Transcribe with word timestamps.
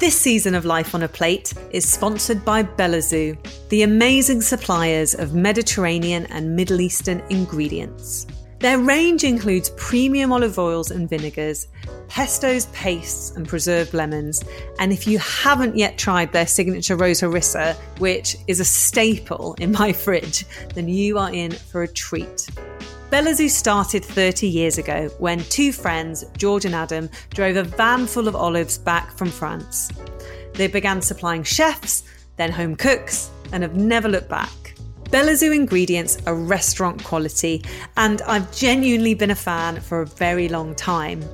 This 0.00 0.18
season 0.18 0.54
of 0.54 0.64
Life 0.64 0.94
on 0.94 1.02
a 1.02 1.08
Plate 1.08 1.52
is 1.72 1.86
sponsored 1.86 2.42
by 2.42 2.62
Belazu, 2.62 3.36
the 3.68 3.82
amazing 3.82 4.40
suppliers 4.40 5.14
of 5.14 5.34
Mediterranean 5.34 6.24
and 6.30 6.56
Middle 6.56 6.80
Eastern 6.80 7.22
ingredients. 7.28 8.26
Their 8.60 8.78
range 8.78 9.24
includes 9.24 9.72
premium 9.76 10.32
olive 10.32 10.58
oils 10.58 10.90
and 10.90 11.06
vinegars, 11.06 11.68
pestos, 12.08 12.72
pastes, 12.72 13.36
and 13.36 13.46
preserved 13.46 13.92
lemons. 13.92 14.42
And 14.78 14.90
if 14.90 15.06
you 15.06 15.18
haven't 15.18 15.76
yet 15.76 15.98
tried 15.98 16.32
their 16.32 16.46
signature 16.46 16.96
rose 16.96 17.20
harissa, 17.20 17.74
which 17.98 18.38
is 18.46 18.58
a 18.58 18.64
staple 18.64 19.54
in 19.58 19.70
my 19.70 19.92
fridge, 20.04 20.46
then 20.74 20.88
you 20.88 21.18
are 21.18 21.30
in 21.30 21.50
for 21.50 21.82
a 21.82 21.88
treat. 21.88 22.48
Belazu 23.10 23.50
started 23.50 24.04
30 24.04 24.46
years 24.46 24.78
ago 24.78 25.08
when 25.18 25.40
two 25.44 25.72
friends, 25.72 26.24
George 26.38 26.64
and 26.64 26.76
Adam, 26.76 27.10
drove 27.30 27.56
a 27.56 27.64
van 27.64 28.06
full 28.06 28.28
of 28.28 28.36
olives 28.36 28.78
back 28.78 29.10
from 29.10 29.28
France. 29.28 29.90
They 30.54 30.68
began 30.68 31.02
supplying 31.02 31.42
chefs, 31.42 32.04
then 32.36 32.52
home 32.52 32.76
cooks, 32.76 33.28
and 33.52 33.64
have 33.64 33.74
never 33.74 34.08
looked 34.08 34.28
back. 34.28 34.59
Belazu 35.10 35.52
ingredients 35.52 36.18
are 36.28 36.36
restaurant 36.36 37.02
quality, 37.02 37.64
and 37.96 38.22
I've 38.22 38.54
genuinely 38.54 39.14
been 39.14 39.32
a 39.32 39.34
fan 39.34 39.80
for 39.80 40.02
a 40.02 40.06
very 40.06 40.48
long 40.48 40.72
time. 40.76 41.24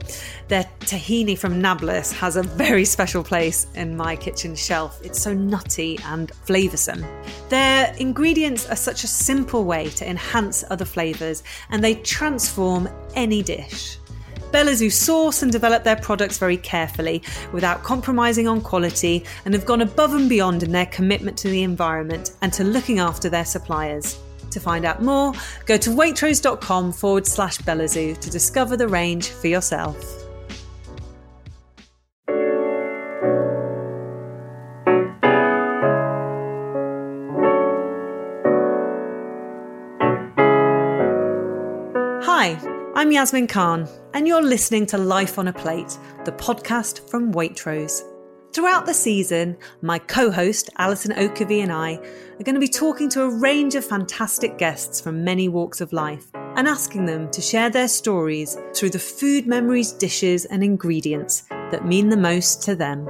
Their 0.48 0.64
tahini 0.80 1.36
from 1.36 1.60
Nablus 1.60 2.10
has 2.12 2.36
a 2.36 2.42
very 2.42 2.86
special 2.86 3.22
place 3.22 3.66
in 3.74 3.94
my 3.94 4.16
kitchen 4.16 4.56
shelf. 4.56 4.98
It's 5.04 5.20
so 5.20 5.34
nutty 5.34 5.98
and 6.06 6.32
flavoursome. 6.46 7.04
Their 7.50 7.94
ingredients 7.98 8.66
are 8.70 8.76
such 8.76 9.04
a 9.04 9.08
simple 9.08 9.64
way 9.64 9.90
to 9.90 10.08
enhance 10.08 10.64
other 10.70 10.86
flavours, 10.86 11.42
and 11.68 11.84
they 11.84 11.96
transform 11.96 12.88
any 13.14 13.42
dish. 13.42 13.98
Belazu 14.56 14.90
source 14.90 15.42
and 15.42 15.52
develop 15.52 15.84
their 15.84 15.96
products 15.96 16.38
very 16.38 16.56
carefully 16.56 17.22
without 17.52 17.82
compromising 17.82 18.48
on 18.48 18.62
quality 18.62 19.22
and 19.44 19.52
have 19.52 19.66
gone 19.66 19.82
above 19.82 20.14
and 20.14 20.30
beyond 20.30 20.62
in 20.62 20.72
their 20.72 20.86
commitment 20.86 21.36
to 21.36 21.50
the 21.50 21.62
environment 21.62 22.30
and 22.40 22.54
to 22.54 22.64
looking 22.64 22.98
after 22.98 23.28
their 23.28 23.44
suppliers. 23.44 24.18
To 24.52 24.58
find 24.58 24.86
out 24.86 25.02
more, 25.02 25.34
go 25.66 25.76
to 25.76 25.90
waitrose.com 25.90 26.92
forward 26.92 27.26
slash 27.26 27.58
Belazu 27.58 28.18
to 28.18 28.30
discover 28.30 28.78
the 28.78 28.88
range 28.88 29.28
for 29.28 29.48
yourself. 29.48 29.94
Hi, 42.24 42.58
I'm 42.94 43.12
Yasmin 43.12 43.48
Khan, 43.48 43.86
and 44.16 44.26
you're 44.26 44.40
listening 44.40 44.86
to 44.86 44.96
Life 44.96 45.38
on 45.38 45.48
a 45.48 45.52
Plate, 45.52 45.98
the 46.24 46.32
podcast 46.32 47.06
from 47.10 47.34
Waitrose. 47.34 48.00
Throughout 48.50 48.86
the 48.86 48.94
season, 48.94 49.58
my 49.82 49.98
co 49.98 50.30
host, 50.30 50.70
Alison 50.78 51.12
Oakervee, 51.12 51.62
and 51.62 51.70
I 51.70 51.96
are 51.96 52.42
going 52.42 52.54
to 52.54 52.58
be 52.58 52.66
talking 52.66 53.10
to 53.10 53.24
a 53.24 53.28
range 53.28 53.74
of 53.74 53.84
fantastic 53.84 54.56
guests 54.56 55.02
from 55.02 55.22
many 55.22 55.50
walks 55.50 55.82
of 55.82 55.92
life 55.92 56.28
and 56.34 56.66
asking 56.66 57.04
them 57.04 57.30
to 57.30 57.42
share 57.42 57.68
their 57.68 57.88
stories 57.88 58.56
through 58.74 58.88
the 58.88 58.98
food 58.98 59.46
memories, 59.46 59.92
dishes, 59.92 60.46
and 60.46 60.64
ingredients 60.64 61.42
that 61.50 61.84
mean 61.84 62.08
the 62.08 62.16
most 62.16 62.62
to 62.62 62.74
them. 62.74 63.06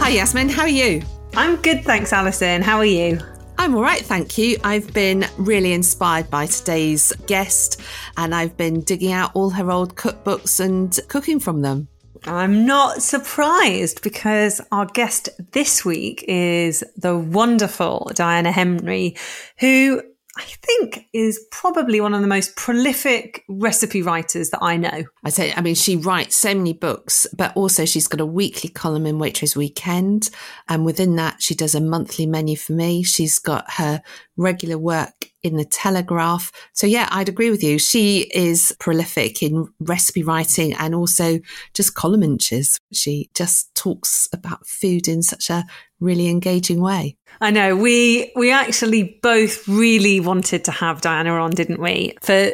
Hi, 0.00 0.08
Yasmin. 0.08 0.48
How 0.48 0.62
are 0.62 0.68
you? 0.68 1.02
I'm 1.36 1.62
good, 1.62 1.84
thanks, 1.84 2.12
Alison. 2.12 2.60
How 2.60 2.78
are 2.78 2.84
you? 2.84 3.20
I'm 3.60 3.74
all 3.74 3.82
right, 3.82 4.00
thank 4.00 4.38
you. 4.38 4.56
I've 4.64 4.90
been 4.94 5.26
really 5.36 5.74
inspired 5.74 6.30
by 6.30 6.46
today's 6.46 7.12
guest 7.26 7.78
and 8.16 8.34
I've 8.34 8.56
been 8.56 8.80
digging 8.80 9.12
out 9.12 9.32
all 9.34 9.50
her 9.50 9.70
old 9.70 9.96
cookbooks 9.96 10.60
and 10.60 10.98
cooking 11.08 11.38
from 11.40 11.60
them. 11.60 11.86
I'm 12.24 12.64
not 12.64 13.02
surprised 13.02 14.00
because 14.00 14.62
our 14.72 14.86
guest 14.86 15.28
this 15.52 15.84
week 15.84 16.24
is 16.26 16.82
the 16.96 17.18
wonderful 17.18 18.10
Diana 18.14 18.50
Henry, 18.50 19.16
who 19.58 20.00
I 20.40 20.54
think 20.62 21.06
is 21.12 21.38
probably 21.50 22.00
one 22.00 22.14
of 22.14 22.22
the 22.22 22.26
most 22.26 22.56
prolific 22.56 23.44
recipe 23.46 24.00
writers 24.00 24.48
that 24.50 24.62
I 24.62 24.78
know. 24.78 25.04
I 25.22 25.28
say, 25.28 25.52
I 25.54 25.60
mean, 25.60 25.74
she 25.74 25.96
writes 25.96 26.34
so 26.34 26.54
many 26.54 26.72
books, 26.72 27.26
but 27.36 27.54
also 27.54 27.84
she's 27.84 28.08
got 28.08 28.22
a 28.22 28.26
weekly 28.26 28.70
column 28.70 29.04
in 29.04 29.18
Waitrose 29.18 29.54
Weekend. 29.54 30.30
And 30.66 30.86
within 30.86 31.16
that, 31.16 31.42
she 31.42 31.54
does 31.54 31.74
a 31.74 31.80
monthly 31.80 32.24
menu 32.24 32.56
for 32.56 32.72
me. 32.72 33.02
She's 33.02 33.38
got 33.38 33.70
her 33.72 34.00
regular 34.38 34.78
work 34.78 35.26
in 35.42 35.56
the 35.56 35.64
Telegraph. 35.66 36.52
So 36.72 36.86
yeah, 36.86 37.08
I'd 37.10 37.28
agree 37.28 37.50
with 37.50 37.62
you. 37.62 37.78
She 37.78 38.30
is 38.34 38.74
prolific 38.80 39.42
in 39.42 39.68
recipe 39.80 40.22
writing 40.22 40.72
and 40.74 40.94
also 40.94 41.38
just 41.74 41.94
column 41.94 42.22
inches. 42.22 42.78
She 42.92 43.28
just 43.34 43.74
talks 43.74 44.26
about 44.32 44.66
food 44.66 45.06
in 45.06 45.22
such 45.22 45.50
a 45.50 45.64
really 46.00 46.28
engaging 46.28 46.80
way. 46.80 47.16
I 47.40 47.50
know. 47.50 47.76
We 47.76 48.32
we 48.36 48.50
actually 48.50 49.18
both 49.22 49.66
really 49.66 50.20
wanted 50.20 50.64
to 50.64 50.70
have 50.70 51.00
Diana 51.00 51.32
on, 51.32 51.50
didn't 51.50 51.80
we? 51.80 52.14
For 52.22 52.52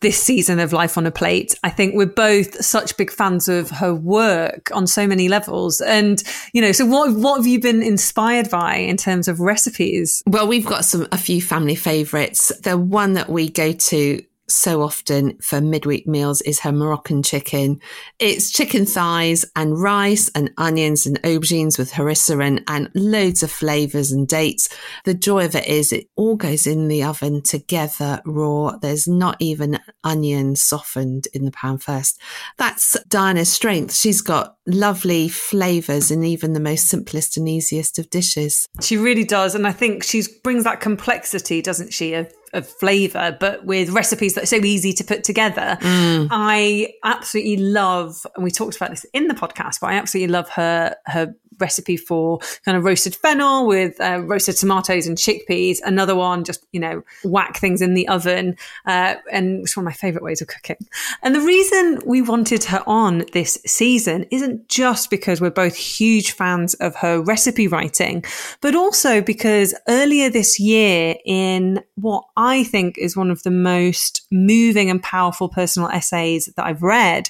this 0.00 0.22
season 0.22 0.60
of 0.60 0.72
Life 0.72 0.98
on 0.98 1.06
a 1.06 1.10
Plate. 1.10 1.58
I 1.64 1.70
think 1.70 1.94
we're 1.94 2.06
both 2.06 2.62
such 2.62 2.96
big 2.96 3.10
fans 3.10 3.48
of 3.48 3.70
her 3.70 3.94
work 3.94 4.70
on 4.74 4.86
so 4.86 5.06
many 5.06 5.28
levels. 5.28 5.80
And, 5.80 6.22
you 6.52 6.60
know, 6.60 6.72
so 6.72 6.84
what, 6.84 7.14
what 7.16 7.38
have 7.38 7.46
you 7.46 7.58
been 7.58 7.82
inspired 7.82 8.50
by 8.50 8.76
in 8.76 8.98
terms 8.98 9.28
of 9.28 9.40
recipes? 9.40 10.22
Well, 10.26 10.46
we've 10.46 10.66
got 10.66 10.84
some, 10.84 11.08
a 11.10 11.16
few 11.16 11.40
family 11.40 11.74
favorites. 11.74 12.52
The 12.62 12.76
one 12.76 13.14
that 13.14 13.30
we 13.30 13.48
go 13.48 13.72
to 13.72 14.22
so 14.48 14.82
often 14.82 15.38
for 15.40 15.60
midweek 15.60 16.06
meals 16.06 16.40
is 16.42 16.60
her 16.60 16.72
Moroccan 16.72 17.22
chicken. 17.22 17.80
It's 18.18 18.50
chicken 18.50 18.86
thighs 18.86 19.44
and 19.54 19.80
rice 19.80 20.30
and 20.34 20.50
onions 20.56 21.06
and 21.06 21.20
aubergines 21.22 21.78
with 21.78 21.92
harissa 21.92 22.44
and, 22.44 22.62
and 22.66 22.90
loads 22.94 23.42
of 23.42 23.50
flavors 23.50 24.10
and 24.10 24.26
dates. 24.26 24.68
The 25.04 25.14
joy 25.14 25.44
of 25.44 25.54
it 25.54 25.66
is 25.66 25.92
it 25.92 26.08
all 26.16 26.36
goes 26.36 26.66
in 26.66 26.88
the 26.88 27.02
oven 27.02 27.42
together 27.42 28.20
raw. 28.24 28.76
There's 28.76 29.06
not 29.06 29.36
even 29.38 29.78
onion 30.04 30.56
softened 30.56 31.28
in 31.32 31.44
the 31.44 31.50
pan 31.50 31.78
first. 31.78 32.20
That's 32.56 32.96
Diana's 33.08 33.52
strength. 33.52 33.94
She's 33.94 34.20
got 34.20 34.56
lovely 34.66 35.28
flavors 35.28 36.10
in 36.10 36.24
even 36.24 36.52
the 36.52 36.60
most 36.60 36.88
simplest 36.88 37.36
and 37.36 37.48
easiest 37.48 37.98
of 37.98 38.10
dishes. 38.10 38.66
She 38.80 38.96
really 38.96 39.24
does. 39.24 39.54
And 39.54 39.66
I 39.66 39.72
think 39.72 40.02
she 40.02 40.22
brings 40.42 40.64
that 40.64 40.80
complexity, 40.80 41.62
doesn't 41.62 41.92
she, 41.92 42.14
of 42.14 42.32
of 42.52 42.68
flavor, 42.68 43.36
but 43.38 43.64
with 43.64 43.90
recipes 43.90 44.34
that 44.34 44.44
are 44.44 44.46
so 44.46 44.56
easy 44.56 44.92
to 44.92 45.04
put 45.04 45.24
together. 45.24 45.78
Mm. 45.80 46.28
I 46.30 46.94
absolutely 47.04 47.58
love, 47.58 48.26
and 48.34 48.44
we 48.44 48.50
talked 48.50 48.76
about 48.76 48.90
this 48.90 49.04
in 49.12 49.28
the 49.28 49.34
podcast, 49.34 49.80
but 49.80 49.90
I 49.90 49.94
absolutely 49.94 50.32
love 50.32 50.48
her 50.50 50.96
her 51.06 51.34
recipe 51.60 51.96
for 51.96 52.38
kind 52.64 52.76
of 52.76 52.84
roasted 52.84 53.14
fennel 53.14 53.66
with 53.66 54.00
uh, 54.00 54.22
roasted 54.24 54.56
tomatoes 54.56 55.06
and 55.06 55.16
chickpeas. 55.16 55.78
Another 55.84 56.14
one, 56.14 56.44
just, 56.44 56.64
you 56.72 56.80
know, 56.80 57.02
whack 57.24 57.58
things 57.58 57.82
in 57.82 57.94
the 57.94 58.06
oven. 58.08 58.56
Uh, 58.86 59.14
and 59.30 59.62
it's 59.62 59.76
one 59.76 59.84
of 59.84 59.90
my 59.90 59.94
favorite 59.94 60.24
ways 60.24 60.40
of 60.40 60.48
cooking. 60.48 60.76
And 61.22 61.34
the 61.34 61.40
reason 61.40 62.00
we 62.06 62.22
wanted 62.22 62.64
her 62.64 62.82
on 62.86 63.24
this 63.32 63.58
season 63.66 64.26
isn't 64.30 64.68
just 64.68 65.10
because 65.10 65.40
we're 65.40 65.50
both 65.50 65.76
huge 65.76 66.32
fans 66.32 66.74
of 66.74 66.94
her 66.96 67.20
recipe 67.20 67.68
writing, 67.68 68.24
but 68.60 68.74
also 68.74 69.20
because 69.20 69.74
earlier 69.88 70.30
this 70.30 70.58
year 70.58 71.16
in 71.24 71.82
what 71.96 72.24
I 72.38 72.62
think 72.62 72.96
is 72.96 73.16
one 73.16 73.32
of 73.32 73.42
the 73.42 73.50
most 73.50 74.24
moving 74.30 74.88
and 74.88 75.02
powerful 75.02 75.48
personal 75.48 75.88
essays 75.88 76.46
that 76.56 76.64
I've 76.64 76.84
read, 76.84 77.28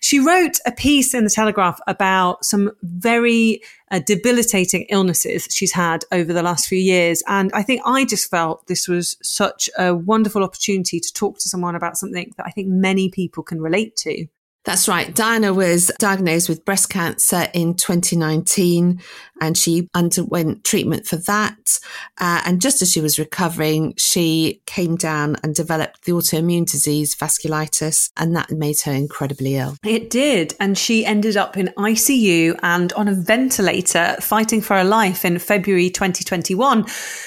she 0.00 0.18
wrote 0.18 0.58
a 0.66 0.72
piece 0.72 1.14
in 1.14 1.24
the 1.24 1.30
Telegraph 1.30 1.80
about 1.86 2.44
some 2.44 2.70
very 2.82 3.62
uh, 3.90 4.00
debilitating 4.00 4.82
illnesses 4.90 5.48
she's 5.50 5.72
had 5.72 6.04
over 6.12 6.34
the 6.34 6.42
last 6.42 6.66
few 6.66 6.78
years. 6.78 7.22
And 7.26 7.50
I 7.54 7.62
think 7.62 7.80
I 7.86 8.04
just 8.04 8.30
felt 8.30 8.66
this 8.66 8.86
was 8.86 9.16
such 9.22 9.70
a 9.78 9.94
wonderful 9.94 10.44
opportunity 10.44 11.00
to 11.00 11.12
talk 11.14 11.38
to 11.38 11.48
someone 11.48 11.74
about 11.74 11.96
something 11.96 12.34
that 12.36 12.44
I 12.46 12.50
think 12.50 12.68
many 12.68 13.08
people 13.08 13.42
can 13.42 13.62
relate 13.62 13.96
to. 13.96 14.26
That's 14.64 14.88
right. 14.88 15.14
Diana 15.14 15.52
was 15.52 15.90
diagnosed 15.98 16.48
with 16.48 16.64
breast 16.64 16.88
cancer 16.88 17.48
in 17.52 17.74
2019 17.74 19.00
and 19.40 19.58
she 19.58 19.90
underwent 19.94 20.64
treatment 20.64 21.06
for 21.06 21.16
that. 21.16 21.78
Uh, 22.18 22.40
and 22.46 22.62
just 22.62 22.80
as 22.80 22.90
she 22.90 23.00
was 23.00 23.18
recovering, 23.18 23.92
she 23.98 24.62
came 24.64 24.96
down 24.96 25.36
and 25.42 25.54
developed 25.54 26.04
the 26.04 26.12
autoimmune 26.12 26.70
disease 26.70 27.14
vasculitis 27.14 28.10
and 28.16 28.34
that 28.36 28.50
made 28.50 28.80
her 28.82 28.92
incredibly 28.92 29.56
ill. 29.56 29.76
It 29.84 30.08
did. 30.08 30.54
And 30.58 30.78
she 30.78 31.04
ended 31.04 31.36
up 31.36 31.58
in 31.58 31.68
ICU 31.76 32.58
and 32.62 32.92
on 32.94 33.06
a 33.06 33.14
ventilator 33.14 34.16
fighting 34.20 34.62
for 34.62 34.76
her 34.76 34.84
life 34.84 35.26
in 35.26 35.38
February 35.38 35.90
2021. 35.90 36.86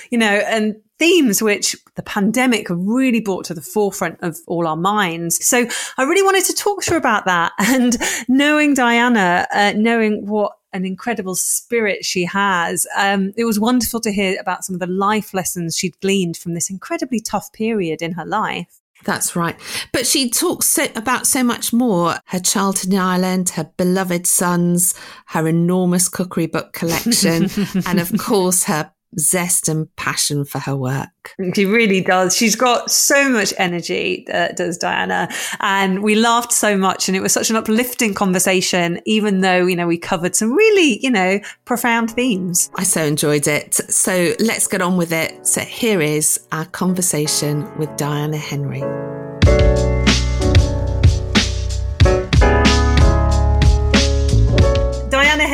You 0.09 0.17
know, 0.17 0.25
and 0.25 0.75
themes 0.99 1.41
which 1.41 1.75
the 1.95 2.03
pandemic 2.03 2.67
really 2.69 3.19
brought 3.19 3.45
to 3.45 3.53
the 3.53 3.61
forefront 3.61 4.19
of 4.21 4.37
all 4.47 4.67
our 4.67 4.75
minds. 4.75 5.45
So 5.45 5.67
I 5.97 6.03
really 6.03 6.23
wanted 6.23 6.45
to 6.45 6.53
talk 6.53 6.83
to 6.83 6.91
her 6.91 6.97
about 6.97 7.25
that 7.25 7.53
and 7.59 7.97
knowing 8.27 8.73
Diana, 8.73 9.47
uh, 9.53 9.73
knowing 9.75 10.25
what 10.25 10.53
an 10.73 10.85
incredible 10.85 11.35
spirit 11.35 12.05
she 12.05 12.25
has. 12.25 12.85
Um, 12.97 13.33
it 13.37 13.45
was 13.45 13.59
wonderful 13.59 13.99
to 14.01 14.11
hear 14.11 14.39
about 14.39 14.65
some 14.65 14.75
of 14.75 14.79
the 14.79 14.87
life 14.87 15.33
lessons 15.33 15.77
she'd 15.77 15.99
gleaned 16.01 16.37
from 16.37 16.53
this 16.53 16.69
incredibly 16.69 17.19
tough 17.19 17.51
period 17.53 18.01
in 18.01 18.13
her 18.13 18.25
life. 18.25 18.79
That's 19.03 19.35
right. 19.35 19.55
But 19.91 20.07
she 20.07 20.29
talks 20.29 20.65
so, 20.65 20.87
about 20.95 21.27
so 21.27 21.43
much 21.43 21.71
more 21.71 22.15
her 22.25 22.39
childhood 22.39 22.93
in 22.93 22.99
Ireland, 22.99 23.49
her 23.49 23.71
beloved 23.77 24.25
sons, 24.25 24.95
her 25.27 25.47
enormous 25.47 26.09
cookery 26.09 26.47
book 26.47 26.73
collection, 26.73 27.49
and 27.85 27.99
of 27.99 28.11
course, 28.17 28.63
her 28.63 28.91
zest 29.19 29.67
and 29.67 29.93
passion 29.95 30.45
for 30.45 30.59
her 30.59 30.75
work. 30.75 31.09
She 31.53 31.65
really 31.65 32.01
does. 32.01 32.35
She's 32.35 32.55
got 32.55 32.91
so 32.91 33.29
much 33.29 33.53
energy, 33.57 34.25
uh, 34.31 34.49
does 34.49 34.77
Diana. 34.77 35.29
And 35.59 36.03
we 36.03 36.15
laughed 36.15 36.53
so 36.53 36.77
much 36.77 37.07
and 37.07 37.15
it 37.15 37.21
was 37.21 37.33
such 37.33 37.49
an 37.49 37.55
uplifting 37.55 38.13
conversation, 38.13 38.99
even 39.05 39.41
though, 39.41 39.65
you 39.65 39.75
know, 39.75 39.87
we 39.87 39.97
covered 39.97 40.35
some 40.35 40.53
really, 40.53 40.99
you 41.01 41.11
know, 41.11 41.39
profound 41.65 42.11
themes. 42.11 42.69
I 42.75 42.83
so 42.83 43.03
enjoyed 43.03 43.47
it. 43.47 43.75
So 43.75 44.33
let's 44.39 44.67
get 44.67 44.81
on 44.81 44.97
with 44.97 45.11
it. 45.11 45.45
So 45.45 45.61
here 45.61 46.01
is 46.01 46.39
our 46.51 46.65
conversation 46.65 47.77
with 47.77 47.95
Diana 47.97 48.37
Henry. 48.37 48.83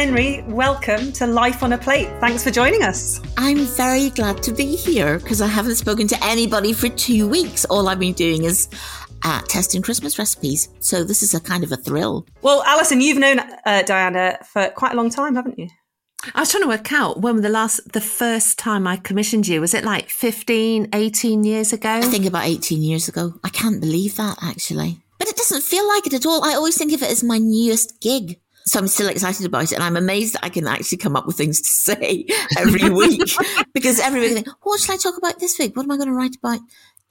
Henry, 0.03 0.43
welcome 0.49 1.13
to 1.13 1.25
Life 1.25 1.63
on 1.63 1.71
a 1.71 1.77
Plate. 1.77 2.09
Thanks 2.19 2.43
for 2.43 2.51
joining 2.51 2.83
us. 2.83 3.21
I'm 3.37 3.59
very 3.59 4.09
glad 4.09 4.43
to 4.43 4.51
be 4.51 4.75
here 4.75 5.17
because 5.17 5.39
I 5.39 5.47
haven't 5.47 5.75
spoken 5.75 6.09
to 6.09 6.21
anybody 6.25 6.73
for 6.73 6.89
two 6.89 7.25
weeks. 7.25 7.63
All 7.63 7.87
I've 7.87 8.01
been 8.01 8.11
doing 8.11 8.43
is 8.43 8.67
uh, 9.23 9.39
testing 9.47 9.81
Christmas 9.81 10.19
recipes. 10.19 10.67
So 10.79 11.05
this 11.05 11.23
is 11.23 11.33
a 11.33 11.39
kind 11.39 11.63
of 11.63 11.71
a 11.71 11.77
thrill. 11.77 12.27
Well, 12.41 12.63
Alison, 12.63 12.99
you've 12.99 13.17
known 13.17 13.39
uh, 13.65 13.83
Diana 13.83 14.39
for 14.43 14.67
quite 14.71 14.91
a 14.91 14.97
long 14.97 15.09
time, 15.09 15.35
haven't 15.35 15.57
you? 15.57 15.69
I 16.35 16.41
was 16.41 16.51
trying 16.51 16.63
to 16.63 16.67
work 16.67 16.91
out 16.91 17.21
when 17.21 17.39
the 17.39 17.47
last, 17.47 17.93
the 17.93 18.01
first 18.01 18.59
time 18.59 18.85
I 18.85 18.97
commissioned 18.97 19.47
you. 19.47 19.61
Was 19.61 19.73
it 19.73 19.85
like 19.85 20.09
15, 20.09 20.89
18 20.91 21.45
years 21.45 21.71
ago? 21.71 21.87
I 21.89 22.01
think 22.01 22.25
about 22.25 22.43
18 22.43 22.83
years 22.83 23.07
ago. 23.07 23.35
I 23.41 23.47
can't 23.47 23.79
believe 23.79 24.17
that 24.17 24.37
actually. 24.41 24.99
But 25.17 25.29
it 25.29 25.37
doesn't 25.37 25.63
feel 25.63 25.87
like 25.87 26.05
it 26.05 26.13
at 26.13 26.25
all. 26.25 26.43
I 26.43 26.55
always 26.55 26.77
think 26.77 26.91
of 26.91 27.01
it 27.01 27.09
as 27.09 27.23
my 27.23 27.37
newest 27.37 28.01
gig. 28.01 28.41
So 28.65 28.79
I'm 28.79 28.87
still 28.87 29.09
excited 29.09 29.45
about 29.45 29.71
it. 29.71 29.73
And 29.73 29.83
I'm 29.83 29.97
amazed 29.97 30.35
that 30.35 30.45
I 30.45 30.49
can 30.49 30.67
actually 30.67 30.97
come 30.97 31.15
up 31.15 31.25
with 31.25 31.35
things 31.35 31.61
to 31.61 31.69
say 31.69 32.25
every 32.57 32.89
week 32.89 33.29
because 33.73 33.99
every 33.99 34.21
week 34.21 34.31
I 34.31 34.33
think, 34.35 34.47
what 34.61 34.79
should 34.79 34.93
I 34.93 34.97
talk 34.97 35.17
about 35.17 35.39
this 35.39 35.57
week? 35.59 35.75
What 35.75 35.83
am 35.83 35.91
I 35.91 35.97
going 35.97 36.09
to 36.09 36.13
write 36.13 36.37
about 36.37 36.59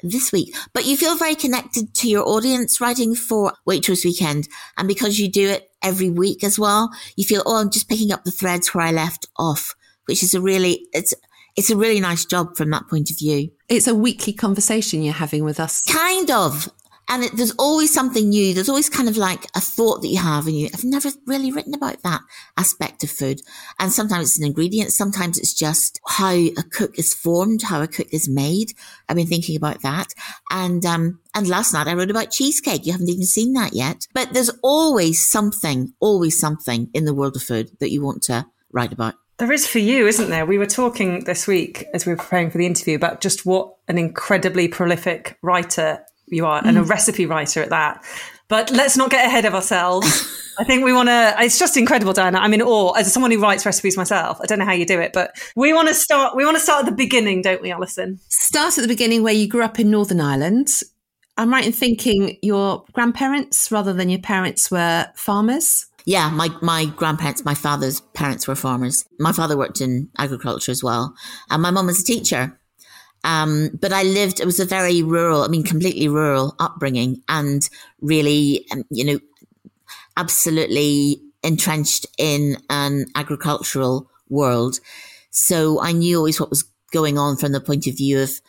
this 0.03 0.33
week? 0.33 0.55
But 0.73 0.87
you 0.87 0.97
feel 0.97 1.17
very 1.17 1.35
connected 1.35 1.95
to 1.95 2.09
your 2.09 2.27
audience 2.27 2.81
writing 2.81 3.15
for 3.15 3.53
Waitrose 3.69 4.05
Weekend. 4.05 4.49
And 4.77 4.89
because 4.89 5.19
you 5.19 5.31
do 5.31 5.49
it 5.49 5.71
every 5.83 6.11
week 6.11 6.43
as 6.43 6.59
well, 6.59 6.91
you 7.17 7.25
feel, 7.25 7.43
oh, 7.45 7.61
I'm 7.61 7.71
just 7.71 7.89
picking 7.89 8.13
up 8.13 8.25
the 8.25 8.31
threads 8.31 8.75
where 8.75 8.87
I 8.87 8.93
left 8.93 9.27
off, 9.37 9.75
which 10.07 10.23
is 10.23 10.35
a 10.35 10.41
really, 10.41 10.87
it's, 10.93 11.13
it's 11.57 11.71
a 11.71 11.77
really 11.77 12.01
nice 12.01 12.25
job 12.25 12.57
from 12.57 12.71
that 12.71 12.89
point 12.89 13.11
of 13.11 13.19
view. 13.19 13.51
It's 13.69 13.87
a 13.87 13.95
weekly 13.95 14.33
conversation 14.33 15.03
you're 15.03 15.13
having 15.13 15.45
with 15.45 15.61
us. 15.61 15.85
Kind 15.85 16.31
of. 16.31 16.71
And 17.13 17.25
it, 17.25 17.37
there's 17.37 17.51
always 17.59 17.93
something 17.93 18.31
new. 18.31 18.55
There's 18.55 18.71
always 18.71 18.89
kind 18.89 19.07
of 19.07 19.19
like 19.19 19.45
a 19.55 19.61
thought 19.61 20.01
that 20.01 20.09
you 20.09 20.17
have 20.17 20.47
and 20.47 20.57
you 20.57 20.71
have 20.73 20.83
never 20.83 21.11
really 21.27 21.53
written 21.53 21.75
about 21.75 22.03
that 22.05 22.23
aspect 22.57 23.05
of 23.05 23.11
food. 23.11 23.43
And 23.79 23.93
sometimes 23.93 24.31
it's 24.31 24.39
an 24.39 24.47
ingredient. 24.47 24.95
Sometimes 24.95 25.39
it's 25.39 25.53
just 25.53 26.01
how 26.09 26.33
a 26.33 26.63
cook 26.71 26.99
is 26.99 27.13
formed, 27.13 27.65
how 27.65 27.83
a 27.83 27.87
cook 27.87 28.07
is 28.13 28.31
made. 28.31 28.73
I've 29.11 29.17
been 29.17 29.27
thinking 29.27 29.57
about 29.57 29.83
that. 29.83 30.15
And, 30.51 30.87
um, 30.87 31.21
and 31.35 31.47
last 31.47 31.75
night 31.75 31.87
I 31.87 31.93
wrote 31.93 32.11
about 32.11 32.31
cheesecake. 32.31 32.87
You 32.87 32.93
haven't 32.93 33.11
even 33.11 33.27
seen 33.27 33.53
that 33.53 33.75
yet, 33.75 34.07
but 34.15 34.33
there's 34.33 34.51
always 34.63 35.31
something, 35.31 35.93
always 36.01 36.41
something 36.41 36.89
in 36.95 37.05
the 37.05 37.13
world 37.13 37.37
of 37.37 37.43
food 37.43 37.73
that 37.81 37.91
you 37.91 38.01
want 38.03 38.23
to 38.23 38.47
write 38.73 38.95
about. 38.95 39.17
There 39.37 39.53
is 39.53 39.67
for 39.67 39.81
you, 39.81 40.07
isn't 40.07 40.31
there? 40.31 40.47
We 40.47 40.57
were 40.57 40.65
talking 40.65 41.25
this 41.25 41.47
week 41.47 41.85
as 41.93 42.07
we 42.07 42.13
were 42.13 42.17
preparing 42.17 42.51
for 42.51 42.57
the 42.57 42.65
interview 42.65 42.97
about 42.97 43.21
just 43.21 43.45
what 43.45 43.75
an 43.87 43.99
incredibly 43.99 44.67
prolific 44.67 45.37
writer 45.43 46.07
you 46.33 46.47
are, 46.47 46.61
and 46.65 46.79
a 46.79 46.83
mm. 46.83 46.89
recipe 46.89 47.27
writer 47.27 47.63
at 47.63 47.71
that. 47.71 48.05
But 48.49 48.71
let's 48.71 48.97
not 48.97 49.11
get 49.11 49.27
ahead 49.27 49.45
of 49.45 49.55
ourselves. 49.55 50.39
I 50.59 50.65
think 50.65 50.85
we 50.85 50.93
want 50.93 51.09
to, 51.09 51.35
it's 51.39 51.59
just 51.59 51.77
incredible, 51.77 52.13
Diana. 52.13 52.39
I'm 52.39 52.53
in 52.53 52.61
awe 52.61 52.93
as 52.93 53.11
someone 53.13 53.31
who 53.31 53.41
writes 53.41 53.65
recipes 53.65 53.97
myself. 53.97 54.39
I 54.43 54.47
don't 54.47 54.59
know 54.59 54.67
how 54.67 54.73
you 54.73 54.85
do 54.85 55.01
it, 55.01 55.13
but 55.15 55.35
we 55.57 55.73
want 55.73 55.89
to 55.89 55.95
start, 55.95 56.37
we 56.37 56.45
want 56.45 56.57
to 56.57 56.63
start 56.63 56.81
at 56.85 56.91
the 56.91 56.97
beginning, 56.97 57.41
don't 57.41 57.63
we, 57.63 57.71
Alison? 57.71 58.21
Start 58.29 58.77
at 58.77 58.83
the 58.83 58.89
beginning 58.89 59.23
where 59.23 59.33
you 59.33 59.49
grew 59.49 59.63
up 59.63 59.81
in 59.81 59.91
Northern 59.91 60.21
Ireland. 60.21 60.69
I'm 61.39 61.51
right 61.51 61.65
in 61.65 61.73
thinking 61.73 62.37
your 62.43 62.85
grandparents 62.93 63.73
rather 63.73 63.95
than 63.95 64.11
your 64.11 64.21
parents 64.21 64.71
were 64.71 65.07
farmers. 65.15 65.87
Yeah, 66.05 66.29
my, 66.31 66.51
my 66.61 66.87
grandparents, 66.87 67.45
my 67.45 67.55
father's 67.55 68.01
parents 68.13 68.47
were 68.47 68.55
farmers. 68.55 69.07
My 69.19 69.33
father 69.33 69.57
worked 69.57 69.81
in 69.81 70.11
agriculture 70.19 70.73
as 70.73 70.83
well. 70.83 71.15
And 71.49 71.63
my 71.63 71.71
mum 71.71 71.87
was 71.87 72.01
a 72.01 72.05
teacher. 72.05 72.59
Um, 73.25 73.71
but 73.81 73.93
I 73.93 74.03
lived, 74.03 74.41
it 74.41 74.47
was 74.47 74.61
a 74.61 74.65
very 74.65 75.03
rural, 75.03 75.43
I 75.43 75.49
mean, 75.49 75.63
completely 75.63 76.09
rural 76.09 76.55
upbringing 76.59 77.23
and 77.29 77.69
really, 78.01 78.67
um, 78.73 78.85
you 78.91 79.05
know, 79.05 79.21
absolutely 80.17 81.23
entrenched 81.43 82.07
in 82.19 82.57
an 82.69 83.07
agricultural 83.15 84.11
world. 84.29 84.81
So 85.31 85.81
I 85.81 85.93
knew 85.93 86.19
always 86.19 86.41
what 86.41 86.51
was 86.51 86.65
going 86.91 87.19
on 87.19 87.37
from 87.37 87.53
the 87.53 87.61
point 87.61 87.87
of 87.87 87.97
view 87.97 88.21
of 88.21 88.41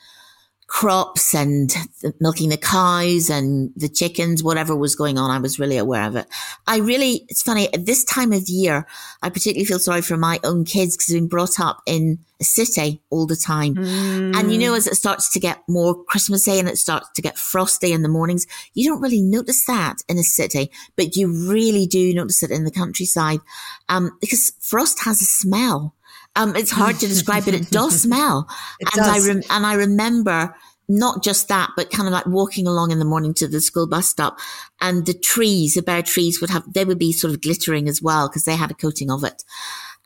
crops 0.73 1.35
and 1.35 1.69
the, 2.01 2.11
milking 2.19 2.49
the 2.49 2.57
cows 2.57 3.29
and 3.29 3.71
the 3.75 3.87
chickens, 3.87 4.43
whatever 4.43 4.75
was 4.75 4.95
going 4.95 5.19
on, 5.19 5.29
I 5.29 5.37
was 5.37 5.59
really 5.59 5.77
aware 5.77 6.01
of 6.07 6.15
it. 6.15 6.25
I 6.65 6.79
really, 6.79 7.25
it's 7.29 7.43
funny, 7.43 7.71
at 7.71 7.85
this 7.85 8.03
time 8.03 8.33
of 8.33 8.49
year, 8.49 8.87
I 9.21 9.29
particularly 9.29 9.65
feel 9.65 9.77
sorry 9.77 10.01
for 10.01 10.17
my 10.17 10.39
own 10.43 10.65
kids 10.65 10.97
because 10.97 11.07
they've 11.07 11.21
been 11.21 11.27
brought 11.27 11.59
up 11.59 11.83
in 11.85 12.17
a 12.41 12.43
city 12.43 13.03
all 13.11 13.27
the 13.27 13.35
time. 13.35 13.75
Mm. 13.75 14.35
And 14.35 14.51
you 14.51 14.57
know, 14.57 14.73
as 14.73 14.87
it 14.87 14.95
starts 14.95 15.31
to 15.33 15.39
get 15.39 15.59
more 15.69 16.03
Christmassy 16.05 16.57
and 16.57 16.67
it 16.67 16.79
starts 16.79 17.07
to 17.15 17.21
get 17.21 17.37
frosty 17.37 17.93
in 17.93 18.01
the 18.01 18.09
mornings, 18.09 18.47
you 18.73 18.89
don't 18.89 19.01
really 19.01 19.21
notice 19.21 19.63
that 19.67 19.97
in 20.09 20.17
a 20.17 20.23
city, 20.23 20.71
but 20.95 21.15
you 21.15 21.27
really 21.51 21.85
do 21.85 22.15
notice 22.15 22.41
it 22.41 22.49
in 22.49 22.63
the 22.63 22.71
countryside. 22.71 23.41
Um, 23.89 24.17
because 24.19 24.53
frost 24.59 25.03
has 25.05 25.21
a 25.21 25.25
smell. 25.25 25.93
Um, 26.35 26.55
it's 26.55 26.71
hard 26.71 26.99
to 26.99 27.07
describe, 27.07 27.45
but 27.45 27.53
it 27.53 27.69
does 27.69 28.01
smell. 28.03 28.47
It 28.79 28.89
and 28.93 29.05
does. 29.05 29.25
I 29.25 29.27
rem- 29.27 29.43
and 29.49 29.65
I 29.65 29.73
remember 29.75 30.55
not 30.89 31.23
just 31.23 31.47
that, 31.47 31.71
but 31.75 31.91
kind 31.91 32.07
of 32.07 32.13
like 32.13 32.25
walking 32.25 32.67
along 32.67 32.91
in 32.91 32.99
the 32.99 33.05
morning 33.05 33.33
to 33.35 33.47
the 33.47 33.61
school 33.61 33.87
bus 33.87 34.09
stop 34.09 34.39
and 34.81 35.05
the 35.05 35.13
trees, 35.13 35.75
the 35.75 35.81
bare 35.81 36.01
trees 36.01 36.41
would 36.41 36.49
have, 36.49 36.71
they 36.73 36.85
would 36.85 36.99
be 36.99 37.13
sort 37.13 37.33
of 37.33 37.41
glittering 37.41 37.87
as 37.87 38.01
well 38.01 38.27
because 38.27 38.45
they 38.45 38.55
had 38.55 38.71
a 38.71 38.75
coating 38.75 39.09
of 39.09 39.23
it. 39.23 39.43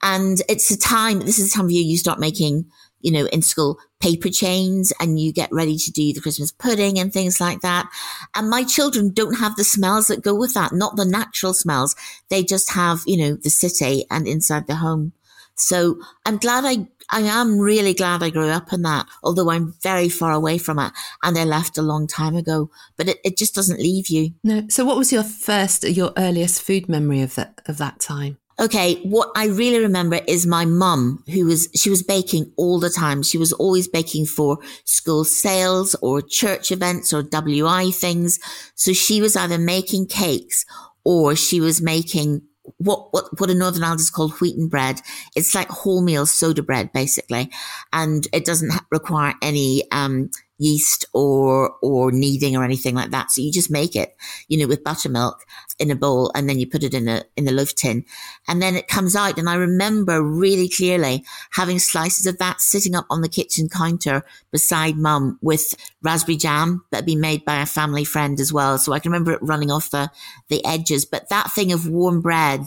And 0.03 0.41
it's 0.47 0.69
a 0.69 0.77
time, 0.77 1.19
this 1.19 1.39
is 1.39 1.49
the 1.49 1.55
time 1.55 1.65
of 1.65 1.71
year 1.71 1.83
you 1.83 1.97
start 1.97 2.19
making, 2.19 2.65
you 3.01 3.11
know, 3.11 3.25
in 3.25 3.41
school 3.41 3.79
paper 3.99 4.29
chains 4.29 4.93
and 4.99 5.19
you 5.19 5.33
get 5.33 5.49
ready 5.51 5.77
to 5.77 5.91
do 5.91 6.13
the 6.13 6.21
Christmas 6.21 6.51
pudding 6.51 6.99
and 6.99 7.11
things 7.11 7.41
like 7.41 7.61
that. 7.61 7.89
And 8.35 8.49
my 8.49 8.63
children 8.63 9.11
don't 9.11 9.39
have 9.39 9.55
the 9.55 9.63
smells 9.63 10.07
that 10.07 10.21
go 10.21 10.35
with 10.35 10.53
that, 10.53 10.73
not 10.73 10.95
the 10.95 11.05
natural 11.05 11.55
smells. 11.55 11.95
They 12.29 12.43
just 12.43 12.71
have, 12.73 13.01
you 13.07 13.17
know, 13.17 13.35
the 13.35 13.49
city 13.49 14.05
and 14.11 14.27
inside 14.27 14.67
the 14.67 14.75
home. 14.75 15.13
So 15.57 15.99
I'm 16.25 16.37
glad 16.37 16.65
I, 16.65 16.87
I 17.11 17.21
am 17.21 17.57
really 17.57 17.93
glad 17.93 18.23
I 18.23 18.29
grew 18.29 18.49
up 18.49 18.71
in 18.71 18.83
that, 18.83 19.07
although 19.23 19.49
I'm 19.49 19.73
very 19.81 20.07
far 20.07 20.31
away 20.31 20.57
from 20.57 20.79
it 20.79 20.93
and 21.23 21.37
I 21.37 21.43
left 21.43 21.77
a 21.77 21.81
long 21.81 22.07
time 22.07 22.35
ago, 22.35 22.69
but 22.95 23.09
it, 23.09 23.17
it 23.23 23.37
just 23.37 23.55
doesn't 23.55 23.79
leave 23.79 24.07
you. 24.07 24.31
No. 24.43 24.63
So 24.69 24.85
what 24.85 24.97
was 24.97 25.11
your 25.11 25.23
first, 25.23 25.83
your 25.83 26.13
earliest 26.15 26.61
food 26.61 26.87
memory 26.87 27.21
of 27.21 27.35
that, 27.35 27.61
of 27.65 27.77
that 27.79 27.99
time? 27.99 28.37
Okay, 28.59 28.95
what 29.03 29.29
I 29.35 29.47
really 29.47 29.77
remember 29.77 30.19
is 30.27 30.47
my 30.47 30.65
mum, 30.65 31.23
who 31.31 31.45
was, 31.45 31.69
she 31.75 31.91
was 31.91 32.01
baking 32.01 32.51
all 32.57 32.79
the 32.79 32.89
time. 32.89 33.21
She 33.21 33.37
was 33.37 33.53
always 33.53 33.87
baking 33.87 34.25
for 34.25 34.57
school 34.83 35.23
sales 35.25 35.95
or 36.01 36.23
church 36.23 36.71
events 36.71 37.13
or 37.13 37.21
WI 37.21 37.91
things. 37.91 38.39
So 38.73 38.93
she 38.93 39.21
was 39.21 39.35
either 39.35 39.59
making 39.59 40.07
cakes 40.07 40.65
or 41.03 41.35
she 41.35 41.61
was 41.61 41.83
making 41.83 42.41
what, 42.77 43.13
what, 43.13 43.39
what 43.39 43.49
in 43.49 43.59
Northern 43.59 43.83
Ireland 43.83 44.01
is 44.01 44.09
called 44.09 44.33
wheaten 44.33 44.67
bread. 44.67 45.01
It's 45.35 45.55
like 45.55 45.69
wholemeal 45.69 46.27
soda 46.27 46.63
bread, 46.63 46.91
basically. 46.91 47.49
And 47.93 48.27
it 48.33 48.45
doesn't 48.45 48.73
require 48.91 49.33
any, 49.41 49.83
um, 49.91 50.29
yeast 50.57 51.05
or, 51.13 51.75
or 51.81 52.11
kneading 52.11 52.55
or 52.55 52.63
anything 52.63 52.95
like 52.95 53.11
that. 53.11 53.31
So 53.31 53.41
you 53.41 53.51
just 53.51 53.71
make 53.71 53.95
it, 53.95 54.15
you 54.47 54.57
know, 54.57 54.67
with 54.67 54.83
buttermilk 54.83 55.45
in 55.79 55.91
a 55.91 55.95
bowl 55.95 56.31
and 56.35 56.49
then 56.49 56.59
you 56.59 56.67
put 56.67 56.83
it 56.83 56.93
in 56.93 57.07
a, 57.07 57.23
in 57.35 57.45
the 57.45 57.51
loaf 57.51 57.75
tin 57.75 58.05
and 58.47 58.61
then 58.61 58.75
it 58.75 58.87
comes 58.87 59.15
out. 59.15 59.37
And 59.37 59.49
I 59.49 59.55
remember 59.55 60.21
really 60.21 60.69
clearly 60.69 61.23
having 61.51 61.79
slices 61.79 62.25
of 62.25 62.37
that 62.39 62.61
sitting 62.61 62.95
up 62.95 63.05
on 63.09 63.21
the 63.21 63.29
kitchen 63.29 63.69
counter 63.69 64.23
beside 64.51 64.97
mum 64.97 65.37
with 65.41 65.75
raspberry 66.01 66.37
jam 66.37 66.83
that 66.91 66.97
had 66.97 67.05
been 67.05 67.21
made 67.21 67.45
by 67.45 67.61
a 67.61 67.65
family 67.65 68.03
friend 68.03 68.39
as 68.39 68.51
well. 68.51 68.77
So 68.77 68.93
I 68.93 68.99
can 68.99 69.11
remember 69.11 69.33
it 69.33 69.41
running 69.41 69.71
off 69.71 69.91
the, 69.91 70.11
the 70.49 70.63
edges, 70.65 71.05
but 71.05 71.29
that 71.29 71.51
thing 71.51 71.71
of 71.71 71.87
warm 71.87 72.21
bread 72.21 72.61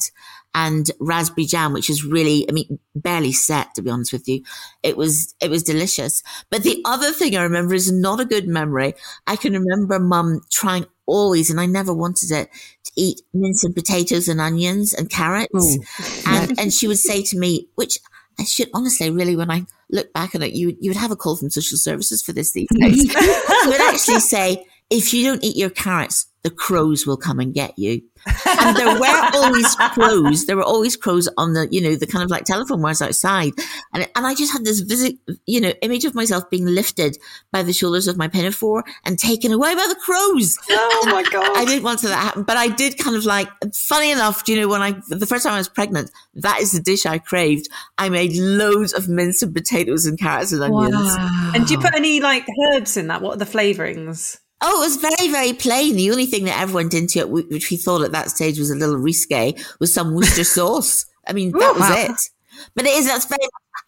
and 0.55 0.91
raspberry 0.99 1.47
jam, 1.47 1.73
which 1.73 1.89
is 1.89 2.05
really, 2.05 2.49
I 2.49 2.53
mean, 2.53 2.79
barely 2.95 3.33
set, 3.33 3.75
to 3.75 3.83
be 3.83 3.91
honest 3.91 4.13
with 4.13 4.29
you. 4.29 4.43
It 4.83 4.97
was, 4.97 5.35
it 5.41 5.51
was 5.51 5.63
delicious. 5.63 6.23
But 6.51 6.63
the 6.63 6.83
other 6.85 7.13
thing 7.13 7.37
I 7.37 7.43
remember 7.43 7.75
is 7.75 7.93
not 7.93 8.21
a 8.21 8.25
good 8.25 8.49
memory. 8.49 8.95
I 9.27 9.37
can 9.37 9.53
remember 9.53 9.99
mum 9.99 10.41
trying 10.51 10.87
always, 11.07 11.51
and 11.51 11.61
I 11.61 11.67
never 11.67 11.95
wanted 11.95 12.31
it, 12.31 12.51
to 12.85 12.93
eat 12.97 13.23
mince 13.33 13.65
and 13.65 13.75
potatoes 13.75 14.29
and 14.29 14.41
onions 14.41 14.93
and 14.93 15.09
carrots. 15.09 15.51
Mm. 15.55 16.27
And, 16.27 16.61
and 16.61 16.73
she 16.73 16.89
would 16.89 16.99
say 16.99 17.23
to 17.23 17.39
me, 17.39 17.69
which 17.77 17.99
I 18.39 18.45
should 18.45 18.71
honestly, 18.75 19.11
really, 19.11 19.37
when 19.37 19.51
I 19.51 19.67
look 19.91 20.13
back 20.13 20.35
on 20.35 20.43
it, 20.43 20.53
you, 20.53 20.77
you 20.81 20.91
would 20.91 20.97
have 20.97 21.11
a 21.11 21.17
call 21.17 21.37
from 21.37 21.51
social 21.51 21.79
services 21.79 22.23
for 22.23 22.33
this 22.33 22.53
these 22.53 22.69
days. 22.75 23.13
she 23.13 23.69
would 23.69 23.81
actually 23.81 24.21
say, 24.21 24.65
if 24.91 25.15
you 25.15 25.25
don't 25.25 25.45
eat 25.45 25.57
your 25.57 25.71
carrots, 25.71 26.27
the 26.43 26.51
crows 26.51 27.07
will 27.07 27.19
come 27.19 27.39
and 27.39 27.53
get 27.53 27.79
you. 27.79 28.01
and 28.47 28.77
there 28.77 28.99
were 28.99 29.31
always 29.35 29.75
crows. 29.93 30.47
There 30.47 30.57
were 30.57 30.63
always 30.63 30.97
crows 30.97 31.29
on 31.37 31.53
the, 31.53 31.69
you 31.71 31.83
know, 31.83 31.97
the 31.97 32.07
kind 32.07 32.25
of 32.25 32.31
like 32.31 32.45
telephone 32.45 32.81
wires 32.81 33.03
outside. 33.03 33.53
And, 33.93 34.09
and 34.17 34.27
I 34.27 34.35
just 34.35 34.53
had 34.53 34.65
this 34.65 34.81
visit, 34.81 35.17
you 35.47 35.61
know, 35.61 35.73
image 35.83 36.05
of 36.07 36.15
myself 36.15 36.49
being 36.49 36.65
lifted 36.65 37.19
by 37.53 37.63
the 37.63 37.75
shoulders 37.75 38.09
of 38.09 38.17
my 38.17 38.27
pinafore 38.27 38.85
and 39.05 39.19
taken 39.19 39.53
away 39.53 39.75
by 39.75 39.87
the 39.87 39.97
crows. 39.97 40.59
Oh 40.71 41.03
my 41.07 41.23
God. 41.31 41.51
I 41.57 41.65
didn't 41.67 41.85
want 41.85 42.01
to 42.01 42.09
that 42.09 42.17
happen, 42.17 42.43
but 42.43 42.57
I 42.57 42.69
did 42.69 42.99
kind 42.99 43.17
of 43.17 43.25
like, 43.25 43.49
funny 43.75 44.11
enough, 44.11 44.45
do 44.45 44.53
you 44.53 44.61
know, 44.61 44.69
when 44.69 44.83
I, 44.83 44.93
the 45.09 45.27
first 45.27 45.45
time 45.45 45.55
I 45.55 45.59
was 45.59 45.69
pregnant, 45.69 46.11
that 46.35 46.61
is 46.61 46.73
the 46.73 46.81
dish 46.81 47.05
I 47.05 47.19
craved. 47.19 47.69
I 47.99 48.09
made 48.09 48.35
loads 48.35 48.95
of 48.95 49.09
minced 49.09 49.53
potatoes 49.53 50.07
and 50.07 50.19
carrots 50.19 50.53
and 50.53 50.63
onions. 50.63 50.95
Wow. 50.95 51.53
And 51.55 51.67
do 51.67 51.75
you 51.75 51.81
put 51.81 51.95
any 51.95 52.21
like 52.21 52.47
herbs 52.69 52.97
in 52.97 53.09
that? 53.09 53.21
What 53.21 53.37
are 53.37 53.39
the 53.39 53.45
flavorings? 53.45 54.39
Oh, 54.63 54.83
it 54.83 54.87
was 54.87 54.97
very, 54.97 55.31
very 55.31 55.53
plain. 55.53 55.97
The 55.97 56.11
only 56.11 56.27
thing 56.27 56.45
that 56.45 56.61
ever 56.61 56.75
went 56.75 56.95
into 56.95 57.19
it, 57.19 57.31
which 57.31 57.71
we 57.71 57.77
thought 57.77 58.03
at 58.03 58.13
that 58.13 58.31
stage 58.31 58.59
was 58.59 58.71
a 58.71 58.77
little 58.77 58.97
risque, 58.97 59.55
was 59.79 59.93
some 59.93 60.15
Worcester 60.15 60.45
sauce. 60.57 61.07
I 61.27 61.33
mean, 61.33 61.53
that 61.53 61.75
was 61.77 61.91
it. 61.91 62.31
But 62.75 62.85
it 62.85 62.95
is, 62.95 63.07
that's 63.07 63.25
very, 63.25 63.41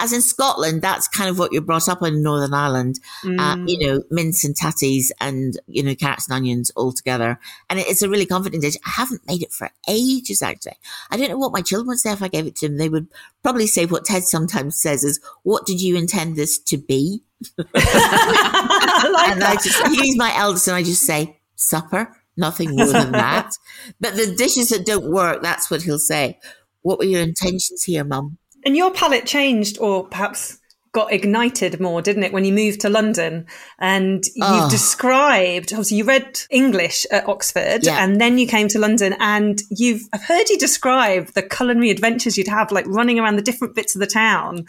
as 0.03 0.13
in 0.13 0.21
Scotland, 0.21 0.83
that's 0.83 1.07
kind 1.07 1.31
of 1.31 1.39
what 1.39 1.53
you're 1.53 1.63
brought 1.63 1.89
up 1.89 2.03
on 2.03 2.15
in 2.15 2.23
Northern 2.25 2.53
Ireland. 2.53 2.99
Uh, 3.23 3.29
mm. 3.29 3.39
Uh, 3.39 3.65
you 3.69 3.87
know, 3.87 4.03
mince 4.11 4.45
and 4.45 4.53
tatties 4.53 5.13
and, 5.21 5.57
you 5.69 5.81
know, 5.81 5.95
carrots 5.95 6.29
and 6.29 6.35
onions 6.35 6.71
all 6.71 6.93
together. 6.93 7.39
And 7.71 7.79
it's 7.79 8.03
a 8.03 8.09
really 8.09 8.27
comforting 8.27 8.61
dish. 8.61 8.75
I 8.85 8.91
haven't 8.91 9.25
made 9.29 9.45
it 9.45 9.53
for 9.53 9.71
ages, 9.89 10.43
actually. 10.43 10.77
I 11.13 11.17
don't 11.17 11.29
know 11.29 11.39
what 11.39 11.53
my 11.53 11.63
children 11.63 11.87
would 11.87 12.01
say 12.01 12.11
if 12.11 12.21
I 12.21 12.27
gave 12.27 12.49
it 12.49 12.57
to 12.57 12.69
them. 12.69 12.79
They 12.79 12.89
would 12.89 13.07
probably 13.45 13.69
say 13.69 13.87
what 13.87 14.05
Ted 14.05 14.25
sometimes 14.25 14.81
says 14.83 15.05
is, 15.05 15.21
what 15.45 15.67
did 15.67 15.81
you 15.81 15.97
intend 15.97 16.35
this 16.35 16.59
to 16.59 16.79
be? 16.79 17.23
I 17.59 19.09
like 19.15 19.29
and 19.29 19.43
that. 19.43 19.51
I 19.51 19.55
just, 19.55 19.87
he's 19.87 20.17
my 20.17 20.33
eldest, 20.37 20.67
and 20.67 20.77
I 20.77 20.83
just 20.83 21.07
say, 21.07 21.39
supper, 21.55 22.17
nothing 22.37 22.75
more 22.75 22.87
than 22.87 23.13
that. 23.13 23.53
but 24.01 24.17
the 24.17 24.35
dishes 24.35 24.71
that 24.71 24.85
don't 24.85 25.13
work, 25.13 25.43
that's 25.43 25.71
what 25.71 25.83
he'll 25.83 26.01
say. 26.01 26.41
What 26.81 26.99
were 26.99 27.05
your 27.05 27.23
intentions 27.23 27.85
here, 27.85 28.03
mum? 28.03 28.39
And 28.65 28.77
your 28.77 28.93
palate 28.93 29.27
changed, 29.27 29.79
or 29.79 30.07
perhaps 30.07 30.59
got 30.93 31.13
ignited 31.13 31.81
more, 31.81 32.03
didn't 32.03 32.23
it, 32.23 32.33
when 32.33 32.45
you 32.45 32.53
moved 32.53 32.81
to 32.83 32.89
London? 32.89 33.47
And 33.79 34.23
you've 34.35 34.47
oh. 34.47 34.67
Ah. 34.67 34.69
described, 34.69 35.73
obviously, 35.73 35.97
you 35.97 36.05
read 36.05 36.41
English 36.51 37.07
at 37.11 37.27
Oxford 37.29 37.81
yeah. 37.85 38.05
and 38.05 38.21
then 38.21 38.39
you 38.39 38.47
came 38.47 38.69
to 38.69 38.79
London 38.79 39.15
and 39.19 39.61
you've, 39.71 40.03
I've 40.13 40.25
heard 40.25 40.49
you 40.51 40.59
describe 40.59 41.29
the 41.29 41.43
culinary 41.43 41.91
adventures 41.91 42.37
you'd 42.37 42.49
have, 42.49 42.71
like 42.71 42.87
running 42.87 43.19
around 43.19 43.37
the 43.37 43.43
different 43.43 43.75
bits 43.75 43.97
of 43.97 44.01
the 44.01 44.07
town 44.07 44.67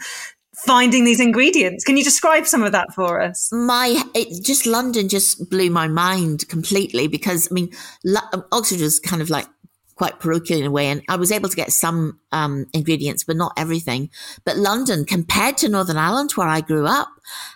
finding 0.54 1.04
these 1.04 1.20
ingredients. 1.20 1.84
Can 1.84 1.96
you 1.96 2.04
describe 2.04 2.46
some 2.46 2.62
of 2.62 2.72
that 2.72 2.94
for 2.94 3.20
us? 3.20 3.50
My, 3.52 4.02
it, 4.14 4.44
just 4.44 4.66
London 4.66 5.08
just 5.08 5.50
blew 5.50 5.68
my 5.68 5.88
mind 5.88 6.48
completely 6.48 7.08
because 7.08 7.48
I 7.50 7.54
mean, 7.54 7.70
Oxford 8.52 8.80
was 8.80 9.00
kind 9.00 9.20
of 9.20 9.30
like 9.30 9.46
quite 9.94 10.20
parochial 10.20 10.60
in 10.60 10.66
a 10.66 10.70
way. 10.70 10.88
And 10.88 11.02
I 11.08 11.16
was 11.16 11.32
able 11.32 11.48
to 11.48 11.56
get 11.56 11.72
some 11.72 12.18
um, 12.32 12.66
ingredients, 12.72 13.24
but 13.24 13.36
not 13.36 13.52
everything. 13.56 14.10
But 14.44 14.56
London, 14.56 15.04
compared 15.04 15.56
to 15.58 15.68
Northern 15.68 15.96
Ireland, 15.96 16.32
where 16.32 16.48
I 16.48 16.60
grew 16.60 16.86
up, 16.86 17.08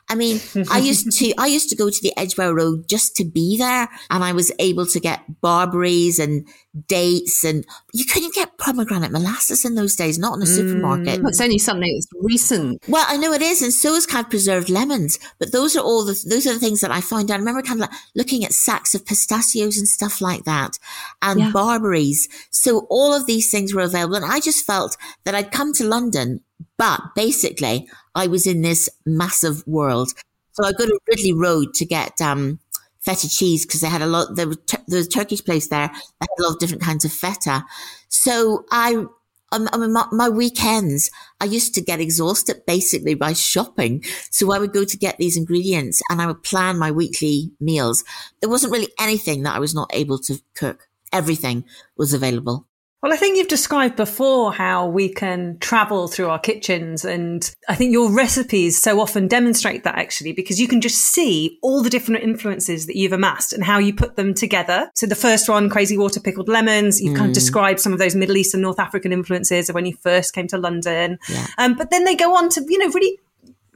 I 0.08 0.14
mean, 0.14 0.40
I 0.70 0.78
used 0.78 1.10
to, 1.18 1.34
I 1.38 1.46
used 1.46 1.68
to 1.70 1.76
go 1.76 1.90
to 1.90 2.02
the 2.02 2.12
Edgware 2.16 2.54
Road 2.54 2.88
just 2.88 3.16
to 3.16 3.24
be 3.24 3.56
there. 3.58 3.88
And 4.10 4.24
I 4.24 4.32
was 4.32 4.52
able 4.58 4.86
to 4.86 5.00
get 5.00 5.40
barberries 5.40 6.18
and 6.18 6.46
dates 6.86 7.44
and 7.44 7.66
you 7.92 8.04
couldn't 8.04 8.34
get 8.34 8.56
pomegranate 8.58 9.10
molasses 9.10 9.64
in 9.64 9.74
those 9.74 9.96
days, 9.96 10.18
not 10.18 10.36
in 10.36 10.42
a 10.42 10.46
mm. 10.46 10.54
supermarket. 10.54 11.20
It's 11.24 11.40
only 11.40 11.58
something 11.58 11.92
that's 11.92 12.08
recent. 12.22 12.82
Well, 12.88 13.04
I 13.08 13.16
know 13.16 13.32
it 13.32 13.42
is. 13.42 13.62
And 13.62 13.72
so 13.72 13.94
is 13.94 14.06
kind 14.06 14.24
of 14.24 14.30
preserved 14.30 14.70
lemons, 14.70 15.18
but 15.38 15.52
those 15.52 15.76
are 15.76 15.82
all 15.82 16.04
the, 16.04 16.22
those 16.28 16.46
are 16.46 16.52
the 16.52 16.60
things 16.60 16.80
that 16.80 16.90
I 16.90 17.00
find. 17.00 17.30
I 17.30 17.36
remember 17.36 17.62
kind 17.62 17.82
of 17.82 17.88
like 17.88 17.98
looking 18.14 18.44
at 18.44 18.52
sacks 18.52 18.94
of 18.94 19.06
pistachios 19.06 19.78
and 19.78 19.88
stuff 19.88 20.20
like 20.20 20.44
that 20.44 20.78
and 21.22 21.40
yeah. 21.40 21.50
barberries. 21.52 22.28
So 22.50 22.86
all 22.90 23.14
of 23.14 23.26
these 23.26 23.50
things 23.50 23.74
were 23.74 23.82
available. 23.82 24.16
And 24.16 24.24
I 24.24 24.40
just 24.40 24.66
felt 24.66 24.96
that 25.24 25.34
I'd 25.34 25.52
come 25.52 25.72
to 25.74 25.84
London, 25.84 26.40
but 26.76 27.00
basically 27.14 27.88
I 28.18 28.26
was 28.26 28.46
in 28.46 28.62
this 28.62 28.88
massive 29.06 29.66
world. 29.66 30.12
So 30.52 30.64
I 30.64 30.72
go 30.72 30.86
to 30.86 30.98
Ridley 31.08 31.32
Road 31.32 31.72
to 31.74 31.84
get, 31.84 32.20
um, 32.20 32.58
feta 33.00 33.28
cheese 33.28 33.64
because 33.64 33.80
they 33.80 33.88
had 33.88 34.02
a 34.02 34.06
lot, 34.06 34.34
there 34.34 34.48
was, 34.48 34.58
there 34.86 34.98
was 34.98 35.06
a 35.06 35.10
Turkish 35.10 35.42
place 35.44 35.68
there 35.68 35.88
that 35.88 36.02
had 36.20 36.28
a 36.38 36.42
lot 36.42 36.52
of 36.52 36.58
different 36.58 36.82
kinds 36.82 37.04
of 37.04 37.12
feta. 37.12 37.64
So 38.08 38.64
I, 38.70 39.04
I 39.50 39.58
mean, 39.58 39.92
my, 39.92 40.06
my, 40.12 40.28
weekends, 40.28 41.10
I 41.40 41.46
used 41.46 41.74
to 41.76 41.80
get 41.80 42.00
exhausted 42.00 42.66
basically 42.66 43.14
by 43.14 43.32
shopping. 43.32 44.04
So 44.30 44.52
I 44.52 44.58
would 44.58 44.74
go 44.74 44.84
to 44.84 44.96
get 44.98 45.16
these 45.16 45.38
ingredients 45.38 46.02
and 46.10 46.20
I 46.20 46.26
would 46.26 46.42
plan 46.42 46.78
my 46.78 46.90
weekly 46.90 47.52
meals. 47.60 48.04
There 48.40 48.50
wasn't 48.50 48.72
really 48.72 48.92
anything 48.98 49.44
that 49.44 49.56
I 49.56 49.58
was 49.58 49.74
not 49.74 49.90
able 49.94 50.18
to 50.18 50.42
cook. 50.54 50.88
Everything 51.12 51.64
was 51.96 52.12
available. 52.12 52.67
Well, 53.00 53.12
I 53.12 53.16
think 53.16 53.36
you've 53.36 53.46
described 53.46 53.94
before 53.94 54.52
how 54.52 54.88
we 54.88 55.08
can 55.08 55.58
travel 55.60 56.08
through 56.08 56.30
our 56.30 56.38
kitchens. 56.38 57.04
And 57.04 57.48
I 57.68 57.76
think 57.76 57.92
your 57.92 58.12
recipes 58.12 58.76
so 58.76 59.00
often 59.00 59.28
demonstrate 59.28 59.84
that 59.84 59.96
actually, 59.96 60.32
because 60.32 60.60
you 60.60 60.66
can 60.66 60.80
just 60.80 60.98
see 60.98 61.58
all 61.62 61.80
the 61.80 61.90
different 61.90 62.24
influences 62.24 62.86
that 62.86 62.96
you've 62.96 63.12
amassed 63.12 63.52
and 63.52 63.62
how 63.62 63.78
you 63.78 63.94
put 63.94 64.16
them 64.16 64.34
together. 64.34 64.90
So 64.96 65.06
the 65.06 65.14
first 65.14 65.48
one, 65.48 65.70
crazy 65.70 65.96
water 65.96 66.18
pickled 66.18 66.48
lemons, 66.48 67.00
you've 67.00 67.14
mm. 67.14 67.18
kind 67.18 67.30
of 67.30 67.32
mm. 67.32 67.40
described 67.40 67.78
some 67.78 67.92
of 67.92 68.00
those 68.00 68.16
Middle 68.16 68.36
Eastern, 68.36 68.62
North 68.62 68.80
African 68.80 69.12
influences 69.12 69.68
of 69.68 69.76
when 69.76 69.86
you 69.86 69.96
first 70.02 70.34
came 70.34 70.48
to 70.48 70.58
London. 70.58 71.20
Yeah. 71.28 71.46
Um, 71.56 71.74
but 71.74 71.90
then 71.90 72.02
they 72.02 72.16
go 72.16 72.34
on 72.34 72.48
to, 72.50 72.66
you 72.68 72.78
know, 72.78 72.90
really 72.90 73.18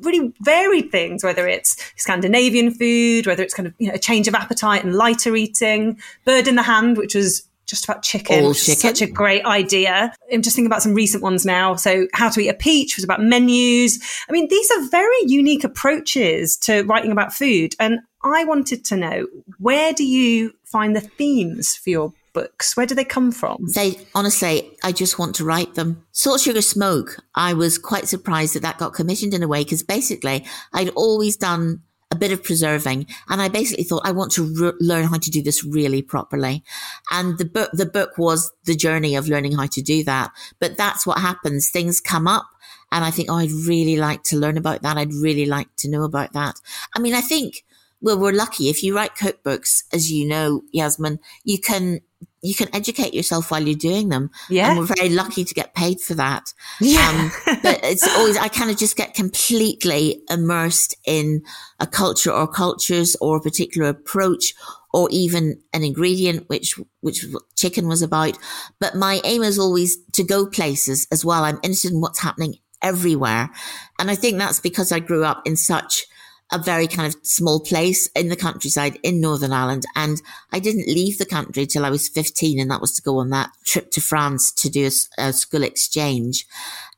really 0.00 0.32
varied 0.40 0.90
things, 0.90 1.22
whether 1.22 1.46
it's 1.46 1.76
Scandinavian 1.94 2.72
food, 2.74 3.24
whether 3.24 3.40
it's 3.40 3.54
kind 3.54 3.68
of 3.68 3.74
you 3.78 3.86
know, 3.86 3.94
a 3.94 3.98
change 3.98 4.26
of 4.26 4.34
appetite 4.34 4.82
and 4.82 4.96
lighter 4.96 5.36
eating, 5.36 6.00
bird 6.24 6.48
in 6.48 6.56
the 6.56 6.62
hand, 6.62 6.96
which 6.96 7.14
was 7.14 7.48
just 7.72 7.86
about 7.86 8.02
chicken. 8.02 8.44
All 8.44 8.52
chicken. 8.52 8.80
Such 8.80 9.00
a 9.00 9.06
great 9.06 9.44
idea. 9.46 10.14
I'm 10.30 10.42
just 10.42 10.54
thinking 10.54 10.66
about 10.70 10.82
some 10.82 10.92
recent 10.92 11.22
ones 11.22 11.46
now. 11.46 11.74
So 11.74 12.06
how 12.12 12.28
to 12.28 12.40
eat 12.40 12.48
a 12.48 12.54
peach 12.54 12.96
was 12.96 13.04
about 13.04 13.22
menus. 13.22 13.98
I 14.28 14.32
mean, 14.32 14.46
these 14.48 14.70
are 14.72 14.88
very 14.90 15.16
unique 15.24 15.64
approaches 15.64 16.58
to 16.58 16.82
writing 16.82 17.12
about 17.12 17.32
food. 17.32 17.74
And 17.80 18.00
I 18.22 18.44
wanted 18.44 18.84
to 18.84 18.96
know, 18.96 19.26
where 19.58 19.94
do 19.94 20.04
you 20.04 20.52
find 20.64 20.94
the 20.94 21.00
themes 21.00 21.74
for 21.74 21.88
your 21.88 22.12
books? 22.34 22.76
Where 22.76 22.84
do 22.84 22.94
they 22.94 23.04
come 23.04 23.32
from? 23.32 23.64
They 23.74 23.96
honestly, 24.14 24.76
I 24.84 24.92
just 24.92 25.18
want 25.18 25.34
to 25.36 25.44
write 25.44 25.74
them. 25.74 26.04
Salt, 26.12 26.42
sugar, 26.42 26.60
smoke. 26.60 27.16
I 27.34 27.54
was 27.54 27.78
quite 27.78 28.06
surprised 28.06 28.54
that 28.54 28.62
that 28.62 28.76
got 28.76 28.92
commissioned 28.92 29.32
in 29.32 29.42
a 29.42 29.48
way 29.48 29.64
because 29.64 29.82
basically 29.82 30.44
I'd 30.74 30.90
always 30.90 31.38
done 31.38 31.82
a 32.12 32.14
bit 32.14 32.30
of 32.30 32.44
preserving. 32.44 33.06
And 33.30 33.40
I 33.40 33.48
basically 33.48 33.84
thought, 33.84 34.02
I 34.04 34.12
want 34.12 34.32
to 34.32 34.44
re- 34.44 34.72
learn 34.80 35.06
how 35.06 35.16
to 35.16 35.30
do 35.30 35.42
this 35.42 35.64
really 35.64 36.02
properly. 36.02 36.62
And 37.10 37.38
the 37.38 37.46
book, 37.46 37.70
the 37.72 37.86
book 37.86 38.18
was 38.18 38.52
the 38.64 38.76
journey 38.76 39.16
of 39.16 39.28
learning 39.28 39.56
how 39.56 39.66
to 39.68 39.80
do 39.80 40.04
that. 40.04 40.30
But 40.60 40.76
that's 40.76 41.06
what 41.06 41.18
happens. 41.18 41.70
Things 41.70 42.00
come 42.00 42.28
up. 42.28 42.46
And 42.92 43.02
I 43.02 43.10
think, 43.10 43.30
oh, 43.30 43.36
I'd 43.36 43.50
really 43.50 43.96
like 43.96 44.22
to 44.24 44.36
learn 44.36 44.58
about 44.58 44.82
that. 44.82 44.98
I'd 44.98 45.14
really 45.14 45.46
like 45.46 45.74
to 45.78 45.90
know 45.90 46.02
about 46.02 46.34
that. 46.34 46.60
I 46.94 46.98
mean, 47.00 47.14
I 47.14 47.22
think, 47.22 47.64
well, 48.02 48.18
we're 48.18 48.32
lucky. 48.32 48.68
If 48.68 48.82
you 48.82 48.94
write 48.94 49.14
cookbooks, 49.14 49.84
as 49.90 50.12
you 50.12 50.28
know, 50.28 50.60
Yasmin, 50.70 51.18
you 51.44 51.58
can 51.58 52.00
you 52.42 52.54
can 52.54 52.68
educate 52.74 53.14
yourself 53.14 53.50
while 53.50 53.62
you're 53.62 53.76
doing 53.76 54.08
them. 54.08 54.30
Yeah. 54.50 54.70
And 54.70 54.78
we're 54.80 54.94
very 54.96 55.08
lucky 55.08 55.44
to 55.44 55.54
get 55.54 55.74
paid 55.74 56.00
for 56.00 56.14
that. 56.14 56.52
Yeah. 56.80 57.08
Um, 57.46 57.58
but 57.62 57.80
it's 57.84 58.06
always, 58.16 58.36
I 58.36 58.48
kind 58.48 58.70
of 58.70 58.76
just 58.76 58.96
get 58.96 59.14
completely 59.14 60.22
immersed 60.28 60.96
in 61.06 61.42
a 61.78 61.86
culture 61.86 62.32
or 62.32 62.48
cultures 62.48 63.16
or 63.20 63.36
a 63.36 63.40
particular 63.40 63.88
approach 63.88 64.54
or 64.92 65.08
even 65.10 65.62
an 65.72 65.84
ingredient, 65.84 66.48
which, 66.48 66.78
which 67.00 67.24
chicken 67.56 67.88
was 67.88 68.02
about. 68.02 68.36
But 68.80 68.96
my 68.96 69.20
aim 69.24 69.42
is 69.42 69.58
always 69.58 69.96
to 70.12 70.24
go 70.24 70.46
places 70.46 71.06
as 71.12 71.24
well. 71.24 71.44
I'm 71.44 71.60
interested 71.62 71.92
in 71.92 72.00
what's 72.00 72.20
happening 72.20 72.56
everywhere. 72.82 73.50
And 73.98 74.10
I 74.10 74.16
think 74.16 74.38
that's 74.38 74.60
because 74.60 74.90
I 74.92 74.98
grew 74.98 75.24
up 75.24 75.42
in 75.46 75.56
such 75.56 76.06
a 76.52 76.58
very 76.58 76.86
kind 76.86 77.12
of 77.12 77.20
small 77.26 77.60
place 77.60 78.08
in 78.14 78.28
the 78.28 78.36
countryside 78.36 78.98
in 79.02 79.20
Northern 79.20 79.52
Ireland. 79.52 79.84
And 79.96 80.20
I 80.52 80.58
didn't 80.58 80.86
leave 80.86 81.18
the 81.18 81.26
country 81.26 81.66
till 81.66 81.84
I 81.84 81.90
was 81.90 82.08
15. 82.08 82.60
And 82.60 82.70
that 82.70 82.80
was 82.80 82.94
to 82.94 83.02
go 83.02 83.18
on 83.18 83.30
that 83.30 83.50
trip 83.64 83.90
to 83.92 84.00
France 84.00 84.52
to 84.52 84.68
do 84.68 84.86
a, 84.86 85.22
a 85.22 85.32
school 85.32 85.62
exchange. 85.62 86.46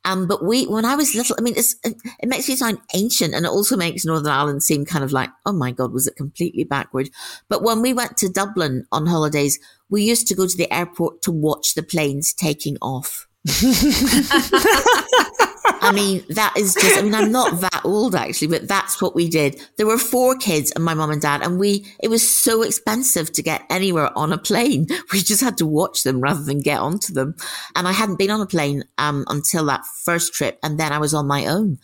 Um, 0.03 0.27
but 0.27 0.45
we, 0.45 0.67
when 0.67 0.85
I 0.85 0.95
was 0.95 1.15
little, 1.15 1.35
I 1.39 1.41
mean, 1.41 1.55
it 1.57 2.27
makes 2.27 2.47
me 2.47 2.55
sound 2.55 2.77
ancient 2.93 3.33
and 3.33 3.45
it 3.45 3.51
also 3.51 3.75
makes 3.75 4.05
Northern 4.05 4.31
Ireland 4.31 4.61
seem 4.61 4.85
kind 4.85 5.03
of 5.03 5.11
like, 5.11 5.31
oh 5.45 5.53
my 5.53 5.71
God, 5.71 5.91
was 5.91 6.05
it 6.05 6.15
completely 6.15 6.63
backward? 6.63 7.09
But 7.49 7.63
when 7.63 7.81
we 7.81 7.93
went 7.93 8.17
to 8.17 8.29
Dublin 8.29 8.85
on 8.91 9.07
holidays, 9.07 9.57
we 9.89 10.03
used 10.03 10.27
to 10.27 10.35
go 10.35 10.45
to 10.45 10.57
the 10.57 10.71
airport 10.71 11.23
to 11.23 11.31
watch 11.31 11.73
the 11.73 11.81
planes 11.81 12.33
taking 12.33 12.77
off. 12.81 13.27
I 15.85 15.91
mean, 15.91 16.23
that 16.29 16.53
is 16.57 16.73
just, 16.73 16.97
I 16.97 17.01
mean, 17.01 17.13
I'm 17.13 17.31
not 17.31 17.61
that 17.61 17.81
old 17.83 18.15
actually, 18.15 18.47
but 18.47 18.67
that's 18.67 19.01
what 19.01 19.15
we 19.15 19.29
did. 19.29 19.61
There 19.77 19.85
were 19.85 19.97
four 19.97 20.35
kids 20.35 20.71
and 20.71 20.83
my 20.83 20.93
mom 20.93 21.11
and 21.11 21.21
dad, 21.21 21.41
and 21.41 21.59
we, 21.59 21.85
it 22.01 22.09
was 22.09 22.27
so 22.27 22.63
expensive 22.63 23.31
to 23.33 23.43
get 23.43 23.63
anywhere 23.69 24.09
on 24.17 24.33
a 24.33 24.37
plane. 24.37 24.87
We 25.13 25.21
just 25.21 25.41
had 25.41 25.57
to 25.59 25.65
watch 25.65 26.03
them 26.03 26.19
rather 26.19 26.43
than 26.43 26.59
get 26.59 26.79
onto 26.79 27.13
them. 27.13 27.35
And 27.75 27.87
I 27.87 27.93
hadn't 27.93 28.17
been 28.17 28.31
on 28.31 28.41
a 28.41 28.45
plane, 28.45 28.83
um, 28.97 29.23
until 29.29 29.65
that 29.65 29.85
first 30.03 30.33
trip. 30.33 30.59
And 30.61 30.77
then 30.77 30.91
I 30.91 30.97
was 30.97 31.13
on 31.13 31.27
my 31.27 31.45
own. 31.45 31.77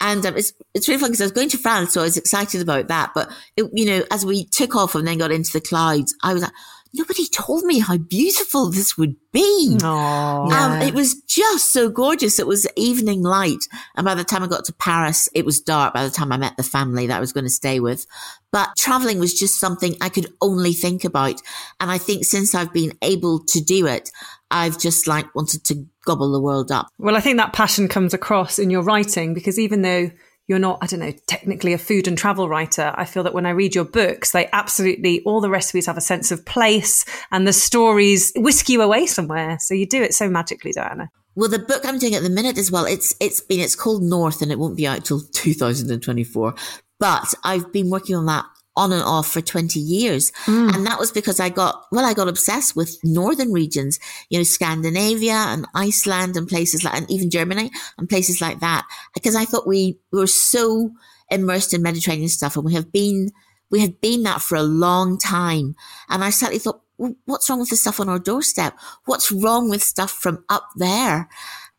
And 0.00 0.24
um, 0.24 0.36
it's, 0.36 0.54
it's 0.74 0.88
really 0.88 1.00
fun 1.00 1.10
because 1.10 1.20
I 1.20 1.24
was 1.24 1.32
going 1.32 1.50
to 1.50 1.58
France. 1.58 1.92
So 1.92 2.00
I 2.00 2.04
was 2.04 2.16
excited 2.16 2.62
about 2.62 2.88
that. 2.88 3.10
But, 3.14 3.30
it, 3.56 3.68
you 3.74 3.84
know, 3.84 4.04
as 4.10 4.24
we 4.24 4.44
took 4.46 4.74
off 4.74 4.94
and 4.94 5.06
then 5.06 5.18
got 5.18 5.32
into 5.32 5.52
the 5.52 5.60
clouds, 5.60 6.14
I 6.22 6.32
was 6.32 6.42
like, 6.42 6.52
nobody 6.94 7.26
told 7.26 7.64
me 7.64 7.78
how 7.78 7.96
beautiful 7.96 8.70
this 8.70 8.96
would 8.96 9.16
be. 9.32 9.76
Aww. 9.80 10.52
Um, 10.52 10.82
it 10.82 10.94
was 10.94 11.20
just 11.22 11.72
so 11.72 11.88
gorgeous. 11.88 12.38
It 12.38 12.46
was 12.46 12.66
evening 12.76 13.22
light. 13.22 13.68
And 13.96 14.04
by 14.04 14.14
the 14.14 14.24
time 14.24 14.42
I 14.42 14.46
got 14.46 14.64
to 14.66 14.72
Paris, 14.72 15.28
it 15.34 15.44
was 15.44 15.60
dark 15.60 15.94
by 15.94 16.04
the 16.04 16.10
time 16.10 16.32
I 16.32 16.36
met 16.36 16.56
the 16.56 16.62
family 16.62 17.06
that 17.06 17.16
I 17.16 17.20
was 17.20 17.32
going 17.32 17.44
to 17.44 17.50
stay 17.50 17.80
with. 17.80 18.06
But 18.50 18.70
traveling 18.76 19.18
was 19.18 19.38
just 19.38 19.60
something 19.60 19.94
I 20.00 20.08
could 20.08 20.32
only 20.40 20.72
think 20.72 21.04
about. 21.04 21.40
And 21.80 21.90
I 21.90 21.98
think 21.98 22.24
since 22.24 22.54
I've 22.54 22.72
been 22.72 22.92
able 23.02 23.44
to 23.46 23.60
do 23.60 23.86
it, 23.86 24.10
I've 24.50 24.78
just 24.78 25.06
like 25.06 25.34
wanted 25.34 25.64
to 25.64 25.86
gobble 26.04 26.32
the 26.32 26.40
world 26.40 26.72
up. 26.72 26.88
Well, 26.98 27.16
I 27.16 27.20
think 27.20 27.36
that 27.36 27.52
passion 27.52 27.88
comes 27.88 28.14
across 28.14 28.58
in 28.58 28.70
your 28.70 28.82
writing 28.82 29.34
because 29.34 29.58
even 29.58 29.82
though 29.82 30.10
you're 30.48 30.58
not, 30.58 30.78
I 30.80 30.86
don't 30.86 31.00
know, 31.00 31.12
technically 31.26 31.74
a 31.74 31.78
food 31.78 32.08
and 32.08 32.16
travel 32.16 32.48
writer. 32.48 32.92
I 32.96 33.04
feel 33.04 33.22
that 33.22 33.34
when 33.34 33.46
I 33.46 33.50
read 33.50 33.74
your 33.74 33.84
books, 33.84 34.32
they 34.32 34.48
absolutely, 34.52 35.22
all 35.24 35.42
the 35.42 35.50
recipes 35.50 35.86
have 35.86 35.98
a 35.98 36.00
sense 36.02 36.32
of 36.32 36.44
place 36.46 37.04
and 37.30 37.46
the 37.46 37.52
stories 37.52 38.32
whisk 38.34 38.70
you 38.70 38.80
away 38.80 39.06
somewhere. 39.06 39.58
So 39.60 39.74
you 39.74 39.86
do 39.86 40.02
it 40.02 40.14
so 40.14 40.28
magically, 40.28 40.72
Diana. 40.72 41.10
Well, 41.34 41.50
the 41.50 41.58
book 41.58 41.82
I'm 41.84 41.98
doing 41.98 42.14
at 42.14 42.22
the 42.22 42.30
minute 42.30 42.56
as 42.56 42.72
well, 42.72 42.86
it's, 42.86 43.14
it's 43.20 43.42
been, 43.42 43.60
it's 43.60 43.76
called 43.76 44.02
North 44.02 44.40
and 44.40 44.50
it 44.50 44.58
won't 44.58 44.76
be 44.76 44.86
out 44.86 45.04
till 45.04 45.20
2024. 45.32 46.54
But 46.98 47.34
I've 47.44 47.70
been 47.72 47.90
working 47.90 48.16
on 48.16 48.26
that 48.26 48.46
on 48.78 48.92
and 48.92 49.02
off 49.02 49.26
for 49.26 49.40
20 49.40 49.80
years. 49.80 50.30
Mm. 50.46 50.74
And 50.74 50.86
that 50.86 50.98
was 50.98 51.10
because 51.10 51.40
I 51.40 51.48
got, 51.48 51.84
well, 51.90 52.04
I 52.04 52.14
got 52.14 52.28
obsessed 52.28 52.76
with 52.76 52.96
northern 53.02 53.52
regions, 53.52 53.98
you 54.30 54.38
know, 54.38 54.44
Scandinavia 54.44 55.34
and 55.34 55.66
Iceland 55.74 56.36
and 56.36 56.48
places 56.48 56.84
like, 56.84 56.94
and 56.94 57.10
even 57.10 57.28
Germany 57.28 57.70
and 57.98 58.08
places 58.08 58.40
like 58.40 58.60
that. 58.60 58.86
Because 59.14 59.34
I 59.34 59.44
thought 59.44 59.66
we 59.66 59.98
were 60.12 60.28
so 60.28 60.92
immersed 61.28 61.74
in 61.74 61.82
Mediterranean 61.82 62.28
stuff 62.28 62.56
and 62.56 62.64
we 62.64 62.74
have 62.74 62.92
been, 62.92 63.30
we 63.70 63.80
have 63.80 64.00
been 64.00 64.22
that 64.22 64.40
for 64.40 64.54
a 64.54 64.62
long 64.62 65.18
time. 65.18 65.74
And 66.08 66.22
I 66.22 66.30
suddenly 66.30 66.60
thought, 66.60 66.80
well, 66.96 67.16
what's 67.26 67.50
wrong 67.50 67.60
with 67.60 67.70
the 67.70 67.76
stuff 67.76 68.00
on 68.00 68.08
our 68.08 68.20
doorstep? 68.20 68.78
What's 69.06 69.32
wrong 69.32 69.68
with 69.68 69.82
stuff 69.82 70.12
from 70.12 70.44
up 70.48 70.68
there? 70.76 71.28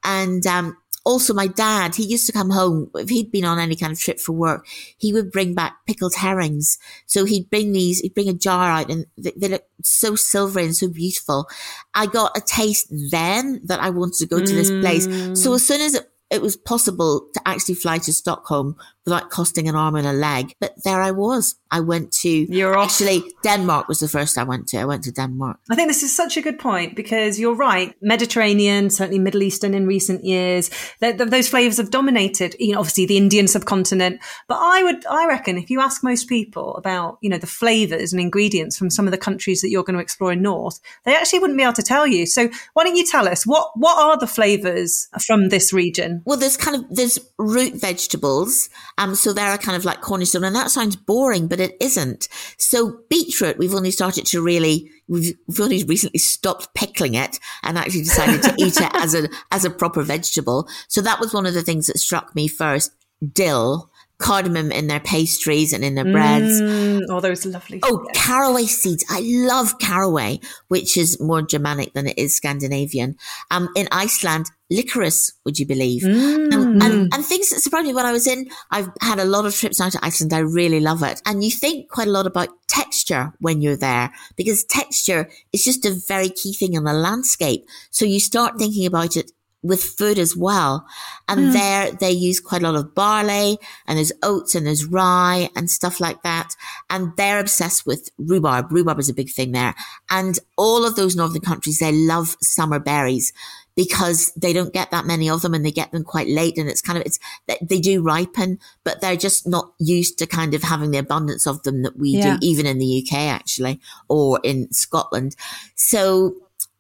And, 0.04 0.46
um, 0.46 0.78
also 1.10 1.34
my 1.34 1.48
dad, 1.48 1.96
he 1.96 2.04
used 2.04 2.28
to 2.28 2.32
come 2.32 2.52
home, 2.52 2.92
if 2.94 3.10
he'd 3.10 3.32
been 3.32 3.44
on 3.44 3.58
any 3.58 3.76
kind 3.76 3.92
of 3.92 4.00
trip 4.00 4.20
for 4.20 4.34
work, 4.34 4.68
he 4.96 5.12
would 5.12 5.32
bring 5.32 5.56
back 5.56 5.78
pickled 5.88 6.14
herrings. 6.14 6.78
So 7.08 7.26
he'd 7.26 7.50
bring 7.50 7.72
these, 7.72 8.00
he'd 8.00 8.14
bring 8.14 8.30
a 8.30 8.34
jar 8.34 8.70
out 8.70 8.92
and 8.92 9.08
they, 9.18 9.34
they 9.36 9.48
look 9.48 9.64
so 9.84 10.16
silvery 10.16 10.66
and 10.66 10.76
so 10.76 10.88
beautiful. 10.88 11.50
I 11.96 12.06
got 12.06 12.38
a 12.38 12.42
taste 12.42 12.94
then 13.10 13.60
that 13.64 13.80
I 13.80 13.90
wanted 13.90 14.20
to 14.20 14.28
go 14.28 14.40
to 14.40 14.54
this 14.54 14.70
place. 14.70 15.06
So 15.42 15.50
hmm. 15.50 15.56
as 15.56 15.66
soon 15.66 15.82
as 15.82 15.96
it, 15.96 16.12
it 16.30 16.44
was 16.44 16.56
possible 16.56 17.28
to 17.34 17.42
actually 17.44 17.74
fly 17.74 17.98
to 17.98 18.14
Stockholm 18.14 18.76
without 19.06 19.30
costing 19.30 19.68
an 19.68 19.76
arm 19.76 19.96
and 19.96 20.08
a 20.08 20.14
leg. 20.14 20.54
But 20.60 20.74
there 20.84 21.02
I 21.02 21.12
was. 21.12 21.56
I 21.72 21.80
went 21.82 22.12
to 22.24 22.30
you're 22.30 22.78
actually 22.78 23.24
Denmark 23.44 23.88
was 23.88 24.00
the 24.00 24.08
first 24.08 24.38
I 24.38 24.44
went 24.44 24.68
to. 24.70 24.80
I 24.80 24.86
went 24.86 25.04
to 25.04 25.12
Denmark. 25.12 25.60
I 25.70 25.76
think 25.76 25.88
this 25.88 26.04
is 26.04 26.16
such 26.16 26.36
a 26.36 26.42
good 26.42 26.58
point 26.58 26.96
because 26.96 27.40
you're 27.40 27.56
right. 27.56 27.94
Mediterranean, 28.02 28.90
certainly 28.90 29.20
Middle 29.20 29.44
Eastern 29.44 29.74
in 29.74 29.86
recent 29.86 30.24
years, 30.24 30.70
those 31.00 31.48
flavors 31.48 31.78
have 31.78 31.92
dominated. 31.92 32.56
You 32.60 32.74
know, 32.74 32.80
obviously 32.80 33.06
the 33.06 33.18
Indian 33.18 33.48
subcontinent. 33.48 34.20
But 34.48 34.58
I 34.60 34.84
would, 34.84 35.06
I 35.06 35.28
reckon, 35.28 35.58
if 35.58 35.70
you 35.70 35.80
ask 35.80 36.04
most 36.04 36.28
people 36.28 36.76
about 36.76 37.18
you 37.22 37.30
know 37.30 37.38
the 37.38 37.48
flavors 37.48 38.14
and 38.14 38.22
ingredients 38.22 38.78
from 38.78 38.90
some 38.90 39.06
of 39.06 39.12
the 39.12 39.18
countries 39.18 39.62
that 39.62 39.70
you're 39.70 39.84
going 39.84 39.98
to 39.98 40.02
explore 40.02 40.32
in 40.34 40.42
North, 40.42 40.80
they 41.06 41.16
actually 41.16 41.40
wouldn't 41.40 41.58
be 41.58 41.64
able 41.64 41.74
to 41.74 41.84
tell 41.84 42.08
you. 42.08 42.26
So 42.26 42.50
why 42.74 42.84
don't 42.84 42.96
you 42.96 43.06
tell 43.06 43.28
us 43.28 43.46
what 43.46 43.72
what 43.76 43.98
are 43.98 44.18
the 44.18 44.28
flavors 44.28 45.08
from 45.26 45.50
this 45.50 45.72
region? 45.72 46.24
Well, 46.26 46.38
there's 46.38 46.58
kind 46.58 46.78
of 46.78 46.86
there's 46.90 47.20
root 47.38 47.74
vegetables 47.74 48.70
um, 49.00 49.16
so 49.16 49.32
they're 49.32 49.58
kind 49.58 49.78
of 49.78 49.86
like 49.86 50.02
cornerstone 50.02 50.44
and 50.44 50.56
that 50.56 50.72
sounds 50.72 50.98
boring, 50.98 51.48
but 51.48 51.62
it 51.62 51.78
isn't. 51.80 52.28
So 52.58 53.00
beetroot, 53.10 53.58
we've 53.58 53.74
only 53.74 53.92
started 53.92 54.26
to 54.28 54.42
really, 54.42 54.92
we've, 55.08 55.36
we've 55.48 55.62
only 55.62 55.84
recently 55.86 56.20
stopped 56.20 56.74
pickling 56.74 57.14
it 57.14 57.40
and 57.64 57.78
actually 57.78 58.02
decided 58.02 58.44
to 58.44 58.54
eat 58.58 58.76
it 58.76 58.92
as 58.94 59.16
a, 59.16 59.30
as 59.52 59.64
a 59.64 59.70
proper 59.70 60.04
vegetable. 60.04 60.68
So 60.90 61.00
that 61.02 61.22
was 61.22 61.34
one 61.34 61.46
of 61.46 61.54
the 61.54 61.64
things 61.64 61.88
that 61.88 61.98
struck 61.98 62.36
me 62.36 62.50
first. 62.50 62.92
Dill 63.34 63.89
cardamom 64.20 64.72
in 64.72 64.88
their 64.88 65.00
pastries 65.00 65.74
and 65.74 65.84
in 65.84 65.96
their 65.96 66.06
breads. 66.06 66.62
Mm, 66.62 67.06
oh, 67.10 67.20
those 67.22 67.46
lovely. 67.46 67.80
Oh, 67.84 68.06
caraway 68.14 68.66
seeds. 68.66 69.04
I 69.10 69.22
love 69.24 69.80
caraway, 69.80 70.42
which 70.68 70.98
is 70.98 71.20
more 71.22 71.42
Germanic 71.42 71.94
than 71.94 72.08
it 72.08 72.18
is 72.18 72.36
Scandinavian. 72.36 73.16
Um, 73.50 73.70
in 73.76 73.88
Iceland, 73.92 74.48
licorice, 74.70 75.34
would 75.46 75.58
you 75.58 75.66
believe? 75.66 76.04
Mm. 76.04 76.54
Um, 76.54 76.82
and, 76.82 77.14
and 77.14 77.26
things 77.26 77.50
that 77.50 77.62
surprised 77.62 77.88
me 77.88 77.94
when 77.94 78.06
I 78.06 78.12
was 78.12 78.28
in, 78.28 78.50
I've 78.72 78.90
had 79.02 79.20
a 79.20 79.26
lot 79.26 79.46
of 79.46 79.56
trips 79.56 79.80
out 79.80 79.94
to 79.94 80.06
Iceland. 80.06 80.34
I 80.34 80.40
really 80.40 80.82
love 80.82 81.02
it. 81.02 81.22
And 81.26 81.44
you 81.44 81.50
think 81.50 81.90
quite 81.90 82.08
a 82.08 82.12
lot 82.12 82.28
about 82.28 82.50
texture 82.68 83.34
when 83.40 83.62
you're 83.62 83.78
there 83.78 84.12
because 84.36 84.64
texture 84.66 85.30
is 85.54 85.64
just 85.64 85.86
a 85.86 86.00
very 86.08 86.30
key 86.30 86.54
thing 86.54 86.74
in 86.74 86.84
the 86.84 86.94
landscape. 86.94 87.66
So 87.90 88.06
you 88.06 88.20
start 88.20 88.60
thinking 88.60 88.86
about 88.86 89.16
it 89.16 89.32
with 89.62 89.84
food 89.84 90.18
as 90.18 90.36
well. 90.36 90.86
And 91.28 91.40
mm. 91.40 91.54
there 91.54 91.92
they 91.92 92.12
use 92.12 92.40
quite 92.40 92.64
a 92.64 92.72
lot 92.72 92.80
of 92.80 92.96
barley 92.96 93.58
and 93.88 93.98
there's 93.98 94.14
oats 94.24 94.56
and 94.56 94.66
there's 94.66 94.86
rye 94.86 95.50
and 95.56 95.70
stuff 95.70 96.00
like 96.00 96.24
that. 96.24 96.56
And 96.90 97.12
they're 97.18 97.40
obsessed 97.40 97.86
with 97.86 98.10
rhubarb. 98.18 98.72
Rhubarb 98.72 99.00
is 99.00 99.10
a 99.10 99.14
big 99.14 99.30
thing 99.30 99.52
there. 99.52 99.76
And 100.10 100.40
all 100.58 100.86
of 100.86 100.96
those 100.96 101.16
northern 101.16 101.42
countries, 101.42 101.80
they 101.80 101.92
love 101.92 102.38
summer 102.42 102.80
berries 102.80 103.34
because 103.76 104.34
they 104.34 104.52
don't 104.52 104.74
get 104.74 104.92
that 104.92 105.06
many 105.06 105.30
of 105.30 105.42
them 105.42 105.54
and 105.54 105.66
they 105.66 105.72
get 105.72 105.92
them 105.94 106.04
quite 106.04 106.28
late 106.28 106.58
and 106.58 106.70
it's 106.70 106.82
kind 106.82 106.98
of, 106.98 107.06
it's, 107.06 107.18
they 107.62 107.80
do 107.80 108.02
ripen, 108.02 108.60
but 108.84 109.00
they're 109.00 109.16
just 109.16 109.48
not 109.48 109.74
used 109.80 110.18
to 110.18 110.26
kind 110.26 110.54
of 110.54 110.64
having 110.64 110.92
the 110.92 110.98
abundance 110.98 111.48
of 111.48 111.64
them 111.64 111.84
that 111.84 111.98
we 111.98 112.10
yeah. 112.10 112.34
do, 112.34 112.40
even 112.42 112.66
in 112.66 112.78
the 112.78 113.02
UK 113.06 113.20
actually, 113.20 113.80
or 114.10 114.40
in 114.44 114.70
Scotland. 114.74 115.34
So 115.76 116.36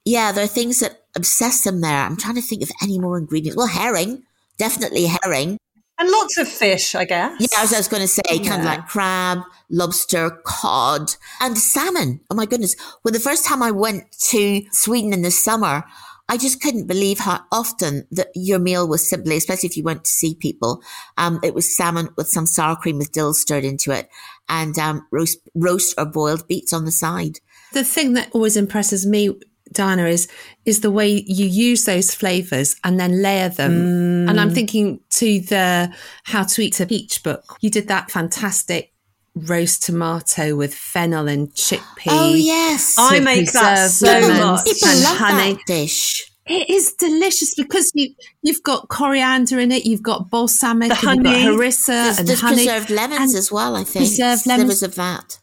yeah, 0.10 0.32
there 0.32 0.44
are 0.44 0.48
things 0.48 0.80
that 0.80 1.04
obsess 1.16 1.64
them 1.64 1.82
there. 1.82 2.04
I'm 2.04 2.18
trying 2.18 2.36
to 2.36 2.42
think 2.42 2.64
of 2.64 2.72
any 2.82 2.98
more 2.98 3.18
ingredients. 3.18 3.56
Well, 3.56 3.68
herring, 3.68 4.24
definitely 4.58 5.06
herring. 5.06 5.58
And 6.00 6.10
lots 6.10 6.38
of 6.38 6.48
fish, 6.48 6.96
I 6.96 7.06
guess. 7.06 7.36
Yeah, 7.40 7.62
as 7.62 7.74
I 7.74 7.78
was 7.78 7.88
going 7.88 8.02
to 8.02 8.08
say, 8.08 8.22
yeah. 8.32 8.50
kind 8.50 8.62
of 8.62 8.66
like 8.66 8.88
crab, 8.88 9.40
lobster, 9.70 10.32
cod, 10.46 11.12
and 11.40 11.58
salmon. 11.58 12.22
Oh 12.32 12.36
my 12.36 12.48
goodness. 12.48 12.76
Well, 13.04 13.12
the 13.12 13.20
first 13.20 13.46
time 13.46 13.62
I 13.62 13.70
went 13.70 14.12
to 14.30 14.64
Sweden 14.72 15.14
in 15.14 15.22
the 15.22 15.30
summer, 15.30 15.84
I 16.28 16.38
just 16.38 16.62
couldn't 16.62 16.88
believe 16.88 17.20
how 17.20 17.42
often 17.52 18.08
that 18.12 18.30
your 18.34 18.60
meal 18.60 18.88
was 18.88 19.08
simply, 19.08 19.36
especially 19.36 19.68
if 19.68 19.78
you 19.78 19.84
went 19.84 20.06
to 20.06 20.12
see 20.12 20.34
people, 20.34 20.82
um, 21.18 21.40
it 21.44 21.54
was 21.54 21.76
salmon 21.76 22.10
with 22.18 22.30
some 22.30 22.46
sour 22.46 22.76
cream 22.76 22.98
with 22.98 23.12
dill 23.12 23.34
stirred 23.34 23.66
into 23.66 23.92
it 23.92 24.10
and 24.48 24.78
um, 24.80 25.06
roast, 25.12 25.40
roast 25.54 25.94
or 25.98 26.06
boiled 26.06 26.48
beets 26.48 26.72
on 26.72 26.86
the 26.86 26.92
side. 26.92 27.40
The 27.74 27.84
thing 27.84 28.14
that 28.14 28.30
always 28.32 28.58
impresses 28.58 29.06
me 29.06 29.40
Diana, 29.72 30.06
is 30.06 30.28
is 30.66 30.82
the 30.82 30.92
way 30.92 31.24
you 31.28 31.46
use 31.46 31.86
those 31.86 32.14
flavors 32.14 32.76
and 32.84 33.00
then 33.00 33.22
layer 33.22 33.50
them. 33.50 33.72
Mm. 33.72 34.30
And 34.30 34.40
I'm 34.40 34.52
thinking 34.52 35.00
to 35.12 35.40
the 35.40 35.94
How 36.24 36.44
to 36.44 36.62
Eat 36.62 36.80
a 36.80 36.86
Peach 36.86 37.24
book. 37.24 37.58
You 37.62 37.70
did 37.70 37.88
that 37.88 38.12
fantastic 38.12 38.94
roast 39.36 39.84
tomato 39.84 40.56
with 40.56 40.74
fennel 40.74 41.28
and 41.28 41.50
chickpea. 41.54 42.08
Oh 42.08 42.34
yes, 42.34 42.96
I 42.98 43.20
make 43.20 43.52
that 43.54 43.92
so 43.92 44.06
much. 44.06 44.66
People 44.66 44.90
love 44.90 45.18
honey. 45.18 45.54
that 45.54 45.62
dish. 45.66 46.26
It 46.46 46.68
is 46.68 46.94
delicious 46.94 47.54
because 47.56 47.92
you 47.94 48.14
you've 48.42 48.64
got 48.64 48.90
coriander 48.90 49.60
in 49.60 49.72
it, 49.72 49.86
you've 49.86 50.02
got 50.02 50.32
balsamic, 50.32 50.90
the 50.90 50.96
and 50.96 51.26
honey. 51.28 51.44
you've 51.44 51.58
got 51.58 51.64
harissa 51.64 51.86
there's, 51.88 52.20
and 52.20 52.28
there's 52.28 52.42
honey. 52.42 52.56
preserved 52.66 52.90
lemons 52.90 53.36
as 53.36 53.52
well. 53.52 53.76
I 53.76 53.84
think 53.84 54.06
preserved 54.06 54.48
lemons 54.48 54.82
of 54.82 54.96
that. 54.96 55.40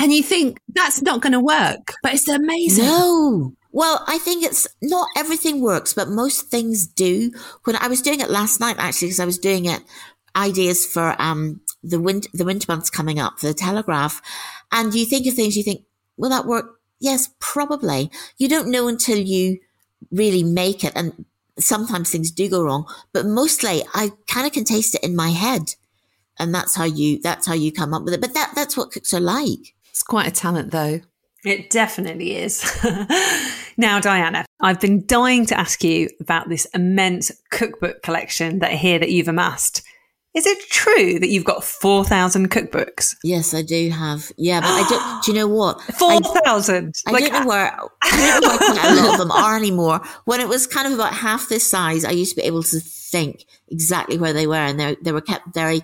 And 0.00 0.12
you 0.12 0.22
think 0.22 0.60
that's 0.68 1.02
not 1.02 1.20
going 1.20 1.32
to 1.32 1.40
work, 1.40 1.94
but 2.02 2.14
it's 2.14 2.28
amazing. 2.28 2.84
No, 2.84 3.52
well, 3.70 4.04
I 4.06 4.18
think 4.18 4.44
it's 4.44 4.66
not 4.80 5.08
everything 5.16 5.60
works, 5.60 5.92
but 5.92 6.08
most 6.08 6.46
things 6.50 6.86
do. 6.86 7.30
When 7.64 7.76
I 7.76 7.88
was 7.88 8.00
doing 8.00 8.20
it 8.20 8.30
last 8.30 8.60
night, 8.60 8.76
actually, 8.78 9.08
because 9.08 9.20
I 9.20 9.26
was 9.26 9.38
doing 9.38 9.66
it 9.66 9.82
ideas 10.36 10.86
for 10.86 11.20
um 11.20 11.60
the 11.82 12.00
winter 12.00 12.28
the 12.32 12.44
winter 12.44 12.66
months 12.68 12.90
coming 12.90 13.18
up 13.18 13.38
for 13.38 13.46
the 13.46 13.54
Telegraph, 13.54 14.22
and 14.72 14.94
you 14.94 15.04
think 15.04 15.26
of 15.26 15.34
things, 15.34 15.56
you 15.56 15.62
think, 15.62 15.84
will 16.16 16.30
that 16.30 16.46
work? 16.46 16.80
Yes, 17.00 17.30
probably. 17.38 18.10
You 18.38 18.48
don't 18.48 18.70
know 18.70 18.88
until 18.88 19.18
you 19.18 19.58
really 20.10 20.42
make 20.42 20.82
it, 20.82 20.92
and 20.96 21.26
sometimes 21.58 22.10
things 22.10 22.30
do 22.30 22.48
go 22.48 22.62
wrong. 22.62 22.86
But 23.12 23.26
mostly, 23.26 23.82
I 23.94 24.12
kind 24.26 24.46
of 24.46 24.52
can 24.52 24.64
taste 24.64 24.94
it 24.94 25.04
in 25.04 25.14
my 25.14 25.30
head, 25.30 25.74
and 26.38 26.54
that's 26.54 26.74
how 26.74 26.84
you 26.84 27.20
that's 27.20 27.46
how 27.46 27.54
you 27.54 27.70
come 27.70 27.92
up 27.92 28.02
with 28.04 28.14
it. 28.14 28.20
But 28.20 28.34
that 28.34 28.52
that's 28.54 28.76
what 28.76 28.92
cooks 28.92 29.12
are 29.12 29.20
like. 29.20 29.74
It's 29.90 30.02
quite 30.02 30.26
a 30.26 30.30
talent, 30.30 30.70
though. 30.70 31.00
It 31.44 31.70
definitely 31.70 32.36
is. 32.36 32.64
Now, 33.78 34.00
Diana, 34.00 34.44
I've 34.60 34.80
been 34.80 35.06
dying 35.06 35.46
to 35.46 35.58
ask 35.58 35.84
you 35.84 36.08
about 36.20 36.48
this 36.48 36.64
immense 36.74 37.30
cookbook 37.50 38.02
collection 38.02 38.58
that 38.58 38.72
I 38.72 38.74
hear 38.74 38.98
that 38.98 39.12
you've 39.12 39.28
amassed. 39.28 39.82
Is 40.34 40.46
it 40.46 40.68
true 40.68 41.20
that 41.20 41.28
you've 41.28 41.44
got 41.44 41.62
4,000 41.62 42.50
cookbooks? 42.50 43.14
Yes, 43.22 43.54
I 43.54 43.62
do 43.62 43.88
have. 43.90 44.32
Yeah, 44.36 44.60
but 44.60 44.66
I 44.66 44.88
don't, 44.88 45.22
do 45.24 45.30
you 45.30 45.38
know 45.38 45.46
what? 45.46 45.80
4,000? 45.80 46.92
I, 47.06 47.12
I 47.12 47.20
don't 47.20 47.32
know 47.32 47.46
where, 47.46 47.72
I 48.02 48.40
don't 48.40 48.42
know 48.42 48.82
where 48.82 48.92
a 48.92 48.96
lot 48.96 49.12
of 49.12 49.18
them 49.18 49.30
are 49.30 49.56
anymore. 49.56 50.00
When 50.24 50.40
it 50.40 50.48
was 50.48 50.66
kind 50.66 50.88
of 50.88 50.92
about 50.92 51.14
half 51.14 51.48
this 51.48 51.68
size, 51.68 52.04
I 52.04 52.10
used 52.10 52.34
to 52.34 52.40
be 52.40 52.48
able 52.48 52.64
to 52.64 52.80
think 52.80 53.44
exactly 53.68 54.18
where 54.18 54.32
they 54.32 54.48
were 54.48 54.56
and 54.56 54.80
they, 54.80 54.96
they 55.02 55.12
were 55.12 55.20
kept 55.20 55.54
very 55.54 55.82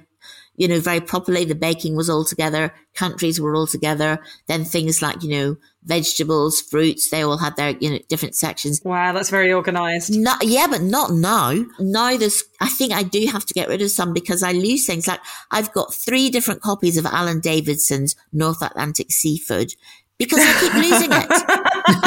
you 0.57 0.69
know, 0.69 0.81
very 0.81 1.01
properly. 1.01 1.45
The 1.45 1.55
baking 1.55 1.97
was 1.97 2.09
all 2.09 2.25
together. 2.25 2.73
Countries 2.95 3.41
were 3.41 3.55
all 3.55 3.67
together. 3.67 4.21
Then 4.47 4.65
things 4.65 5.03
like, 5.03 5.23
you 5.23 5.31
know, 5.31 5.57
vegetables, 5.83 6.61
fruits, 6.61 7.11
they 7.11 7.23
all 7.23 7.39
had 7.39 7.57
their, 7.57 7.71
you 7.81 7.91
know, 7.91 7.99
different 8.09 8.35
sections. 8.35 8.81
Wow, 8.85 9.13
that's 9.13 9.31
very 9.31 9.53
organized. 9.53 10.15
Not, 10.15 10.47
yeah, 10.47 10.67
but 10.69 10.83
not 10.83 11.13
now. 11.13 11.65
Now 11.79 12.17
there's, 12.17 12.45
I 12.61 12.69
think 12.69 12.93
I 12.93 13.03
do 13.03 13.27
have 13.27 13.45
to 13.47 13.55
get 13.55 13.69
rid 13.69 13.83
of 13.83 13.91
some 13.91 14.13
because 14.13 14.43
I 14.43 14.53
lose 14.53 14.87
things. 14.87 15.07
Like 15.07 15.21
I've 15.51 15.73
got 15.73 15.95
three 15.95 16.31
different 16.31 16.63
copies 16.63 16.97
of 16.97 17.07
Alan 17.07 17.41
Davidson's 17.41 18.17
North 18.33 18.63
Atlantic 18.63 19.11
Seafood 19.11 19.75
because 20.19 20.39
I 20.41 20.61
keep 20.61 20.75
losing 20.75 21.11
it. 21.13 21.29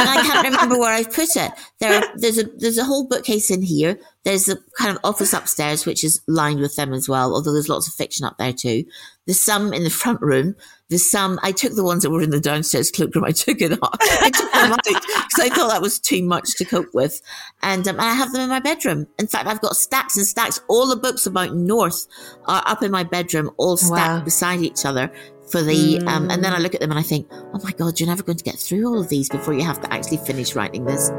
and 0.47 0.55
I 0.55 0.59
can't 0.59 0.71
remember 0.71 0.81
where 0.81 0.93
I've 0.93 1.13
put 1.13 1.35
it. 1.35 1.51
There, 1.79 2.03
there's 2.15 2.37
a 2.37 2.43
there's 2.57 2.77
a 2.77 2.83
whole 2.83 3.07
bookcase 3.07 3.51
in 3.51 3.61
here. 3.61 3.99
There's 4.23 4.49
a 4.49 4.57
kind 4.77 4.91
of 4.91 4.99
office 5.03 5.33
upstairs 5.33 5.85
which 5.85 6.03
is 6.03 6.21
lined 6.27 6.59
with 6.59 6.75
them 6.75 6.93
as 6.93 7.07
well. 7.07 7.33
Although 7.33 7.53
there's 7.53 7.69
lots 7.69 7.87
of 7.87 7.93
fiction 7.93 8.25
up 8.25 8.37
there 8.37 8.53
too. 8.53 8.85
There's 9.25 9.43
some 9.43 9.73
in 9.73 9.83
the 9.83 9.89
front 9.89 10.21
room. 10.21 10.55
There's 10.89 11.09
some. 11.09 11.39
I 11.43 11.51
took 11.51 11.75
the 11.75 11.83
ones 11.83 12.03
that 12.03 12.09
were 12.09 12.21
in 12.21 12.29
the 12.29 12.39
downstairs 12.39 12.91
cloakroom. 12.91 13.25
I 13.25 13.31
took 13.31 13.61
it 13.61 13.73
off. 13.83 13.97
I 14.01 14.29
took 14.29 14.51
them 14.51 14.71
out 14.71 14.83
because 14.83 15.39
I 15.39 15.49
thought 15.49 15.69
that 15.69 15.81
was 15.81 15.99
too 15.99 16.23
much 16.23 16.55
to 16.55 16.65
cope 16.65 16.93
with. 16.93 17.21
And 17.61 17.87
um, 17.87 17.99
I 17.99 18.13
have 18.13 18.31
them 18.31 18.41
in 18.41 18.49
my 18.49 18.61
bedroom. 18.61 19.07
In 19.19 19.27
fact, 19.27 19.47
I've 19.47 19.61
got 19.61 19.75
stacks 19.75 20.15
and 20.15 20.25
stacks. 20.25 20.61
All 20.69 20.87
the 20.87 20.95
books 20.95 21.25
about 21.25 21.55
North 21.55 22.07
are 22.45 22.63
up 22.65 22.83
in 22.83 22.91
my 22.91 23.03
bedroom, 23.03 23.51
all 23.57 23.75
stacked 23.75 24.19
wow. 24.19 24.23
beside 24.23 24.61
each 24.61 24.85
other 24.85 25.11
for 25.49 25.61
the 25.61 25.99
mm. 25.99 26.07
um, 26.07 26.29
and 26.29 26.43
then 26.43 26.53
I 26.53 26.59
look 26.59 26.75
at 26.75 26.81
them 26.81 26.91
and 26.91 26.99
I 26.99 27.03
think, 27.03 27.27
oh 27.31 27.59
my 27.63 27.71
god, 27.71 27.99
you're 27.99 28.09
never 28.09 28.23
going 28.23 28.37
to 28.37 28.43
get 28.43 28.55
through 28.55 28.87
all 28.87 28.99
of 28.99 29.09
these 29.09 29.29
before 29.29 29.53
you 29.53 29.63
have 29.63 29.81
to 29.81 29.93
actually 29.93 30.17
finish 30.17 30.55
writing 30.55 30.85
this. 30.85 31.09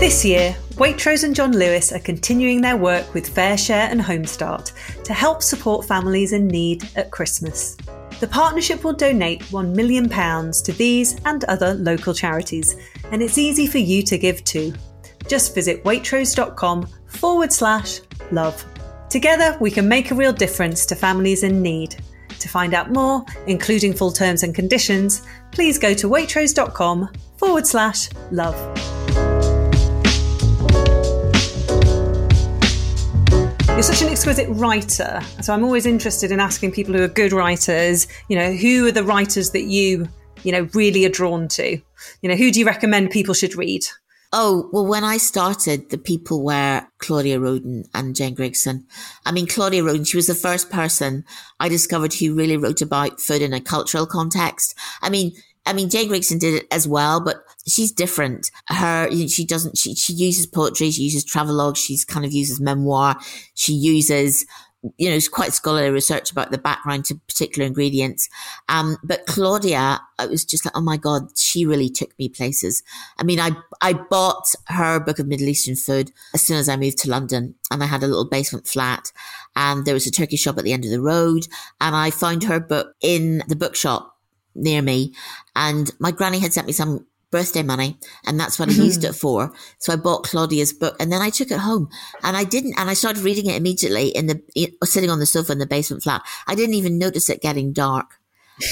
This 0.00 0.24
year, 0.24 0.56
Waitrose 0.74 1.24
and 1.24 1.34
John 1.34 1.52
Lewis 1.52 1.92
are 1.92 1.98
continuing 1.98 2.60
their 2.60 2.76
work 2.76 3.12
with 3.12 3.34
FareShare 3.34 3.90
and 3.90 4.00
Homestart 4.00 4.72
to 5.02 5.12
help 5.12 5.42
support 5.42 5.86
families 5.86 6.32
in 6.32 6.46
need 6.46 6.88
at 6.96 7.10
Christmas. 7.10 7.76
The 8.20 8.28
partnership 8.28 8.84
will 8.84 8.92
donate 8.92 9.40
£1 9.44 9.74
million 9.74 10.08
to 10.08 10.72
these 10.72 11.20
and 11.24 11.44
other 11.44 11.74
local 11.74 12.14
charities, 12.14 12.76
and 13.10 13.22
it's 13.22 13.36
easy 13.36 13.66
for 13.66 13.78
you 13.78 14.02
to 14.04 14.16
give 14.16 14.44
too. 14.44 14.72
Just 15.28 15.54
visit 15.54 15.82
waitrose.com 15.82 16.88
forward 17.06 17.52
slash 17.52 18.00
love. 18.32 18.64
Together, 19.08 19.56
we 19.60 19.70
can 19.70 19.88
make 19.88 20.10
a 20.10 20.14
real 20.14 20.32
difference 20.32 20.84
to 20.86 20.94
families 20.94 21.42
in 21.42 21.62
need. 21.62 21.96
To 22.40 22.48
find 22.48 22.74
out 22.74 22.90
more, 22.90 23.24
including 23.46 23.94
full 23.94 24.12
terms 24.12 24.42
and 24.42 24.54
conditions, 24.54 25.22
please 25.52 25.78
go 25.78 25.94
to 25.94 26.08
waitrose.com 26.08 27.08
forward 27.36 27.66
slash 27.66 28.08
love. 28.30 28.56
You're 33.76 33.82
such 33.82 34.00
an 34.00 34.08
exquisite 34.08 34.48
writer. 34.48 35.20
So 35.42 35.52
I'm 35.52 35.62
always 35.62 35.84
interested 35.84 36.32
in 36.32 36.40
asking 36.40 36.72
people 36.72 36.94
who 36.94 37.02
are 37.02 37.08
good 37.08 37.32
writers, 37.32 38.08
you 38.28 38.36
know, 38.36 38.52
who 38.52 38.86
are 38.86 38.92
the 38.92 39.04
writers 39.04 39.50
that 39.50 39.64
you, 39.64 40.08
you 40.44 40.52
know, 40.52 40.66
really 40.72 41.04
are 41.04 41.10
drawn 41.10 41.46
to? 41.48 41.78
You 42.22 42.28
know, 42.30 42.36
who 42.36 42.50
do 42.50 42.58
you 42.58 42.64
recommend 42.64 43.10
people 43.10 43.34
should 43.34 43.54
read? 43.54 43.84
Oh, 44.32 44.68
well, 44.72 44.86
when 44.86 45.04
I 45.04 45.18
started, 45.18 45.90
the 45.90 45.98
people 45.98 46.44
were 46.44 46.86
Claudia 46.98 47.38
Roden 47.38 47.84
and 47.94 48.14
Jane 48.14 48.34
Grigson. 48.34 48.84
I 49.24 49.32
mean, 49.32 49.46
Claudia 49.46 49.84
Roden, 49.84 50.04
she 50.04 50.16
was 50.16 50.26
the 50.26 50.34
first 50.34 50.70
person 50.70 51.24
I 51.60 51.68
discovered 51.68 52.12
who 52.14 52.34
really 52.34 52.56
wrote 52.56 52.82
about 52.82 53.20
food 53.20 53.42
in 53.42 53.52
a 53.52 53.60
cultural 53.60 54.06
context. 54.06 54.74
I 55.00 55.10
mean, 55.10 55.32
I 55.64 55.72
mean, 55.72 55.90
Jane 55.90 56.08
Grigson 56.08 56.38
did 56.38 56.54
it 56.54 56.66
as 56.70 56.86
well, 56.86 57.20
but 57.20 57.42
she's 57.66 57.90
different. 57.90 58.50
Her, 58.68 59.10
she 59.28 59.44
doesn't, 59.44 59.76
she, 59.76 59.94
she 59.94 60.12
uses 60.12 60.46
poetry, 60.46 60.90
she 60.90 61.02
uses 61.02 61.24
travelogue, 61.24 61.76
she's 61.76 62.04
kind 62.04 62.24
of 62.24 62.32
uses 62.32 62.60
memoir, 62.60 63.16
she 63.54 63.72
uses 63.72 64.46
you 64.98 65.08
know, 65.08 65.16
it's 65.16 65.28
quite 65.28 65.52
scholarly 65.52 65.90
research 65.90 66.30
about 66.30 66.50
the 66.50 66.58
background 66.58 67.04
to 67.06 67.14
particular 67.14 67.66
ingredients. 67.66 68.28
Um, 68.68 68.96
but 69.02 69.26
Claudia, 69.26 70.00
I 70.18 70.26
was 70.26 70.44
just 70.44 70.64
like, 70.64 70.76
oh 70.76 70.80
my 70.80 70.96
God, 70.96 71.36
she 71.36 71.66
really 71.66 71.88
took 71.88 72.16
me 72.18 72.28
places. 72.28 72.82
I 73.18 73.24
mean, 73.24 73.40
I, 73.40 73.52
I 73.80 73.92
bought 73.94 74.46
her 74.66 75.00
book 75.00 75.18
of 75.18 75.26
Middle 75.26 75.48
Eastern 75.48 75.76
food 75.76 76.12
as 76.34 76.42
soon 76.42 76.56
as 76.56 76.68
I 76.68 76.76
moved 76.76 76.98
to 76.98 77.10
London 77.10 77.54
and 77.70 77.82
I 77.82 77.86
had 77.86 78.02
a 78.02 78.06
little 78.06 78.28
basement 78.28 78.66
flat 78.66 79.12
and 79.54 79.84
there 79.84 79.94
was 79.94 80.06
a 80.06 80.10
turkey 80.10 80.36
shop 80.36 80.58
at 80.58 80.64
the 80.64 80.72
end 80.72 80.84
of 80.84 80.90
the 80.90 81.00
road 81.00 81.46
and 81.80 81.94
I 81.94 82.10
found 82.10 82.44
her 82.44 82.60
book 82.60 82.94
in 83.00 83.42
the 83.48 83.56
bookshop 83.56 84.16
near 84.54 84.82
me 84.82 85.12
and 85.54 85.90
my 85.98 86.10
granny 86.10 86.38
had 86.38 86.52
sent 86.52 86.66
me 86.66 86.72
some 86.72 87.06
birthday 87.36 87.62
money 87.62 87.98
and 88.24 88.40
that's 88.40 88.58
what 88.58 88.70
I 88.70 88.72
used 88.72 89.04
it 89.04 89.14
for. 89.14 89.52
So 89.78 89.92
I 89.92 89.96
bought 89.96 90.24
Claudia's 90.24 90.72
book 90.72 90.96
and 90.98 91.12
then 91.12 91.20
I 91.20 91.28
took 91.28 91.50
it 91.50 91.58
home 91.58 91.90
and 92.22 92.34
I 92.34 92.44
didn't, 92.44 92.78
and 92.78 92.88
I 92.88 92.94
started 92.94 93.22
reading 93.22 93.50
it 93.50 93.56
immediately 93.56 94.08
in 94.08 94.26
the, 94.26 94.40
sitting 94.84 95.10
on 95.10 95.18
the 95.18 95.26
sofa 95.26 95.52
in 95.52 95.58
the 95.58 95.66
basement 95.66 96.02
flat. 96.02 96.22
I 96.46 96.54
didn't 96.54 96.76
even 96.76 96.96
notice 96.96 97.28
it 97.28 97.42
getting 97.42 97.74
dark. 97.74 98.06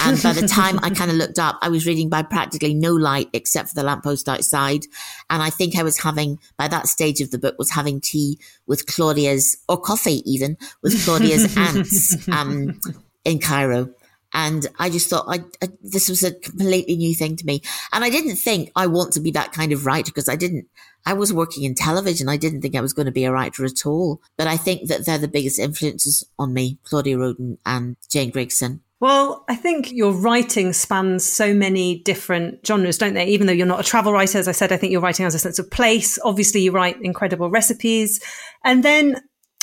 And 0.03 0.23
by 0.23 0.33
the 0.33 0.49
time 0.49 0.79
I 0.83 0.89
kind 0.89 1.11
of 1.11 1.19
looked 1.19 1.39
up, 1.39 1.59
I 1.61 1.69
was 1.69 1.87
reading 1.87 2.09
by 2.09 2.23
practically 2.23 2.73
no 2.73 2.95
light 2.95 3.29
except 3.35 3.69
for 3.69 3.75
the 3.75 3.83
lamppost 3.83 4.31
outside. 4.31 4.87
And 5.29 5.43
I 5.43 5.51
think 5.51 5.77
I 5.77 5.83
was 5.83 5.99
having, 5.99 6.39
by 6.57 6.69
that 6.69 6.89
stage 6.89 7.21
of 7.21 7.31
the 7.31 7.39
book, 7.39 7.57
was 7.59 7.71
having 7.71 8.01
tea 8.01 8.39
with 8.67 8.87
Claudia's, 8.87 9.59
or 9.69 9.79
coffee 9.79 10.23
even, 10.25 10.57
with 10.83 11.05
Claudia's 11.05 11.55
aunts 11.59 12.29
um, 12.29 12.81
in 13.27 13.39
Cairo. 13.41 13.91
And 14.35 14.67
I 14.79 14.91
just 14.91 15.09
thought 15.09 15.27
I, 15.29 15.45
I, 15.63 15.69
this 15.81 16.09
was 16.09 16.23
a 16.23 16.33
completely 16.33 16.97
new 16.97 17.15
thing 17.15 17.37
to 17.37 17.47
me. 17.47 17.63
And 17.93 18.05
I 18.05 18.11
didn't 18.11 18.37
think 18.37 18.71
I 18.75 18.87
want 18.89 19.13
to 19.13 19.21
be 19.21 19.31
that 19.31 19.53
kind 19.53 19.73
of 19.73 19.87
writer 19.87 20.11
because 20.11 20.29
I 20.29 20.37
didn't, 20.37 20.67
I 21.07 21.13
was 21.13 21.33
working 21.33 21.63
in 21.63 21.75
television. 21.75 22.29
I 22.29 22.37
didn't 22.37 22.61
think 22.61 22.75
I 22.75 22.81
was 22.81 22.93
going 22.93 23.07
to 23.07 23.13
be 23.13 23.25
a 23.25 23.33
writer 23.33 23.65
at 23.65 23.87
all. 23.87 24.21
But 24.37 24.49
I 24.49 24.57
think 24.57 24.89
that 24.89 25.07
they're 25.07 25.19
the 25.19 25.29
biggest 25.29 25.59
influences 25.59 26.25
on 26.39 26.53
me, 26.53 26.79
Claudia 26.83 27.17
Roden 27.17 27.59
and 27.65 27.97
Jane 28.11 28.33
Grigson. 28.33 28.81
Well, 29.01 29.45
I 29.49 29.55
think 29.55 29.93
your 29.93 30.13
writing 30.13 30.73
spans 30.73 31.25
so 31.25 31.53
many 31.53 31.99
different 32.01 32.67
genres, 32.67 32.97
don't 32.97 33.15
they? 33.15 33.27
Even 33.27 33.47
though 33.47 33.53
you're 33.53 33.67
not 33.67 33.81
a 33.81 33.85
travel 33.85 34.13
writer, 34.13 34.39
as 34.39 34.49
I 34.49 34.53
said, 34.53 34.73
I 34.73 34.79
think 34.79 34.93
your 34.93 35.03
writing 35.03 35.25
has 35.25 35.35
a 35.35 35.39
sense 35.39 35.59
of 35.59 35.71
place. 35.71 36.19
Obviously, 36.25 36.63
you 36.63 36.73
write 36.73 36.97
incredible 37.03 37.51
recipes. 37.51 38.21
And 38.65 38.83
then 38.83 39.21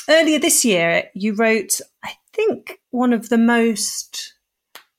earlier 0.07 0.37
this 0.37 0.63
year, 0.63 1.05
you 1.15 1.33
wrote, 1.33 1.81
I 2.03 2.13
think, 2.33 2.79
one 2.91 3.13
of 3.13 3.29
the 3.29 3.37
most 3.37 4.35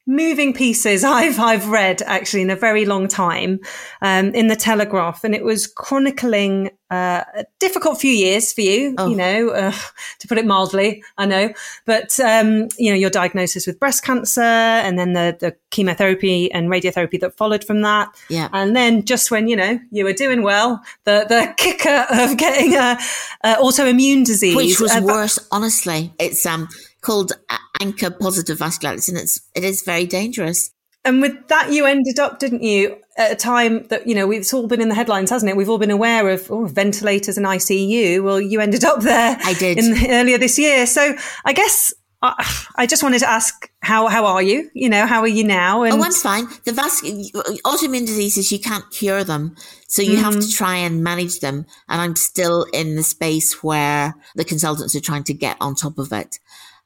moving 0.07 0.53
pieces 0.53 1.05
I've 1.05 1.39
I've 1.39 1.69
read 1.69 2.03
actually 2.03 2.43
in 2.43 2.51
a 2.51 2.57
very 2.57 2.85
long 2.85 3.09
time 3.09 3.61
um, 4.01 4.35
in 4.35 4.49
the 4.49 4.57
Telegraph, 4.57 5.25
and 5.25 5.35
it 5.35 5.45
was 5.45 5.67
chronicling 5.67 6.71
uh, 6.91 7.25
a 7.35 7.47
difficult 7.59 7.99
few 7.99 8.13
years 8.13 8.53
for 8.53 8.61
you. 8.61 8.95
Oh. 8.99 9.09
You 9.09 9.17
know, 9.17 9.49
uh, 9.51 9.73
to 10.19 10.29
put 10.29 10.39
it 10.39 10.47
mildly, 10.47 11.03
I 11.17 11.27
know, 11.27 11.53
but 11.87 12.19
um, 12.21 12.69
you 12.79 12.91
know 12.91 12.97
your 12.97 13.11
diagnosis 13.11 13.67
with 13.67 13.79
breast 13.79 14.05
cancer, 14.05 14.41
and 14.41 14.99
then 14.99 15.13
the 15.13 15.37
the 15.39 15.57
chemotherapy 15.71 16.51
and 16.53 16.69
radiotherapy 16.69 17.21
that 17.21 17.37
followed 17.37 17.65
from 17.65 17.83
that. 17.83 18.09
Yeah, 18.29 18.49
and 18.53 18.77
then 18.77 19.05
just 19.05 19.31
when 19.31 19.49
you 19.49 19.57
know 19.57 19.79
you 19.91 20.05
were 20.05 20.13
doing 20.13 20.43
well, 20.43 20.83
the 21.05 21.27
the 21.29 21.55
kicker 21.57 22.07
of 22.11 22.37
getting 22.37 22.75
a, 22.75 22.99
a 23.45 23.55
autoimmune 23.57 24.25
disease, 24.25 24.57
which 24.57 24.81
was 24.81 24.93
uh, 24.93 25.01
worse. 25.03 25.39
Honestly, 25.51 26.13
it's 26.19 26.45
um 26.47 26.69
called 27.03 27.33
ANCA 27.81 28.19
positive 28.19 28.59
vasculitis, 28.59 29.09
and 29.09 29.19
it's 29.19 29.41
it 29.55 29.65
is 29.65 29.83
very 29.83 30.07
dangerous. 30.07 30.71
And 31.05 31.21
with 31.21 31.49
that, 31.49 31.73
you 31.73 31.85
ended 31.85 32.21
up, 32.21 32.39
didn't 32.39 32.63
you, 32.63 32.97
at 33.19 33.33
a 33.33 33.35
time 33.35 33.83
that, 33.89 34.07
you 34.07 34.15
know, 34.15 34.31
it's 34.31 34.55
all 34.55 34.69
been 34.69 34.81
in 34.81 34.89
the 34.89 34.95
headlines, 34.95 35.31
hasn't 35.31 35.51
it? 35.51 35.57
We've 35.57 35.69
all 35.69 35.79
been 35.79 35.91
aware 35.91 36.29
of 36.29 36.49
oh, 36.49 36.67
ventilators 36.67 37.37
and 37.37 37.45
ICU. 37.45 38.23
Well, 38.23 38.41
you 38.41 38.61
ended 38.61 38.85
up 38.85 39.01
there. 39.01 39.37
I 39.43 39.55
did. 39.55 39.79
In, 39.79 40.11
earlier 40.11 40.39
this 40.39 40.61
year. 40.61 40.87
So 40.87 41.17
I 41.45 41.53
guess 41.53 41.93
I 42.23 42.87
just 42.89 43.03
wanted 43.03 43.19
to 43.21 43.29
ask 43.29 43.69
how 43.81 44.07
how 44.07 44.27
are 44.27 44.43
you? 44.43 44.71
You 44.75 44.89
know, 44.89 45.07
how 45.07 45.21
are 45.23 45.29
you 45.29 45.43
now? 45.43 45.83
And- 45.83 45.95
oh, 45.95 46.03
I'm 46.05 46.13
fine. 46.13 46.47
The 46.65 46.73
vas- 46.73 47.03
autoimmune 47.03 48.07
diseases 48.07 48.53
you 48.53 48.61
can't 48.61 48.89
cure 48.93 49.25
them, 49.25 49.57
so 49.89 50.03
you 50.03 50.13
mm-hmm. 50.13 50.23
have 50.23 50.35
to 50.35 50.39
mm-hmm. 50.39 50.57
try 50.57 50.77
and 50.77 51.03
manage 51.03 51.41
them. 51.41 51.67
And 51.89 52.01
I'm 52.01 52.15
still 52.15 52.67
in 52.73 52.95
the 52.95 53.03
space 53.03 53.65
where 53.65 54.15
the 54.37 54.45
consultants 54.45 54.95
are 54.95 55.01
trying 55.01 55.25
to 55.25 55.35
get 55.35 55.57
on 55.61 55.75
top 55.75 55.99
of 55.99 56.13
it. 56.13 56.39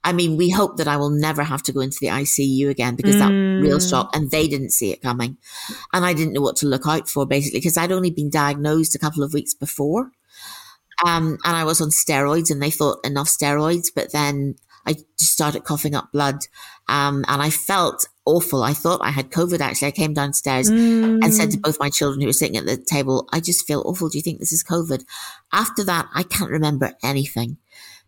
I 0.04 0.12
mean, 0.12 0.37
we 0.37 0.50
hope 0.50 0.76
that 0.76 0.87
I 0.87 0.96
will 0.96 1.11
never 1.11 1.42
have 1.42 1.62
to 1.64 1.72
go 1.72 1.80
into 1.80 1.98
the 2.00 2.06
ICU 2.06 2.68
again 2.68 2.94
because 2.94 3.16
mm. 3.16 3.18
that 3.18 3.62
real 3.62 3.78
mm. 3.78 3.90
shock 3.90 4.14
and 4.14 4.30
they 4.30 4.46
didn't 4.46 4.70
see 4.70 4.92
it 4.92 5.02
coming. 5.02 5.37
And 5.92 6.04
I 6.04 6.12
didn't 6.12 6.32
know 6.32 6.42
what 6.42 6.56
to 6.56 6.66
look 6.66 6.87
out 6.87 7.09
for 7.09 7.26
basically 7.26 7.59
because 7.59 7.76
I'd 7.76 7.90
only 7.90 8.11
been 8.11 8.30
diagnosed 8.30 8.94
a 8.94 9.00
couple 9.00 9.24
of 9.24 9.35
weeks 9.35 9.52
before. 9.52 10.12
Um, 11.04 11.38
and 11.44 11.56
I 11.56 11.64
was 11.64 11.80
on 11.80 11.88
steroids 11.88 12.50
and 12.50 12.62
they 12.62 12.70
thought 12.70 13.04
enough 13.04 13.26
steroids, 13.26 13.88
but 13.94 14.12
then 14.12 14.54
I 14.87 14.94
just 15.18 15.32
started 15.32 15.64
coughing 15.64 15.94
up 15.94 16.12
blood 16.12 16.37
Um, 16.88 17.24
and 17.26 17.42
I 17.42 17.50
felt 17.50 18.06
awful. 18.24 18.62
I 18.62 18.72
thought 18.72 19.00
I 19.02 19.11
had 19.11 19.30
COVID 19.30 19.61
actually. 19.61 19.88
I 19.88 19.92
came 19.92 20.14
downstairs 20.14 20.70
mm. 20.70 21.18
and 21.22 21.35
said 21.35 21.50
to 21.50 21.59
both 21.59 21.80
my 21.80 21.90
children 21.90 22.20
who 22.20 22.28
were 22.28 22.32
sitting 22.32 22.56
at 22.56 22.64
the 22.64 22.76
table, 22.76 23.28
I 23.32 23.40
just 23.40 23.66
feel 23.66 23.82
awful. 23.85 24.09
Do 24.09 24.18
you 24.18 24.22
think 24.22 24.38
this 24.38 24.52
is 24.52 24.62
COVID? 24.62 25.04
After 25.52 25.82
that, 25.85 26.06
I 26.14 26.22
can't 26.22 26.50
remember 26.50 26.92
anything 27.02 27.59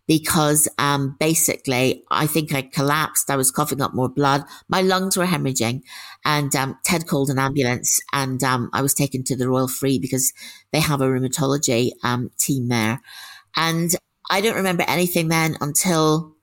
because 0.09 0.67
um, 0.79 1.15
basically 1.19 2.03
I 2.09 2.25
think 2.25 2.51
I 2.51 2.63
collapsed. 2.63 3.29
I 3.29 3.35
was 3.35 3.51
coughing 3.51 3.79
up 3.79 3.93
more 3.93 4.09
blood. 4.09 4.43
My 4.67 4.81
lungs 4.81 5.15
were 5.15 5.27
hemorrhaging, 5.27 5.83
and 6.25 6.53
um, 6.55 6.79
Ted 6.83 7.05
called 7.05 7.29
an 7.29 7.37
ambulance, 7.37 8.01
and 8.11 8.43
um, 8.43 8.71
I 8.73 8.81
was 8.81 8.95
taken 8.95 9.23
to 9.25 9.35
the 9.35 9.47
Royal 9.47 9.67
Free 9.67 9.99
because 9.99 10.33
they 10.73 10.79
have 10.79 10.99
a 10.99 11.05
rheumatology 11.05 11.91
um, 12.03 12.31
team 12.39 12.69
there. 12.69 13.01
And 13.55 13.91
I 14.31 14.41
don't 14.41 14.55
remember 14.55 14.83
anything 14.87 15.27
then 15.27 15.57
until 15.61 16.35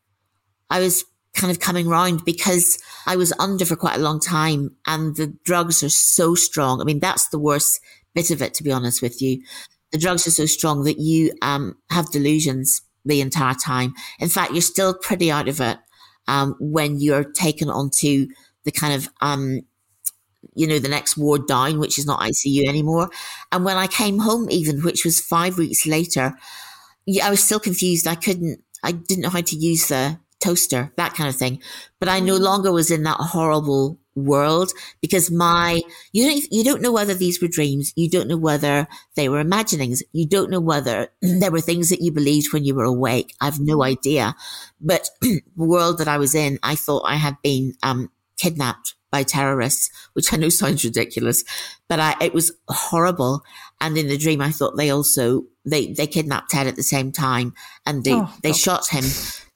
I 0.71 0.79
was 0.79 1.05
kind 1.35 1.51
of 1.51 1.59
coming 1.59 1.89
round 1.89 2.25
because 2.25 2.79
I 3.05 3.17
was 3.17 3.33
under 3.41 3.65
for 3.65 3.75
quite 3.75 3.97
a 3.97 4.03
long 4.03 4.21
time, 4.21 4.77
and 4.87 5.17
the 5.17 5.35
drugs 5.45 5.83
are 5.83 5.89
so 5.89 6.37
strong. 6.37 6.81
I 6.81 6.85
mean, 6.85 7.01
that's 7.01 7.31
the 7.31 7.41
worst 7.41 7.81
bit 8.15 8.31
of 8.31 8.41
it, 8.41 8.55
to 8.55 8.63
be 8.63 8.71
honest 8.71 9.03
with 9.03 9.21
you. 9.21 9.43
The 9.91 9.99
drugs 9.99 10.25
are 10.29 10.31
so 10.31 10.47
strong 10.47 10.85
that 10.85 11.01
you 11.01 11.33
um, 11.43 11.75
have 11.91 12.13
delusions 12.13 12.83
the 13.07 13.21
entire 13.21 13.55
time. 13.55 13.95
In 14.19 14.29
fact, 14.29 14.53
you're 14.53 14.61
still 14.61 14.95
pretty 14.95 15.31
out 15.31 15.49
of 15.49 15.61
it 15.61 15.79
um, 16.29 16.57
when 16.61 17.01
you're 17.01 17.25
taken 17.25 17.71
onto 17.71 18.27
the 18.65 18.73
kind 18.73 18.95
of 18.95 19.09
um, 19.21 19.61
you 20.55 20.67
know, 20.67 20.79
the 20.79 20.89
next 20.89 21.17
ward 21.17 21.47
down, 21.47 21.79
which 21.79 21.99
is 21.99 22.07
not 22.07 22.21
ICU 22.21 22.67
anymore. 22.69 23.11
And 23.53 23.65
when 23.65 23.77
I 23.77 23.87
came 23.87 24.19
home, 24.19 24.49
even, 24.51 24.83
which 24.83 25.05
was 25.05 25.21
five 25.21 25.59
weeks 25.59 25.87
later, 25.87 26.35
I 27.23 27.31
was 27.31 27.43
still 27.43 27.61
confused. 27.61 28.07
I 28.07 28.15
couldn't, 28.15 28.63
I 28.83 28.93
didn't 28.93 29.23
know 29.23 29.31
how 29.31 29.41
to 29.43 29.57
use 29.57 29.89
the 29.89 30.19
toaster, 30.47 30.93
that 30.97 31.15
kind 31.15 31.29
of 31.29 31.37
thing. 31.37 31.61
But 31.99 32.09
I 32.09 32.21
no 32.21 32.39
mm. 32.39 32.41
longer 32.41 32.73
was 32.73 32.91
in 32.91 33.03
that 33.03 33.19
horrible 33.19 33.99
world 34.15 34.73
because 35.03 35.31
my 35.31 35.83
you 36.13 36.27
don't 36.27 36.45
you 36.51 36.65
don't 36.65 36.81
know 36.81 36.93
whether 36.93 37.15
these 37.15 37.41
were 37.41 37.49
dreams. 37.49 37.93
You 37.97 38.09
don't 38.09 38.29
know 38.29 38.37
whether 38.37 38.87
they 39.17 39.29
were 39.29 39.41
imaginings. 39.41 40.03
You 40.13 40.27
don't 40.27 40.51
know 40.51 40.61
whether 40.61 41.09
there 41.23 41.51
were 41.51 41.61
things 41.61 41.91
that 41.91 42.01
you 42.01 42.13
believed 42.13 42.53
when 42.53 42.65
you 42.65 42.75
were 42.75 42.85
awake. 42.85 43.35
I've 43.41 43.61
no 43.61 43.83
idea. 43.83 44.35
But 44.81 45.11
the 45.21 45.43
world 45.57 45.99
that 45.99 46.09
i 46.09 46.19
was 46.19 46.35
in 46.35 46.59
i 46.63 46.75
thought 46.75 47.03
i 47.07 47.17
had 47.17 47.37
been 47.43 47.75
um, 47.83 48.11
kidnapped 48.39 48.95
by 49.11 49.23
terrorists 49.23 49.91
which 50.13 50.33
i 50.33 50.37
know 50.37 50.49
sounds 50.61 50.85
ridiculous 50.85 51.45
but 51.89 52.01
I, 52.01 52.17
it 52.21 52.35
was 52.35 52.51
horrible. 52.69 53.43
And 53.81 53.97
in 53.99 54.09
the 54.09 54.19
dream 54.19 54.41
i 54.41 54.51
thought 54.51 54.77
they 54.77 54.91
also 54.91 55.45
they 55.65 55.93
they 55.93 56.07
kidnapped 56.07 56.51
ted 56.51 56.67
at 56.67 56.77
the 56.77 56.83
same 56.83 57.13
time 57.13 57.53
and 57.85 58.05
they 58.05 58.15
oh, 58.15 58.33
they 58.43 58.53
shot 58.53 58.89
him 58.89 59.05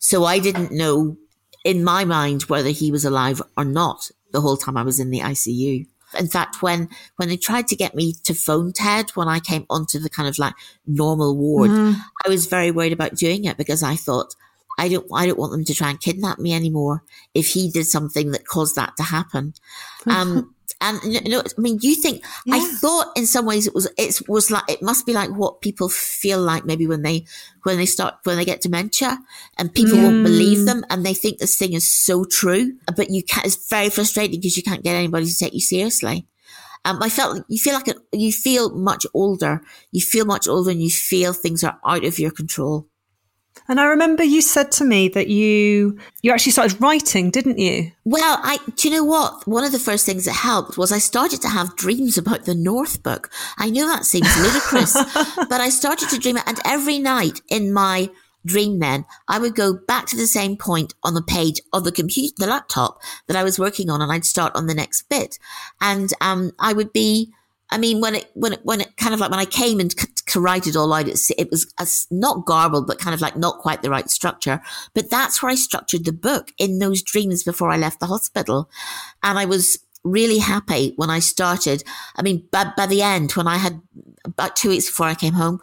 so 0.00 0.24
i 0.24 0.40
didn't 0.40 0.72
know 0.72 1.16
in 1.64 1.84
my 1.84 2.04
mind 2.04 2.42
whether 2.44 2.70
he 2.70 2.90
was 2.90 3.04
alive 3.04 3.40
or 3.56 3.64
not 3.64 4.10
the 4.32 4.40
whole 4.40 4.56
time 4.56 4.76
I 4.76 4.82
was 4.82 5.00
in 5.00 5.10
the 5.10 5.20
ICU. 5.20 5.86
In 6.18 6.26
fact, 6.26 6.60
when, 6.60 6.88
when 7.16 7.28
they 7.28 7.36
tried 7.36 7.68
to 7.68 7.76
get 7.76 7.94
me 7.94 8.14
to 8.24 8.34
phone 8.34 8.72
Ted 8.72 9.10
when 9.10 9.28
I 9.28 9.38
came 9.38 9.64
onto 9.70 9.98
the 9.98 10.10
kind 10.10 10.28
of 10.28 10.38
like 10.38 10.54
normal 10.86 11.36
ward, 11.36 11.70
mm. 11.70 11.96
I 12.24 12.28
was 12.28 12.46
very 12.46 12.70
worried 12.70 12.92
about 12.92 13.14
doing 13.14 13.44
it 13.44 13.56
because 13.56 13.82
I 13.82 13.94
thought, 13.94 14.34
I 14.76 14.88
don't, 14.88 15.06
I 15.14 15.26
don't 15.26 15.38
want 15.38 15.52
them 15.52 15.64
to 15.64 15.74
try 15.74 15.90
and 15.90 16.00
kidnap 16.00 16.38
me 16.38 16.52
anymore 16.52 17.04
if 17.34 17.48
he 17.48 17.70
did 17.70 17.86
something 17.86 18.32
that 18.32 18.46
caused 18.46 18.76
that 18.76 18.96
to 18.96 19.02
happen. 19.04 19.54
Um, 20.06 20.54
and 20.80 21.00
you 21.04 21.20
know, 21.30 21.40
I 21.40 21.60
mean, 21.60 21.78
you 21.82 21.94
think 21.94 22.24
yeah. 22.44 22.56
I 22.56 22.60
thought 22.60 23.08
in 23.16 23.26
some 23.26 23.46
ways 23.46 23.66
it 23.66 23.74
was 23.74 23.88
it 23.96 24.20
was 24.28 24.50
like 24.50 24.64
it 24.68 24.82
must 24.82 25.06
be 25.06 25.12
like 25.12 25.30
what 25.30 25.60
people 25.60 25.88
feel 25.88 26.40
like 26.40 26.64
maybe 26.64 26.86
when 26.86 27.02
they 27.02 27.24
when 27.62 27.76
they 27.76 27.86
start 27.86 28.14
when 28.24 28.36
they 28.36 28.44
get 28.44 28.60
dementia 28.60 29.18
and 29.58 29.74
people 29.74 29.96
mm. 29.96 30.02
won't 30.02 30.24
believe 30.24 30.66
them 30.66 30.84
and 30.90 31.04
they 31.04 31.14
think 31.14 31.38
this 31.38 31.56
thing 31.56 31.72
is 31.72 31.88
so 31.88 32.24
true, 32.24 32.72
but 32.96 33.10
you 33.10 33.22
can't. 33.22 33.46
It's 33.46 33.68
very 33.68 33.90
frustrating 33.90 34.40
because 34.40 34.56
you 34.56 34.62
can't 34.62 34.82
get 34.82 34.94
anybody 34.94 35.26
to 35.26 35.38
take 35.38 35.54
you 35.54 35.60
seriously. 35.60 36.26
Um, 36.84 37.02
I 37.02 37.10
felt 37.10 37.44
you 37.48 37.58
feel 37.58 37.74
like 37.74 37.88
a, 37.88 37.94
you 38.12 38.32
feel 38.32 38.70
much 38.70 39.06
older. 39.12 39.62
You 39.92 40.00
feel 40.00 40.24
much 40.24 40.48
older, 40.48 40.70
and 40.70 40.82
you 40.82 40.90
feel 40.90 41.32
things 41.32 41.62
are 41.62 41.78
out 41.84 42.04
of 42.04 42.18
your 42.18 42.30
control. 42.30 42.86
And 43.68 43.78
I 43.78 43.84
remember 43.84 44.24
you 44.24 44.42
said 44.42 44.72
to 44.72 44.84
me 44.84 45.08
that 45.10 45.28
you 45.28 45.96
you 46.22 46.32
actually 46.32 46.52
started 46.52 46.80
writing, 46.80 47.30
didn't 47.30 47.58
you? 47.58 47.92
Well, 48.04 48.40
I 48.42 48.58
do 48.74 48.88
you 48.88 48.94
know 48.96 49.04
what? 49.04 49.46
One 49.46 49.62
of 49.62 49.70
the 49.70 49.78
first 49.78 50.04
things 50.04 50.24
that 50.24 50.32
helped 50.32 50.76
was 50.76 50.90
I 50.90 50.98
started 50.98 51.40
to 51.42 51.48
have 51.48 51.76
dreams 51.76 52.18
about 52.18 52.46
the 52.46 52.54
North 52.54 53.02
Book. 53.02 53.30
I 53.58 53.70
know 53.70 53.86
that 53.86 54.04
seems 54.04 54.28
ludicrous, 54.38 54.94
but 55.48 55.60
I 55.60 55.68
started 55.68 56.08
to 56.08 56.18
dream 56.18 56.36
it, 56.36 56.42
and 56.46 56.58
every 56.64 56.98
night 56.98 57.42
in 57.48 57.72
my 57.72 58.10
dream 58.44 58.78
then 58.80 59.04
I 59.28 59.38
would 59.38 59.54
go 59.54 59.74
back 59.74 60.06
to 60.06 60.16
the 60.16 60.26
same 60.26 60.56
point 60.56 60.94
on 61.04 61.14
the 61.14 61.22
page 61.22 61.60
of 61.72 61.84
the 61.84 61.92
computer, 61.92 62.34
the 62.38 62.46
laptop 62.46 63.00
that 63.28 63.36
I 63.36 63.44
was 63.44 63.58
working 63.58 63.88
on, 63.88 64.02
and 64.02 64.10
I'd 64.10 64.24
start 64.24 64.56
on 64.56 64.66
the 64.66 64.74
next 64.74 65.08
bit, 65.08 65.38
and 65.80 66.12
um, 66.20 66.50
I 66.58 66.72
would 66.72 66.92
be 66.92 67.32
I 67.70 67.78
mean, 67.78 68.00
when 68.00 68.16
it, 68.16 68.30
when 68.34 68.54
it, 68.54 68.60
when 68.64 68.80
it 68.80 68.96
kind 68.96 69.14
of 69.14 69.20
like, 69.20 69.30
when 69.30 69.40
I 69.40 69.44
came 69.44 69.80
and 69.80 69.94
it 70.66 70.76
all 70.76 70.92
out, 70.92 71.08
it, 71.08 71.18
it 71.36 71.50
was 71.50 71.66
not 72.10 72.46
garbled, 72.46 72.86
but 72.86 72.98
kind 72.98 73.14
of 73.14 73.20
like 73.20 73.36
not 73.36 73.58
quite 73.58 73.82
the 73.82 73.90
right 73.90 74.08
structure. 74.10 74.60
But 74.94 75.10
that's 75.10 75.42
where 75.42 75.50
I 75.50 75.56
structured 75.56 76.04
the 76.04 76.12
book 76.12 76.52
in 76.58 76.78
those 76.78 77.02
dreams 77.02 77.42
before 77.42 77.70
I 77.70 77.76
left 77.76 78.00
the 78.00 78.06
hospital. 78.06 78.70
And 79.22 79.38
I 79.38 79.44
was 79.44 79.78
really 80.04 80.38
happy 80.38 80.94
when 80.96 81.10
I 81.10 81.18
started. 81.18 81.84
I 82.16 82.22
mean, 82.22 82.46
by, 82.50 82.72
by 82.76 82.86
the 82.86 83.02
end, 83.02 83.32
when 83.32 83.46
I 83.46 83.56
had 83.56 83.80
about 84.24 84.56
two 84.56 84.70
weeks 84.70 84.86
before 84.86 85.06
I 85.06 85.14
came 85.14 85.34
home, 85.34 85.60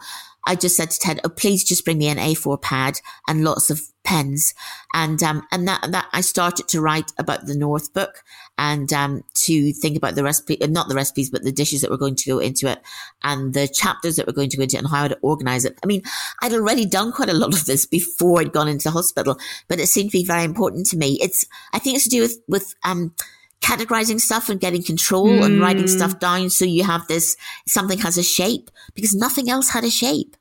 I 0.48 0.54
just 0.54 0.76
said 0.76 0.90
to 0.90 0.98
Ted, 0.98 1.20
"Oh, 1.22 1.28
please 1.28 1.62
just 1.62 1.84
bring 1.84 1.98
me 1.98 2.08
an 2.08 2.16
A4 2.16 2.60
pad 2.60 3.00
and 3.28 3.44
lots 3.44 3.68
of 3.70 3.82
pens." 4.02 4.54
And 4.94 5.22
um, 5.22 5.46
and 5.52 5.68
that 5.68 5.92
that 5.92 6.08
I 6.12 6.22
started 6.22 6.66
to 6.68 6.80
write 6.80 7.12
about 7.18 7.46
the 7.46 7.54
North 7.54 7.92
Book 7.92 8.24
and 8.56 8.90
um, 8.92 9.24
to 9.34 9.72
think 9.74 9.96
about 9.96 10.14
the 10.14 10.24
recipe, 10.24 10.60
uh, 10.60 10.66
not 10.66 10.88
the 10.88 10.94
recipes, 10.94 11.28
but 11.28 11.44
the 11.44 11.52
dishes 11.52 11.82
that 11.82 11.90
were 11.90 11.98
going 11.98 12.16
to 12.16 12.30
go 12.30 12.38
into 12.38 12.66
it 12.66 12.80
and 13.22 13.52
the 13.52 13.68
chapters 13.68 14.16
that 14.16 14.26
were 14.26 14.32
going 14.32 14.48
to 14.48 14.56
go 14.56 14.62
into 14.62 14.76
it 14.76 14.80
and 14.80 14.90
how 14.90 15.06
to 15.06 15.18
organize 15.20 15.66
it. 15.66 15.78
I 15.84 15.86
mean, 15.86 16.02
I'd 16.42 16.54
already 16.54 16.86
done 16.86 17.12
quite 17.12 17.28
a 17.28 17.34
lot 17.34 17.54
of 17.54 17.66
this 17.66 17.84
before 17.84 18.40
I'd 18.40 18.52
gone 18.52 18.68
into 18.68 18.84
the 18.84 18.90
hospital, 18.92 19.38
but 19.68 19.78
it 19.78 19.88
seemed 19.88 20.10
to 20.12 20.18
be 20.18 20.24
very 20.24 20.44
important 20.44 20.86
to 20.86 20.96
me. 20.96 21.18
It's 21.20 21.44
I 21.74 21.78
think 21.78 21.96
it's 21.96 22.04
to 22.04 22.10
do 22.10 22.22
with 22.22 22.40
with 22.48 22.74
um, 22.84 23.14
categorizing 23.60 24.20
stuff 24.20 24.48
and 24.48 24.60
getting 24.60 24.82
control 24.82 25.28
mm. 25.28 25.44
and 25.44 25.60
writing 25.60 25.88
stuff 25.88 26.18
down 26.18 26.48
so 26.48 26.64
you 26.64 26.84
have 26.84 27.06
this 27.08 27.36
something 27.66 27.98
has 27.98 28.16
a 28.16 28.22
shape 28.22 28.70
because 28.94 29.14
nothing 29.14 29.50
else 29.50 29.70
had 29.70 29.84
a 29.84 29.90
shape 29.90 30.36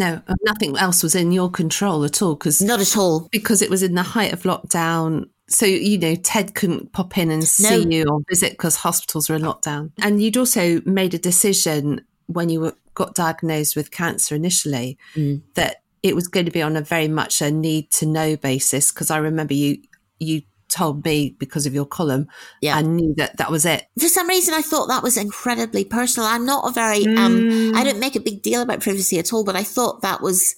no 0.00 0.20
nothing 0.42 0.76
else 0.76 1.02
was 1.02 1.14
in 1.14 1.30
your 1.30 1.50
control 1.50 2.04
at 2.04 2.20
all 2.20 2.34
because 2.34 2.60
not 2.60 2.80
at 2.80 2.96
all 2.96 3.28
because 3.30 3.62
it 3.62 3.70
was 3.70 3.82
in 3.82 3.94
the 3.94 4.02
height 4.02 4.32
of 4.32 4.42
lockdown 4.42 5.28
so 5.48 5.66
you 5.66 5.98
know 5.98 6.14
ted 6.16 6.54
couldn't 6.54 6.92
pop 6.92 7.16
in 7.16 7.30
and 7.30 7.44
see 7.44 7.84
no. 7.84 7.90
you 7.90 8.04
or 8.08 8.20
visit 8.28 8.52
because 8.52 8.76
hospitals 8.76 9.28
were 9.28 9.36
in 9.36 9.42
lockdown 9.42 9.92
and 10.02 10.22
you'd 10.22 10.36
also 10.36 10.80
made 10.84 11.14
a 11.14 11.18
decision 11.18 12.04
when 12.26 12.48
you 12.48 12.60
were, 12.60 12.74
got 12.94 13.14
diagnosed 13.14 13.76
with 13.76 13.90
cancer 13.90 14.34
initially 14.34 14.96
mm. 15.14 15.40
that 15.54 15.82
it 16.02 16.14
was 16.14 16.28
going 16.28 16.46
to 16.46 16.52
be 16.52 16.62
on 16.62 16.76
a 16.76 16.80
very 16.80 17.08
much 17.08 17.42
a 17.42 17.50
need 17.50 17.90
to 17.90 18.06
know 18.06 18.36
basis 18.36 18.90
because 18.90 19.10
i 19.10 19.18
remember 19.18 19.54
you 19.54 19.78
you 20.18 20.42
told 20.70 21.04
me 21.04 21.36
because 21.38 21.66
of 21.66 21.74
your 21.74 21.84
column. 21.84 22.28
Yeah. 22.60 22.76
I 22.76 22.82
knew 22.82 23.14
that 23.16 23.36
that 23.36 23.50
was 23.50 23.66
it. 23.66 23.86
For 23.98 24.08
some 24.08 24.28
reason, 24.28 24.54
I 24.54 24.62
thought 24.62 24.86
that 24.86 25.02
was 25.02 25.16
incredibly 25.16 25.84
personal. 25.84 26.28
I'm 26.28 26.46
not 26.46 26.68
a 26.68 26.72
very, 26.72 27.04
mm. 27.04 27.18
um, 27.18 27.76
I 27.76 27.84
don't 27.84 28.00
make 28.00 28.16
a 28.16 28.20
big 28.20 28.42
deal 28.42 28.62
about 28.62 28.80
privacy 28.80 29.18
at 29.18 29.32
all, 29.32 29.44
but 29.44 29.56
I 29.56 29.62
thought 29.62 30.02
that 30.02 30.22
was, 30.22 30.54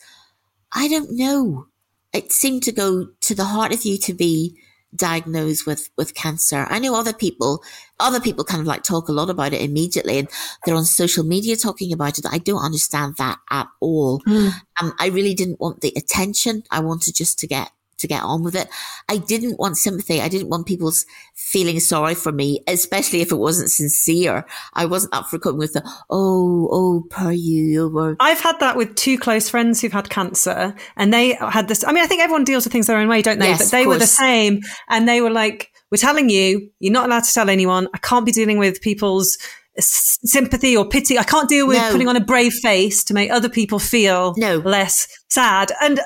I 0.73 0.89
don't 0.89 1.17
know. 1.17 1.67
It 2.13 2.33
seemed 2.33 2.63
to 2.65 2.73
go 2.73 3.09
to 3.21 3.35
the 3.35 3.45
heart 3.45 3.73
of 3.73 3.85
you 3.85 3.99
to 3.99 4.15
be 4.15 4.57
diagnosed 4.95 5.67
with, 5.67 5.89
with 5.97 6.15
cancer. 6.15 6.67
I 6.69 6.79
know 6.79 6.95
other 6.95 7.15
people, 7.15 7.65
other 7.99 8.21
people 8.21 8.45
kind 8.45 8.61
of 8.61 8.67
like 8.67 8.83
talk 8.83 9.09
a 9.09 9.13
lot 9.13 9.31
about 9.31 9.55
it 9.55 9.63
immediately 9.63 10.19
and 10.19 10.29
they're 10.65 10.75
on 10.75 10.85
social 10.85 11.25
media 11.25 11.57
talking 11.57 11.93
about 11.93 12.19
it. 12.19 12.27
I 12.31 12.37
don't 12.37 12.63
understand 12.63 13.17
that 13.17 13.39
at 13.51 13.69
all. 13.81 14.21
Mm. 14.21 14.53
Um, 14.81 14.93
I 15.01 15.07
really 15.09 15.33
didn't 15.33 15.61
want 15.61 15.81
the 15.81 15.95
attention. 15.97 16.65
I 16.71 16.81
wanted 16.81 17.15
just 17.15 17.39
to 17.39 17.47
get 17.47 17.71
to 18.03 18.07
get 18.07 18.23
on 18.23 18.43
with 18.43 18.55
it. 18.55 18.69
I 19.09 19.17
didn't 19.17 19.59
want 19.59 19.79
sympathy. 19.79 20.21
I 20.21 20.29
didn't 20.29 20.49
want 20.49 20.67
people's 20.67 21.07
feeling 21.35 21.81
sorry 21.81 22.15
for 22.15 22.31
me, 22.31 22.63
especially 22.67 23.21
if 23.23 23.33
it 23.33 23.37
wasn't 23.37 23.71
sincere. 23.71 24.47
I 24.75 24.85
wasn't 24.85 25.15
up 25.15 25.27
for 25.27 25.39
coming 25.39 25.59
with 25.59 25.73
the, 25.73 25.83
oh, 26.11 26.69
oh, 26.71 27.07
per 27.11 27.33
you. 27.33 28.17
I've 28.21 28.41
had 28.41 28.61
that 28.61 28.77
with 28.77 28.95
two 28.95 29.19
close 29.19 29.49
friends 29.49 29.81
who've 29.81 29.93
had 29.93 30.11
cancer 30.11 30.75
and 30.97 31.13
they 31.13 31.35
had 31.35 31.69
this. 31.69 31.85
I 31.85 31.93
mean, 31.93 32.05
I 32.05 32.07
think 32.07 32.23
everyone 32.23 32.45
deals 32.45 32.65
with 32.65 32.73
things 32.73 32.87
their 32.87 32.99
own 32.99 33.09
way, 33.09 33.23
don't 33.23 33.39
they? 33.39 33.49
Yes, 33.49 33.71
but 33.71 33.77
they 33.77 33.87
were 33.87 33.99
the 33.99 34.07
same 34.07 34.61
and 34.89 35.09
they 35.09 35.21
were 35.21 35.31
like, 35.31 35.71
we're 35.91 35.99
telling 35.99 36.31
you, 36.31 36.71
you're 36.81 36.93
not 36.93 37.07
allowed 37.07 37.25
to 37.25 37.33
tell 37.33 37.51
anyone. 37.51 37.89
I 37.95 37.99
can't 37.99 38.25
be 38.25 38.33
dealing 38.33 38.59
with 38.59 38.81
people's 38.81 39.37
sympathy 39.79 40.77
or 40.77 40.89
pity. 40.89 41.19
I 41.19 41.23
can't 41.23 41.49
deal 41.49 41.67
with 41.67 41.79
no. 41.79 41.91
putting 41.91 42.09
on 42.09 42.17
a 42.17 42.21
brave 42.21 42.53
face 42.55 43.05
to 43.05 43.15
make 43.15 43.31
other 43.31 43.49
people 43.49 43.79
feel 43.79 44.35
no. 44.37 44.59
less 44.59 45.07
sad. 45.29 45.73
And 45.81 46.01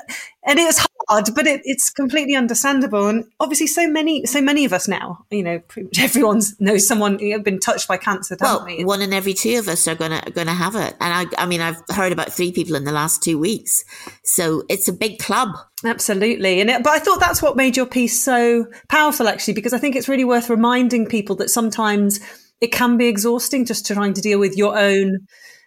and 0.47 0.59
it's 0.59 0.87
hard, 1.09 1.29
but 1.35 1.45
it, 1.45 1.61
it's 1.65 1.89
completely 1.89 2.35
understandable. 2.35 3.07
And 3.07 3.25
obviously, 3.39 3.67
so 3.67 3.87
many, 3.87 4.25
so 4.25 4.41
many 4.41 4.65
of 4.65 4.73
us 4.73 4.87
now, 4.87 5.25
you 5.29 5.43
know, 5.43 5.59
pretty 5.59 5.87
much 5.87 5.99
everyone 6.03 6.41
knows 6.59 6.87
someone 6.87 7.19
you 7.19 7.37
know, 7.37 7.43
been 7.43 7.59
touched 7.59 7.87
by 7.87 7.97
cancer. 7.97 8.37
Well, 8.39 8.65
we? 8.65 8.83
one 8.85 9.01
in 9.01 9.13
every 9.13 9.33
two 9.33 9.59
of 9.59 9.67
us 9.67 9.87
are 9.87 9.95
gonna 9.95 10.21
gonna 10.33 10.53
have 10.53 10.75
it, 10.75 10.95
and 10.99 11.13
I, 11.13 11.43
I 11.43 11.45
mean, 11.45 11.61
I've 11.61 11.81
heard 11.89 12.11
about 12.11 12.31
three 12.31 12.51
people 12.51 12.75
in 12.75 12.85
the 12.85 12.91
last 12.91 13.21
two 13.21 13.37
weeks, 13.37 13.83
so 14.23 14.63
it's 14.69 14.87
a 14.87 14.93
big 14.93 15.19
club. 15.19 15.49
Absolutely. 15.85 16.59
And 16.59 16.69
it, 16.71 16.83
but 16.83 16.93
I 16.93 16.99
thought 16.99 17.19
that's 17.19 17.41
what 17.41 17.55
made 17.55 17.77
your 17.77 17.85
piece 17.85 18.19
so 18.23 18.65
powerful, 18.87 19.27
actually, 19.27 19.53
because 19.53 19.73
I 19.73 19.77
think 19.77 19.95
it's 19.95 20.09
really 20.09 20.25
worth 20.25 20.49
reminding 20.49 21.05
people 21.05 21.35
that 21.35 21.49
sometimes 21.49 22.19
it 22.61 22.71
can 22.71 22.97
be 22.97 23.07
exhausting 23.07 23.65
just 23.65 23.85
trying 23.85 24.13
to 24.13 24.21
deal 24.21 24.39
with 24.39 24.57
your 24.57 24.77
own 24.77 25.19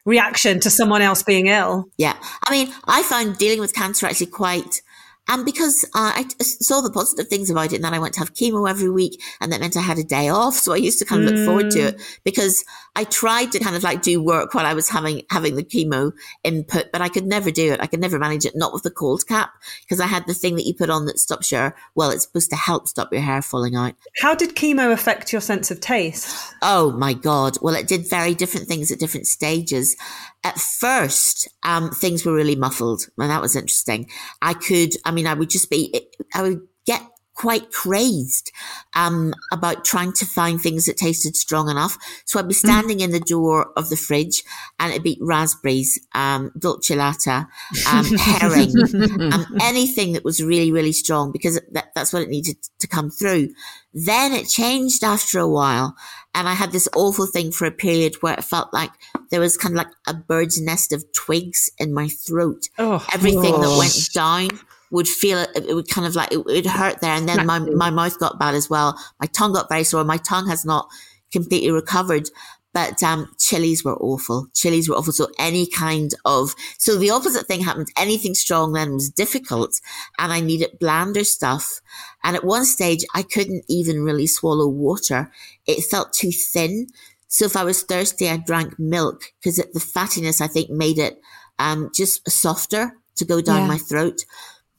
reaction 0.04 0.60
to 0.60 0.70
someone 0.70 1.02
else 1.02 1.22
being 1.22 1.46
ill. 1.46 1.84
Yeah. 1.96 2.16
I 2.46 2.50
mean, 2.50 2.72
I 2.86 3.02
find 3.02 3.36
dealing 3.36 3.60
with 3.60 3.74
cancer 3.74 4.06
actually 4.06 4.26
quite 4.26 4.82
and 5.30 5.44
because 5.44 5.84
uh, 5.94 6.12
I 6.16 6.26
saw 6.40 6.80
the 6.80 6.90
positive 6.90 7.28
things 7.28 7.50
about 7.50 7.72
it, 7.72 7.76
and 7.76 7.84
then 7.84 7.94
I 7.94 8.00
went 8.00 8.14
to 8.14 8.20
have 8.20 8.34
chemo 8.34 8.68
every 8.68 8.90
week, 8.90 9.22
and 9.40 9.52
that 9.52 9.60
meant 9.60 9.76
I 9.76 9.80
had 9.80 9.96
a 9.96 10.02
day 10.02 10.28
off. 10.28 10.54
So 10.54 10.72
I 10.72 10.76
used 10.76 10.98
to 10.98 11.04
kind 11.04 11.22
of 11.22 11.30
look 11.30 11.46
forward 11.46 11.70
to 11.70 11.78
mm. 11.78 11.88
it 11.88 12.20
because 12.24 12.64
I 12.96 13.04
tried 13.04 13.52
to 13.52 13.60
kind 13.60 13.76
of 13.76 13.84
like 13.84 14.02
do 14.02 14.20
work 14.20 14.54
while 14.54 14.66
I 14.66 14.74
was 14.74 14.88
having 14.88 15.22
having 15.30 15.54
the 15.54 15.62
chemo 15.62 16.12
input, 16.42 16.90
but 16.92 17.00
I 17.00 17.08
could 17.08 17.26
never 17.26 17.52
do 17.52 17.72
it. 17.72 17.80
I 17.80 17.86
could 17.86 18.00
never 18.00 18.18
manage 18.18 18.44
it, 18.44 18.56
not 18.56 18.72
with 18.72 18.82
the 18.82 18.90
cold 18.90 19.24
cap, 19.28 19.52
because 19.82 20.00
I 20.00 20.06
had 20.06 20.26
the 20.26 20.34
thing 20.34 20.56
that 20.56 20.66
you 20.66 20.74
put 20.74 20.90
on 20.90 21.06
that 21.06 21.20
stops 21.20 21.52
your 21.52 21.76
well, 21.94 22.10
it's 22.10 22.24
supposed 22.24 22.50
to 22.50 22.56
help 22.56 22.88
stop 22.88 23.12
your 23.12 23.22
hair 23.22 23.40
falling 23.40 23.76
out. 23.76 23.94
How 24.20 24.34
did 24.34 24.56
chemo 24.56 24.90
affect 24.90 25.32
your 25.32 25.40
sense 25.40 25.70
of 25.70 25.80
taste? 25.80 26.54
Oh 26.60 26.90
my 26.90 27.14
god! 27.14 27.56
Well, 27.62 27.76
it 27.76 27.86
did 27.86 28.10
very 28.10 28.34
different 28.34 28.66
things 28.66 28.90
at 28.90 28.98
different 28.98 29.28
stages. 29.28 29.96
At 30.42 30.58
first, 30.58 31.48
um, 31.62 31.90
things 31.90 32.24
were 32.24 32.32
really 32.32 32.56
muffled, 32.56 33.06
and 33.18 33.30
that 33.30 33.42
was 33.42 33.56
interesting. 33.56 34.08
I 34.40 34.54
could, 34.54 34.94
I 35.04 35.10
mean, 35.10 35.26
I 35.26 35.34
would 35.34 35.50
just 35.50 35.68
be, 35.68 36.08
I 36.34 36.42
would 36.42 36.60
get 36.86 37.02
quite 37.40 37.72
crazed 37.72 38.52
um, 38.94 39.32
about 39.50 39.82
trying 39.82 40.12
to 40.12 40.26
find 40.26 40.60
things 40.60 40.84
that 40.84 40.98
tasted 40.98 41.34
strong 41.34 41.70
enough. 41.70 41.96
So 42.26 42.38
I'd 42.38 42.46
be 42.46 42.52
mm. 42.52 42.58
standing 42.58 42.98
mm. 42.98 43.04
in 43.04 43.12
the 43.12 43.20
door 43.20 43.72
of 43.78 43.88
the 43.88 43.96
fridge 43.96 44.44
and 44.78 44.90
it'd 44.90 45.02
be 45.02 45.16
raspberries, 45.22 45.98
um, 46.14 46.50
dolcelatte, 46.58 47.46
um, 47.90 48.04
herring, 48.18 48.74
um, 49.32 49.56
anything 49.62 50.12
that 50.12 50.22
was 50.22 50.42
really, 50.42 50.70
really 50.70 50.92
strong 50.92 51.32
because 51.32 51.58
that, 51.72 51.92
that's 51.94 52.12
what 52.12 52.22
it 52.22 52.28
needed 52.28 52.58
to 52.78 52.86
come 52.86 53.08
through. 53.08 53.48
Then 53.94 54.34
it 54.34 54.46
changed 54.46 55.02
after 55.02 55.38
a 55.38 55.48
while. 55.48 55.96
And 56.34 56.46
I 56.46 56.52
had 56.52 56.72
this 56.72 56.90
awful 56.94 57.26
thing 57.26 57.52
for 57.52 57.64
a 57.64 57.72
period 57.72 58.16
where 58.20 58.34
it 58.34 58.44
felt 58.44 58.72
like 58.74 58.90
there 59.30 59.40
was 59.40 59.56
kind 59.56 59.72
of 59.72 59.78
like 59.78 59.94
a 60.06 60.12
bird's 60.12 60.60
nest 60.60 60.92
of 60.92 61.10
twigs 61.12 61.70
in 61.78 61.94
my 61.94 62.08
throat. 62.08 62.68
Oh, 62.78 63.04
Everything 63.14 63.54
oh. 63.54 63.62
that 63.62 63.78
went 63.78 64.10
down 64.12 64.60
would 64.90 65.08
feel 65.08 65.38
it, 65.38 65.50
it 65.54 65.74
would 65.74 65.88
kind 65.88 66.06
of 66.06 66.14
like 66.14 66.32
it 66.32 66.44
would 66.44 66.66
hurt 66.66 67.00
there. 67.00 67.14
And 67.14 67.28
then 67.28 67.46
my, 67.46 67.58
my 67.58 67.90
mouth 67.90 68.18
got 68.18 68.38
bad 68.38 68.54
as 68.54 68.68
well. 68.68 68.98
My 69.20 69.26
tongue 69.26 69.52
got 69.52 69.68
very 69.68 69.84
sore. 69.84 70.04
My 70.04 70.16
tongue 70.16 70.48
has 70.48 70.64
not 70.64 70.88
completely 71.32 71.70
recovered. 71.70 72.28
But 72.72 73.02
um, 73.02 73.34
chilies 73.36 73.84
were 73.84 73.96
awful. 73.96 74.46
Chilies 74.54 74.88
were 74.88 74.94
awful. 74.94 75.12
So 75.12 75.28
any 75.40 75.66
kind 75.66 76.14
of 76.24 76.54
so 76.78 76.96
the 76.96 77.10
opposite 77.10 77.46
thing 77.46 77.62
happened. 77.62 77.88
Anything 77.96 78.34
strong 78.34 78.72
then 78.72 78.94
was 78.94 79.10
difficult, 79.10 79.80
and 80.18 80.32
I 80.32 80.38
needed 80.38 80.78
blander 80.78 81.24
stuff. 81.24 81.80
And 82.22 82.36
at 82.36 82.44
one 82.44 82.64
stage, 82.64 83.04
I 83.12 83.22
couldn't 83.22 83.64
even 83.68 84.04
really 84.04 84.28
swallow 84.28 84.68
water. 84.68 85.32
It 85.66 85.82
felt 85.82 86.12
too 86.12 86.30
thin. 86.30 86.86
So 87.26 87.44
if 87.44 87.56
I 87.56 87.64
was 87.64 87.82
thirsty, 87.82 88.28
I 88.28 88.36
drank 88.36 88.78
milk 88.78 89.32
because 89.40 89.56
the 89.56 89.80
fattiness 89.80 90.40
I 90.40 90.46
think 90.46 90.70
made 90.70 90.98
it 90.98 91.20
um, 91.58 91.90
just 91.92 92.28
softer 92.30 92.92
to 93.16 93.24
go 93.24 93.40
down 93.40 93.62
yeah. 93.62 93.66
my 93.66 93.78
throat. 93.78 94.24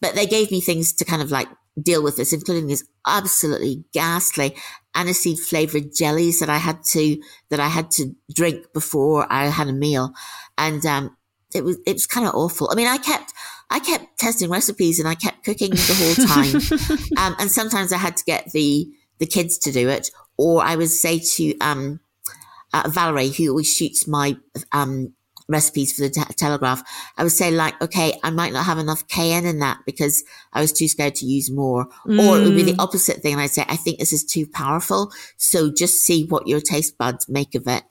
But 0.02 0.16
they 0.16 0.26
gave 0.26 0.52
me 0.52 0.62
things 0.62 0.94
to 0.94 1.06
kind 1.06 1.22
of 1.22 1.32
like 1.32 1.48
deal 1.82 2.04
with 2.04 2.18
this, 2.18 2.34
including 2.34 2.68
these 2.68 2.84
absolutely 3.08 3.84
ghastly 3.94 4.56
aniseed 4.96 5.40
flavored 5.40 5.96
jellies 5.96 6.40
that 6.40 6.50
I 6.50 6.58
had 6.58 6.84
to, 6.92 7.22
that 7.50 7.60
I 7.60 7.68
had 7.68 7.92
to 7.92 8.14
drink 8.34 8.74
before 8.74 9.32
I 9.32 9.46
had 9.46 9.68
a 9.68 9.74
meal. 9.74 10.14
And, 10.58 10.86
um, 10.86 11.16
it 11.54 11.64
was, 11.64 11.78
it 11.86 11.94
was 11.94 12.08
kind 12.08 12.28
of 12.28 12.34
awful. 12.34 12.70
I 12.72 12.76
mean, 12.76 12.88
I 12.88 12.98
kept, 12.98 13.34
I 13.70 13.80
kept 13.80 14.18
testing 14.18 14.50
recipes 14.50 15.00
and 15.00 15.08
I 15.08 15.16
kept 15.16 15.44
cooking 15.44 15.72
the 15.72 15.96
whole 15.98 16.28
time. 16.28 17.08
um, 17.18 17.36
and 17.40 17.52
sometimes 17.52 17.94
I 17.94 17.98
had 17.98 18.18
to 18.18 18.26
get 18.26 18.52
the, 18.52 18.88
the 19.20 19.26
kids 19.26 19.58
to 19.60 19.72
do 19.72 19.90
it, 19.90 20.10
or 20.38 20.64
I 20.64 20.76
would 20.76 20.90
say 20.90 21.20
to, 21.20 21.58
um, 21.60 22.00
uh, 22.74 22.90
Valerie, 22.90 23.30
who 23.30 23.50
always 23.50 23.74
shoots 23.74 24.08
my, 24.08 24.38
um, 24.72 25.14
recipes 25.48 25.94
for 25.94 26.02
the 26.02 26.10
te- 26.10 26.34
Telegraph, 26.36 26.84
I 27.18 27.24
would 27.24 27.32
say 27.32 27.52
like, 27.52 27.80
okay, 27.82 28.20
I 28.24 28.30
might 28.30 28.54
not 28.54 28.66
have 28.66 28.78
enough 28.78 29.08
cayenne 29.08 29.46
in 29.46 29.60
that 29.60 29.80
because 29.86 30.24
I 30.54 30.62
was 30.62 30.72
too 30.72 30.88
scared 30.88 31.16
to 31.16 31.26
use 31.26 31.52
more. 31.52 31.88
Mm. 32.06 32.28
Or 32.28 32.38
it 32.40 32.44
would 32.44 32.56
be 32.56 32.64
the 32.64 32.74
mm. 32.74 32.80
opposite 32.84 33.22
thing. 33.22 33.34
And 33.34 33.42
I'd 33.42 33.52
say, 33.52 33.66
I 33.68 33.76
think 33.76 34.00
this 34.00 34.14
is 34.14 34.24
too 34.24 34.46
powerful. 34.48 35.12
So 35.38 35.72
just 35.72 36.00
see 36.02 36.26
what 36.26 36.48
your 36.48 36.62
taste 36.62 36.98
buds 36.98 37.30
make 37.30 37.56
of 37.56 37.68
it. 37.68 37.84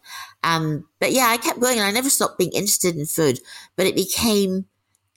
Um, 0.42 0.86
but 1.00 1.12
yeah, 1.12 1.26
I 1.28 1.36
kept 1.36 1.60
going 1.60 1.78
and 1.78 1.86
I 1.86 1.90
never 1.90 2.10
stopped 2.10 2.38
being 2.38 2.52
interested 2.52 2.96
in 2.96 3.06
food, 3.06 3.40
but 3.76 3.86
it 3.86 3.94
became 3.94 4.66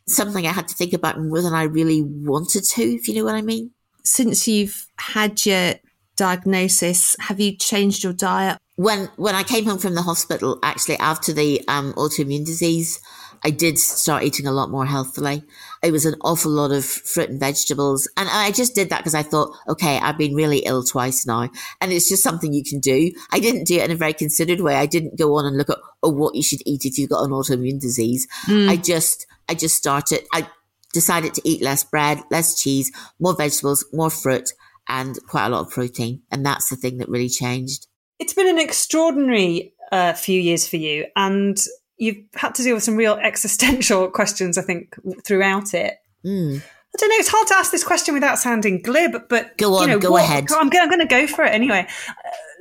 something 0.06 0.46
I 0.46 0.52
had 0.52 0.68
to 0.68 0.76
think 0.76 0.94
about 0.94 1.20
more 1.20 1.42
than 1.42 1.54
I 1.54 1.64
really 1.64 2.02
wanted 2.02 2.64
to, 2.64 2.84
if 2.84 3.08
you 3.08 3.16
know 3.16 3.24
what 3.24 3.36
I 3.36 3.42
mean. 3.42 3.72
Since 4.04 4.48
you've 4.48 4.88
had 4.98 5.46
your 5.46 5.76
diagnosis, 6.16 7.16
have 7.20 7.40
you 7.40 7.56
changed 7.56 8.04
your 8.04 8.14
diet 8.14 8.60
when 8.76 9.10
when 9.18 9.36
I 9.36 9.44
came 9.44 9.66
home 9.66 9.78
from 9.78 9.96
the 9.96 10.02
hospital, 10.02 10.60
actually 10.64 10.98
after 10.98 11.32
the 11.32 11.62
um, 11.68 11.94
autoimmune 11.94 12.46
disease, 12.46 13.00
I 13.44 13.52
did 13.52 13.78
start 13.78 14.24
eating 14.24 14.48
a 14.48 14.52
lot 14.52 14.72
more 14.72 14.86
healthily. 14.86 15.44
It 15.84 15.92
was 15.92 16.06
an 16.06 16.16
awful 16.22 16.52
lot 16.52 16.72
of 16.72 16.86
fruit 16.86 17.30
and 17.30 17.40
vegetables, 17.40 18.10
and 18.18 18.30
I 18.30 18.52
just 18.52 18.74
did 18.74 18.90
that 18.90 19.00
because 19.00 19.16
I 19.16 19.22
thought, 19.22 19.56
okay, 19.68 20.00
I've 20.00 20.18
been 20.18 20.34
really 20.34 20.60
ill 20.60 20.84
twice 20.84 21.26
now, 21.28 21.50
and 21.82 21.92
it's 21.92 22.10
just 22.10 22.24
something 22.24 22.54
you 22.54 22.64
can 22.64 22.80
do. 22.80 23.12
I 23.32 23.40
didn't 23.40 23.66
do 23.66 23.76
it 23.76 23.84
in 23.84 23.92
a 23.92 23.96
very 23.96 24.14
considered 24.14 24.62
way. 24.62 24.76
I 24.76 24.86
didn't 24.86 25.20
go 25.20 25.36
on 25.36 25.46
and 25.46 25.58
look 25.58 25.70
at 25.70 25.78
oh 26.02 26.10
what 26.10 26.36
you 26.36 26.44
should 26.44 26.62
eat 26.66 26.86
if 26.86 26.98
you've 26.98 27.10
got 27.10 27.24
an 27.24 27.32
autoimmune 27.32 27.80
disease. 27.80 28.28
Mm. 28.48 28.70
I 28.70 28.78
just 28.78 29.28
I 29.48 29.54
just 29.54 29.76
started. 29.76 30.22
I 30.34 30.48
decided 30.94 31.34
to 31.34 31.42
eat 31.44 31.62
less 31.62 31.84
bread, 31.84 32.24
less 32.32 32.60
cheese, 32.60 32.92
more 33.20 33.36
vegetables, 33.36 33.86
more 33.94 34.10
fruit, 34.10 34.54
and 34.88 35.18
quite 35.28 35.46
a 35.46 35.50
lot 35.50 35.62
of 35.62 35.70
protein, 35.70 36.24
and 36.32 36.44
that's 36.44 36.70
the 36.70 36.76
thing 36.76 36.98
that 36.98 37.10
really 37.10 37.30
changed. 37.30 37.88
It's 38.24 38.34
been 38.34 38.48
an 38.48 38.58
extraordinary 38.58 39.74
uh, 39.92 40.14
few 40.14 40.40
years 40.40 40.66
for 40.66 40.78
you, 40.78 41.06
and 41.18 41.58
you've 41.98 42.24
had 42.36 42.56
to 42.56 42.64
deal 42.64 42.74
with 42.74 42.84
some 42.84 42.96
real 42.96 43.16
existential 43.22 44.10
questions, 44.10 44.58
I 44.58 44.62
think, 44.62 44.96
throughout 45.26 45.74
it. 45.74 45.96
Mm. 46.26 46.62
I 46.62 46.98
don't 46.98 47.10
know. 47.10 47.16
It's 47.18 47.28
hard 47.28 47.48
to 47.48 47.56
ask 47.56 47.72
this 47.72 47.84
question 47.84 48.14
without 48.14 48.40
sounding 48.40 48.82
glib, 48.82 49.28
but 49.28 49.58
go 49.58 49.76
on, 49.76 49.82
you 49.82 49.88
know, 49.96 50.00
go 50.00 50.12
what, 50.12 50.24
ahead. 50.24 50.46
I'm, 50.52 50.70
I'm 50.72 50.90
going 50.90 51.00
to 51.00 51.06
go 51.06 51.28
for 51.28 51.44
it 51.44 51.50
anyway. 51.50 51.86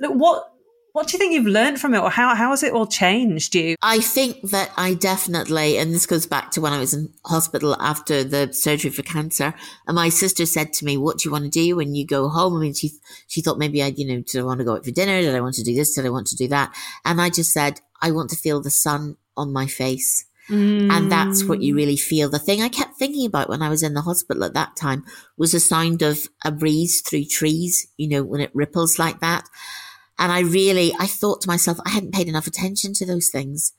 Uh, 0.02 0.10
what 0.10 0.51
what 0.92 1.08
do 1.08 1.12
you 1.12 1.18
think 1.18 1.32
you've 1.32 1.46
learned 1.46 1.80
from 1.80 1.94
it, 1.94 2.00
or 2.00 2.10
how 2.10 2.34
how 2.34 2.50
has 2.50 2.62
it 2.62 2.72
all 2.72 2.86
changed 2.86 3.54
you? 3.54 3.76
I 3.82 4.00
think 4.00 4.50
that 4.50 4.70
I 4.76 4.94
definitely, 4.94 5.78
and 5.78 5.94
this 5.94 6.06
goes 6.06 6.26
back 6.26 6.50
to 6.52 6.60
when 6.60 6.72
I 6.72 6.78
was 6.78 6.92
in 6.94 7.12
hospital 7.24 7.74
after 7.80 8.22
the 8.24 8.52
surgery 8.52 8.90
for 8.90 9.02
cancer, 9.02 9.54
and 9.86 9.94
my 9.94 10.08
sister 10.08 10.46
said 10.46 10.72
to 10.74 10.84
me, 10.84 10.96
"What 10.96 11.18
do 11.18 11.28
you 11.28 11.32
want 11.32 11.44
to 11.44 11.50
do 11.50 11.76
when 11.76 11.94
you 11.94 12.06
go 12.06 12.28
home?" 12.28 12.56
I 12.56 12.60
mean, 12.60 12.74
she 12.74 12.92
she 13.26 13.40
thought 13.40 13.58
maybe 13.58 13.82
I, 13.82 13.88
you 13.88 14.06
know, 14.06 14.22
did 14.22 14.40
I 14.40 14.44
want 14.44 14.58
to 14.58 14.64
go 14.64 14.74
out 14.74 14.84
for 14.84 14.90
dinner? 14.90 15.20
Did 15.20 15.34
I 15.34 15.40
want 15.40 15.54
to 15.56 15.64
do 15.64 15.74
this? 15.74 15.94
Did 15.94 16.06
I 16.06 16.10
want 16.10 16.26
to 16.28 16.36
do 16.36 16.48
that? 16.48 16.74
And 17.04 17.20
I 17.20 17.30
just 17.30 17.52
said, 17.52 17.80
I 18.00 18.10
want 18.10 18.30
to 18.30 18.36
feel 18.36 18.60
the 18.60 18.70
sun 18.70 19.16
on 19.36 19.52
my 19.52 19.66
face. 19.66 20.26
Mm. 20.50 20.90
And 20.90 21.10
that's 21.10 21.44
what 21.44 21.62
you 21.62 21.74
really 21.74 21.96
feel. 21.96 22.28
The 22.28 22.38
thing 22.38 22.62
I 22.62 22.68
kept 22.68 22.98
thinking 22.98 23.26
about 23.26 23.48
when 23.48 23.62
I 23.62 23.68
was 23.68 23.82
in 23.82 23.94
the 23.94 24.02
hospital 24.02 24.44
at 24.44 24.54
that 24.54 24.76
time 24.76 25.04
was 25.38 25.52
the 25.52 25.60
sound 25.60 26.02
of 26.02 26.28
a 26.44 26.50
breeze 26.50 27.00
through 27.00 27.26
trees, 27.26 27.86
you 27.96 28.08
know, 28.08 28.22
when 28.22 28.40
it 28.40 28.50
ripples 28.52 28.98
like 28.98 29.20
that. 29.20 29.48
And 30.22 30.30
I 30.30 30.38
really, 30.38 30.94
I 31.00 31.08
thought 31.08 31.40
to 31.40 31.48
myself, 31.48 31.78
I 31.84 31.90
hadn't 31.90 32.14
paid 32.14 32.28
enough 32.28 32.46
attention 32.46 32.94
to 32.94 33.04
those 33.04 33.28
things. 33.28 33.72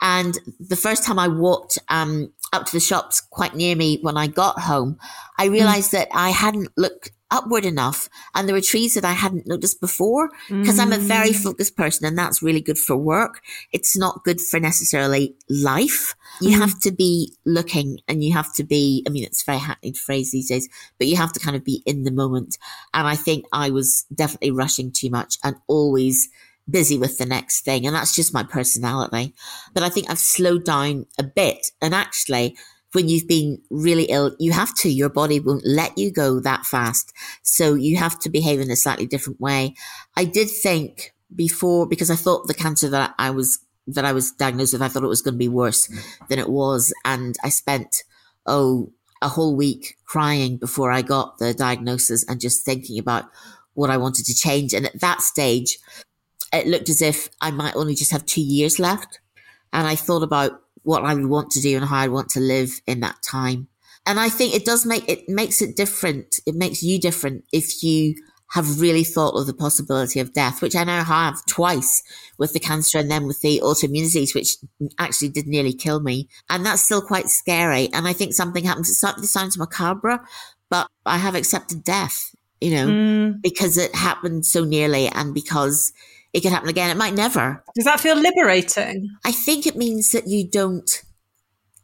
And 0.00 0.38
the 0.60 0.76
first 0.76 1.04
time 1.04 1.18
I 1.18 1.28
walked 1.28 1.78
um, 1.88 2.32
up 2.52 2.66
to 2.66 2.72
the 2.72 2.80
shops 2.80 3.20
quite 3.20 3.54
near 3.54 3.74
me 3.74 3.98
when 4.02 4.16
I 4.16 4.26
got 4.26 4.60
home, 4.60 4.98
I 5.38 5.48
mm. 5.48 5.52
realized 5.52 5.88
mm. 5.88 5.92
that 5.92 6.08
I 6.12 6.30
hadn't 6.30 6.68
looked 6.76 7.12
upward 7.30 7.64
enough. 7.64 8.08
And 8.34 8.48
there 8.48 8.54
were 8.54 8.60
trees 8.60 8.94
that 8.94 9.04
I 9.04 9.12
hadn't 9.12 9.46
noticed 9.46 9.80
before 9.80 10.30
because 10.48 10.78
mm. 10.78 10.80
I'm 10.80 10.92
a 10.92 10.98
very 10.98 11.30
mm. 11.30 11.42
focused 11.42 11.76
person 11.76 12.06
and 12.06 12.16
that's 12.16 12.42
really 12.42 12.60
good 12.60 12.78
for 12.78 12.96
work. 12.96 13.42
It's 13.72 13.96
not 13.96 14.22
good 14.24 14.40
for 14.40 14.60
necessarily 14.60 15.34
life. 15.48 16.14
You 16.40 16.56
mm. 16.56 16.60
have 16.60 16.78
to 16.80 16.92
be 16.92 17.34
looking 17.44 17.98
and 18.06 18.22
you 18.22 18.32
have 18.34 18.54
to 18.54 18.64
be, 18.64 19.04
I 19.06 19.10
mean, 19.10 19.24
it's 19.24 19.42
a 19.42 19.46
very 19.46 19.58
hackneyed 19.58 19.96
phrase 19.96 20.30
these 20.30 20.48
days, 20.48 20.68
but 20.98 21.08
you 21.08 21.16
have 21.16 21.32
to 21.32 21.40
kind 21.40 21.56
of 21.56 21.64
be 21.64 21.82
in 21.84 22.04
the 22.04 22.12
moment. 22.12 22.58
And 22.94 23.06
I 23.06 23.16
think 23.16 23.46
I 23.52 23.70
was 23.70 24.04
definitely 24.14 24.52
rushing 24.52 24.92
too 24.92 25.10
much 25.10 25.38
and 25.42 25.56
always 25.66 26.28
busy 26.68 26.98
with 26.98 27.18
the 27.18 27.26
next 27.26 27.64
thing. 27.64 27.86
And 27.86 27.94
that's 27.94 28.14
just 28.14 28.34
my 28.34 28.42
personality. 28.42 29.34
But 29.74 29.82
I 29.82 29.88
think 29.88 30.10
I've 30.10 30.18
slowed 30.18 30.64
down 30.64 31.06
a 31.18 31.22
bit 31.22 31.70
and 31.80 31.94
actually 31.94 32.56
when 32.92 33.08
you've 33.08 33.28
been 33.28 33.60
really 33.70 34.04
ill, 34.04 34.34
you 34.38 34.52
have 34.52 34.74
to, 34.74 34.88
your 34.88 35.10
body 35.10 35.38
won't 35.38 35.66
let 35.66 35.96
you 35.98 36.10
go 36.10 36.40
that 36.40 36.64
fast. 36.64 37.12
So 37.42 37.74
you 37.74 37.98
have 37.98 38.18
to 38.20 38.30
behave 38.30 38.58
in 38.58 38.70
a 38.70 38.76
slightly 38.76 39.06
different 39.06 39.38
way. 39.38 39.74
I 40.16 40.24
did 40.24 40.48
think 40.48 41.14
before, 41.34 41.86
because 41.86 42.10
I 42.10 42.16
thought 42.16 42.46
the 42.46 42.54
cancer 42.54 42.88
that 42.88 43.14
I 43.18 43.30
was, 43.30 43.58
that 43.88 44.06
I 44.06 44.12
was 44.12 44.32
diagnosed 44.32 44.72
with, 44.72 44.80
I 44.80 44.88
thought 44.88 45.02
it 45.02 45.08
was 45.08 45.20
going 45.20 45.34
to 45.34 45.38
be 45.38 45.48
worse 45.48 45.88
than 46.30 46.38
it 46.38 46.48
was. 46.48 46.94
And 47.04 47.36
I 47.44 47.50
spent, 47.50 48.04
oh, 48.46 48.92
a 49.20 49.28
whole 49.28 49.56
week 49.56 49.96
crying 50.06 50.56
before 50.56 50.90
I 50.90 51.02
got 51.02 51.38
the 51.38 51.52
diagnosis 51.52 52.24
and 52.28 52.40
just 52.40 52.64
thinking 52.64 52.98
about 52.98 53.24
what 53.74 53.90
I 53.90 53.98
wanted 53.98 54.24
to 54.26 54.34
change. 54.34 54.72
And 54.72 54.86
at 54.86 55.00
that 55.00 55.20
stage, 55.20 55.78
it 56.56 56.66
looked 56.66 56.88
as 56.88 57.02
if 57.02 57.28
I 57.40 57.50
might 57.50 57.76
only 57.76 57.94
just 57.94 58.12
have 58.12 58.26
two 58.26 58.42
years 58.42 58.78
left. 58.78 59.20
And 59.72 59.86
I 59.86 59.94
thought 59.94 60.22
about 60.22 60.60
what 60.82 61.04
I 61.04 61.14
would 61.14 61.26
want 61.26 61.50
to 61.52 61.60
do 61.60 61.76
and 61.76 61.84
how 61.84 61.98
I 61.98 62.08
want 62.08 62.30
to 62.30 62.40
live 62.40 62.80
in 62.86 63.00
that 63.00 63.22
time. 63.22 63.68
And 64.06 64.20
I 64.20 64.28
think 64.28 64.54
it 64.54 64.64
does 64.64 64.86
make 64.86 65.08
it 65.08 65.28
makes 65.28 65.60
it 65.60 65.76
different. 65.76 66.38
It 66.46 66.54
makes 66.54 66.82
you 66.82 67.00
different 67.00 67.44
if 67.52 67.82
you 67.82 68.14
have 68.50 68.80
really 68.80 69.02
thought 69.02 69.34
of 69.34 69.46
the 69.46 69.54
possibility 69.54 70.20
of 70.20 70.32
death, 70.32 70.62
which 70.62 70.76
I 70.76 70.84
now 70.84 71.02
have 71.02 71.44
twice 71.46 72.02
with 72.38 72.52
the 72.52 72.60
cancer 72.60 72.98
and 72.98 73.10
then 73.10 73.26
with 73.26 73.40
the 73.40 73.60
autoimmune 73.62 74.04
disease, 74.04 74.34
which 74.34 74.56
actually 74.98 75.30
did 75.30 75.48
nearly 75.48 75.72
kill 75.72 76.00
me. 76.00 76.28
And 76.48 76.64
that's 76.64 76.82
still 76.82 77.02
quite 77.02 77.28
scary. 77.28 77.88
And 77.92 78.06
I 78.06 78.12
think 78.12 78.32
something 78.32 78.64
happens. 78.64 78.88
It 78.88 79.26
sounds 79.26 79.58
macabre, 79.58 80.20
but 80.70 80.88
I 81.04 81.18
have 81.18 81.34
accepted 81.34 81.82
death, 81.82 82.34
you 82.60 82.70
know, 82.70 82.86
mm. 82.86 83.42
because 83.42 83.76
it 83.76 83.94
happened 83.94 84.46
so 84.46 84.64
nearly 84.64 85.08
and 85.08 85.34
because 85.34 85.92
it 86.36 86.42
could 86.42 86.52
happen 86.52 86.68
again. 86.68 86.90
It 86.90 86.98
might 86.98 87.14
never. 87.14 87.64
Does 87.74 87.86
that 87.86 87.98
feel 87.98 88.14
liberating? 88.14 89.08
I 89.24 89.32
think 89.32 89.66
it 89.66 89.74
means 89.74 90.12
that 90.12 90.28
you 90.28 90.46
don't, 90.46 91.02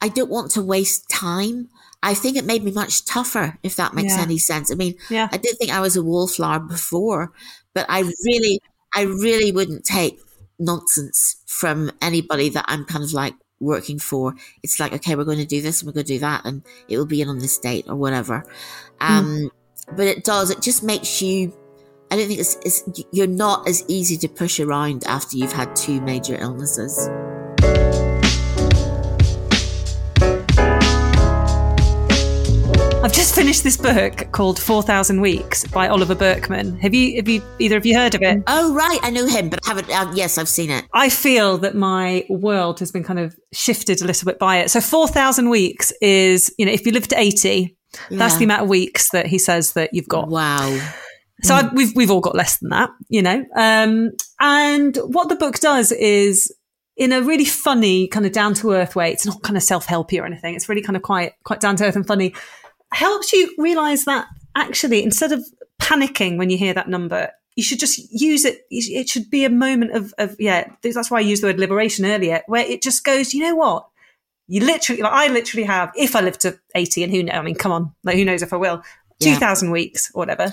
I 0.02 0.08
don't 0.08 0.30
want 0.30 0.50
to 0.52 0.62
waste 0.62 1.08
time. 1.08 1.70
I 2.02 2.12
think 2.12 2.36
it 2.36 2.44
made 2.44 2.62
me 2.62 2.70
much 2.70 3.06
tougher, 3.06 3.58
if 3.62 3.76
that 3.76 3.94
makes 3.94 4.14
yeah. 4.14 4.22
any 4.22 4.36
sense. 4.36 4.70
I 4.70 4.74
mean, 4.74 4.96
yeah. 5.08 5.28
I 5.32 5.38
didn't 5.38 5.56
think 5.56 5.72
I 5.72 5.80
was 5.80 5.96
a 5.96 6.02
wallflower 6.02 6.60
before, 6.60 7.32
but 7.72 7.86
I 7.88 8.00
really, 8.26 8.60
I 8.94 9.02
really 9.02 9.52
wouldn't 9.52 9.84
take 9.84 10.20
nonsense 10.58 11.42
from 11.46 11.90
anybody 12.02 12.50
that 12.50 12.66
I'm 12.68 12.84
kind 12.84 13.04
of 13.04 13.14
like 13.14 13.34
working 13.58 13.98
for. 13.98 14.34
It's 14.62 14.78
like, 14.78 14.92
okay, 14.92 15.14
we're 15.14 15.24
going 15.24 15.38
to 15.38 15.46
do 15.46 15.62
this 15.62 15.80
and 15.80 15.86
we're 15.86 15.94
going 15.94 16.04
to 16.06 16.12
do 16.12 16.18
that, 16.18 16.44
and 16.44 16.62
it 16.88 16.98
will 16.98 17.06
be 17.06 17.22
in 17.22 17.28
on 17.30 17.38
this 17.38 17.56
date 17.56 17.86
or 17.88 17.96
whatever. 17.96 18.44
Um, 19.00 19.24
mm. 19.24 19.50
But 19.96 20.08
it 20.08 20.24
does. 20.24 20.50
It 20.50 20.60
just 20.60 20.82
makes 20.82 21.22
you. 21.22 21.56
I 22.12 22.16
don't 22.16 22.28
think 22.28 22.40
it's, 22.40 22.56
it's. 22.56 23.06
You're 23.10 23.26
not 23.26 23.66
as 23.66 23.84
easy 23.88 24.18
to 24.18 24.28
push 24.28 24.60
around 24.60 25.02
after 25.06 25.38
you've 25.38 25.54
had 25.54 25.74
two 25.74 25.98
major 26.02 26.36
illnesses. 26.38 27.08
I've 33.02 33.14
just 33.14 33.34
finished 33.34 33.64
this 33.64 33.78
book 33.78 34.30
called 34.30 34.58
Four 34.58 34.82
Thousand 34.82 35.22
Weeks 35.22 35.64
by 35.68 35.88
Oliver 35.88 36.14
Burkeman. 36.14 36.78
Have 36.80 36.92
you, 36.92 37.16
have 37.16 37.30
you, 37.30 37.42
either 37.58 37.78
of 37.78 37.86
you 37.86 37.96
heard 37.96 38.14
of 38.14 38.20
it? 38.20 38.42
Oh, 38.46 38.74
right. 38.74 38.98
I 39.02 39.08
know 39.08 39.26
him, 39.26 39.48
but 39.48 39.60
I 39.64 39.68
haven't. 39.70 39.88
Uh, 39.88 40.12
yes, 40.14 40.36
I've 40.36 40.50
seen 40.50 40.68
it. 40.68 40.84
I 40.92 41.08
feel 41.08 41.56
that 41.58 41.74
my 41.74 42.26
world 42.28 42.78
has 42.80 42.92
been 42.92 43.04
kind 43.04 43.20
of 43.20 43.34
shifted 43.54 44.02
a 44.02 44.04
little 44.04 44.26
bit 44.26 44.38
by 44.38 44.58
it. 44.58 44.70
So 44.70 44.82
Four 44.82 45.08
Thousand 45.08 45.48
Weeks 45.48 45.94
is, 46.02 46.54
you 46.58 46.66
know, 46.66 46.72
if 46.72 46.84
you 46.84 46.92
live 46.92 47.08
to 47.08 47.18
eighty, 47.18 47.78
yeah. 48.10 48.18
that's 48.18 48.36
the 48.36 48.44
amount 48.44 48.64
of 48.64 48.68
weeks 48.68 49.08
that 49.12 49.24
he 49.24 49.38
says 49.38 49.72
that 49.72 49.94
you've 49.94 50.08
got. 50.08 50.28
Wow. 50.28 50.78
So 51.44 51.54
mm. 51.54 51.72
We've 51.74 51.94
we've 51.96 52.10
all 52.10 52.20
got 52.20 52.34
less 52.34 52.58
than 52.58 52.70
that, 52.70 52.90
you 53.08 53.22
know. 53.22 53.44
Um, 53.56 54.12
and 54.40 54.96
what 55.04 55.28
the 55.28 55.36
book 55.36 55.58
does 55.58 55.92
is 55.92 56.54
in 56.96 57.12
a 57.12 57.22
really 57.22 57.44
funny 57.44 58.06
kind 58.08 58.26
of 58.26 58.32
down 58.32 58.54
to 58.54 58.72
earth 58.72 58.94
way. 58.94 59.12
It's 59.12 59.26
not 59.26 59.42
kind 59.42 59.56
of 59.56 59.62
self 59.62 59.86
helpy 59.86 60.20
or 60.20 60.26
anything. 60.26 60.54
It's 60.54 60.68
really 60.68 60.82
kind 60.82 60.96
of 60.96 61.02
quite 61.02 61.32
quite 61.44 61.60
down 61.60 61.76
to 61.76 61.84
earth 61.84 61.96
and 61.96 62.06
funny 62.06 62.34
helps 62.92 63.32
you 63.32 63.52
realize 63.58 64.04
that 64.04 64.26
actually, 64.54 65.02
instead 65.02 65.32
of 65.32 65.44
panicking 65.80 66.38
when 66.38 66.50
you 66.50 66.58
hear 66.58 66.74
that 66.74 66.88
number, 66.88 67.30
you 67.56 67.62
should 67.62 67.80
just 67.80 67.98
use 68.12 68.44
it. 68.44 68.62
It 68.70 69.08
should 69.08 69.30
be 69.30 69.44
a 69.44 69.50
moment 69.50 69.92
of, 69.92 70.14
of 70.18 70.36
yeah. 70.38 70.70
That's 70.82 71.10
why 71.10 71.18
I 71.18 71.22
used 71.22 71.42
the 71.42 71.48
word 71.48 71.58
liberation 71.58 72.04
earlier, 72.04 72.42
where 72.46 72.64
it 72.64 72.82
just 72.82 73.04
goes. 73.04 73.34
You 73.34 73.42
know 73.42 73.56
what? 73.56 73.86
You 74.48 74.64
literally, 74.64 75.02
like 75.02 75.12
I 75.12 75.28
literally 75.28 75.64
have. 75.64 75.92
If 75.96 76.14
I 76.16 76.20
live 76.20 76.38
to 76.38 76.58
eighty, 76.74 77.02
and 77.02 77.12
who 77.12 77.22
knows? 77.22 77.36
I 77.36 77.42
mean, 77.42 77.54
come 77.54 77.72
on, 77.72 77.94
like 78.04 78.16
who 78.16 78.24
knows 78.24 78.42
if 78.42 78.52
I 78.52 78.56
will? 78.56 78.82
Two 79.20 79.36
thousand 79.36 79.70
weeks, 79.70 80.10
or 80.14 80.20
whatever. 80.20 80.52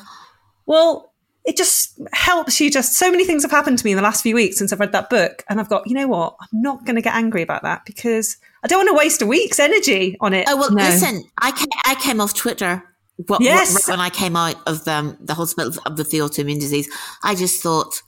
Well, 0.69 1.11
it 1.45 1.57
just 1.57 1.99
helps 2.13 2.61
you. 2.61 2.69
Just 2.69 2.93
so 2.93 3.09
many 3.09 3.25
things 3.25 3.41
have 3.41 3.49
happened 3.49 3.79
to 3.79 3.85
me 3.85 3.91
in 3.91 3.97
the 3.97 4.03
last 4.03 4.21
few 4.21 4.35
weeks 4.35 4.55
since 4.55 4.71
I've 4.71 4.79
read 4.79 4.91
that 4.91 5.09
book, 5.09 5.43
and 5.49 5.59
I've 5.59 5.67
got. 5.67 5.87
You 5.87 5.95
know 5.95 6.07
what? 6.07 6.35
I'm 6.39 6.61
not 6.61 6.85
going 6.85 6.95
to 6.95 7.01
get 7.01 7.15
angry 7.15 7.41
about 7.41 7.63
that 7.63 7.85
because 7.85 8.37
I 8.63 8.67
don't 8.67 8.85
want 8.85 8.89
to 8.89 8.93
waste 8.93 9.23
a 9.23 9.25
week's 9.25 9.59
energy 9.59 10.15
on 10.21 10.35
it. 10.35 10.45
Oh 10.47 10.57
well, 10.57 10.69
no. 10.69 10.83
listen, 10.83 11.23
I 11.39 11.51
came, 11.51 11.67
I 11.85 11.95
came 11.95 12.21
off 12.21 12.35
Twitter. 12.35 12.83
What, 13.25 13.41
yes. 13.41 13.73
What, 13.73 13.93
when 13.93 13.99
I 13.99 14.11
came 14.11 14.35
out 14.35 14.55
of 14.67 14.87
um, 14.87 15.17
the 15.19 15.33
hospital 15.33 15.73
of 15.87 15.97
the 15.97 16.03
autoimmune 16.03 16.59
disease, 16.59 16.87
I 17.23 17.33
just 17.33 17.63
thought. 17.63 18.03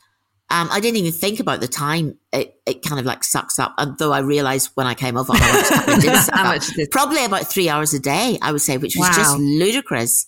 Um, 0.52 0.68
I 0.70 0.82
didn't 0.82 0.98
even 0.98 1.14
think 1.14 1.40
about 1.40 1.62
the 1.62 1.68
time 1.70 2.18
it, 2.34 2.60
it 2.66 2.84
kind 2.84 3.00
of 3.00 3.06
like 3.06 3.24
sucks 3.24 3.58
up. 3.58 3.74
And 3.78 3.98
though 3.98 4.12
I 4.12 4.20
realized 4.20 4.72
when 4.74 4.86
I 4.86 4.94
came 4.94 5.16
off, 5.18 5.30
how 5.34 6.44
much 6.44 6.70
Probably 6.92 7.24
about 7.24 7.48
three 7.48 7.70
hours 7.70 7.94
a 7.94 8.00
day, 8.00 8.38
I 8.42 8.52
would 8.52 8.60
say, 8.60 8.78
which 8.78 8.98
was 8.98 9.08
wow. 9.08 9.16
just 9.16 9.38
ludicrous. 9.38 10.28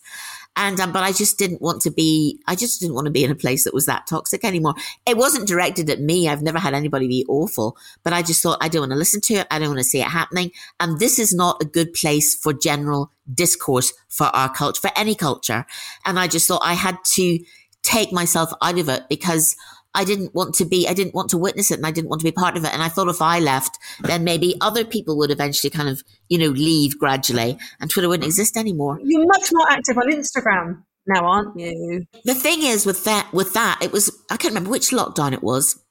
And, 0.55 0.79
um, 0.79 0.91
but 0.91 1.03
I 1.03 1.11
just 1.11 1.37
didn't 1.39 1.61
want 1.61 1.81
to 1.81 1.91
be, 1.91 2.39
I 2.47 2.55
just 2.55 2.79
didn't 2.79 2.95
want 2.95 3.05
to 3.05 3.11
be 3.11 3.23
in 3.23 3.31
a 3.31 3.35
place 3.35 3.63
that 3.63 3.73
was 3.73 3.85
that 3.87 4.07
toxic 4.07 4.45
anymore. 4.45 4.75
It 5.07 5.17
wasn't 5.17 5.47
directed 5.47 5.89
at 5.89 5.99
me. 5.99 6.27
I've 6.27 6.43
never 6.43 6.59
had 6.59 6.73
anybody 6.73 7.07
be 7.07 7.25
awful, 7.27 7.77
but 8.03 8.13
I 8.13 8.21
just 8.21 8.43
thought 8.43 8.59
I 8.61 8.69
don't 8.69 8.81
want 8.81 8.91
to 8.91 8.97
listen 8.97 9.21
to 9.21 9.35
it. 9.35 9.47
I 9.49 9.59
don't 9.59 9.69
want 9.69 9.79
to 9.79 9.83
see 9.83 10.01
it 10.01 10.07
happening. 10.07 10.51
And 10.79 10.99
this 10.99 11.17
is 11.17 11.33
not 11.33 11.61
a 11.61 11.65
good 11.65 11.93
place 11.93 12.35
for 12.35 12.53
general 12.53 13.11
discourse 13.33 13.93
for 14.09 14.27
our 14.27 14.53
culture, 14.53 14.81
for 14.81 14.91
any 14.95 15.15
culture. 15.15 15.65
And 16.05 16.19
I 16.19 16.27
just 16.27 16.47
thought 16.47 16.61
I 16.63 16.73
had 16.73 16.97
to 17.13 17.39
take 17.81 18.11
myself 18.11 18.51
out 18.61 18.79
of 18.79 18.89
it 18.89 19.03
because 19.09 19.55
I 19.95 20.03
didn't 20.03 20.33
want 20.33 20.55
to 20.55 20.65
be, 20.65 20.87
I 20.87 20.93
didn't 20.93 21.13
want 21.13 21.29
to 21.31 21.37
witness 21.37 21.71
it 21.71 21.77
and 21.77 21.85
I 21.85 21.91
didn't 21.91 22.09
want 22.09 22.21
to 22.21 22.25
be 22.25 22.31
part 22.31 22.57
of 22.57 22.63
it. 22.63 22.73
And 22.73 22.81
I 22.81 22.89
thought 22.89 23.09
if 23.09 23.21
I 23.21 23.39
left, 23.39 23.77
then 24.01 24.23
maybe 24.23 24.55
other 24.61 24.83
people 24.83 25.17
would 25.17 25.31
eventually 25.31 25.69
kind 25.69 25.89
of, 25.89 26.03
you 26.29 26.37
know, 26.37 26.49
leave 26.49 26.97
gradually 26.97 27.57
and 27.79 27.89
Twitter 27.89 28.09
wouldn't 28.09 28.25
exist 28.25 28.57
anymore. 28.57 28.99
You're 29.03 29.25
much 29.25 29.49
more 29.53 29.69
active 29.69 29.97
on 29.97 30.11
Instagram 30.11 30.83
now, 31.05 31.25
aren't 31.25 31.59
you? 31.59 32.05
The 32.25 32.33
thing 32.33 32.63
is 32.63 32.85
with 32.85 33.03
that, 33.03 33.31
with 33.33 33.53
that, 33.53 33.79
it 33.81 33.91
was, 33.91 34.09
I 34.31 34.37
can't 34.37 34.51
remember 34.51 34.69
which 34.69 34.89
lockdown 34.89 35.33
it 35.33 35.43
was. 35.43 35.82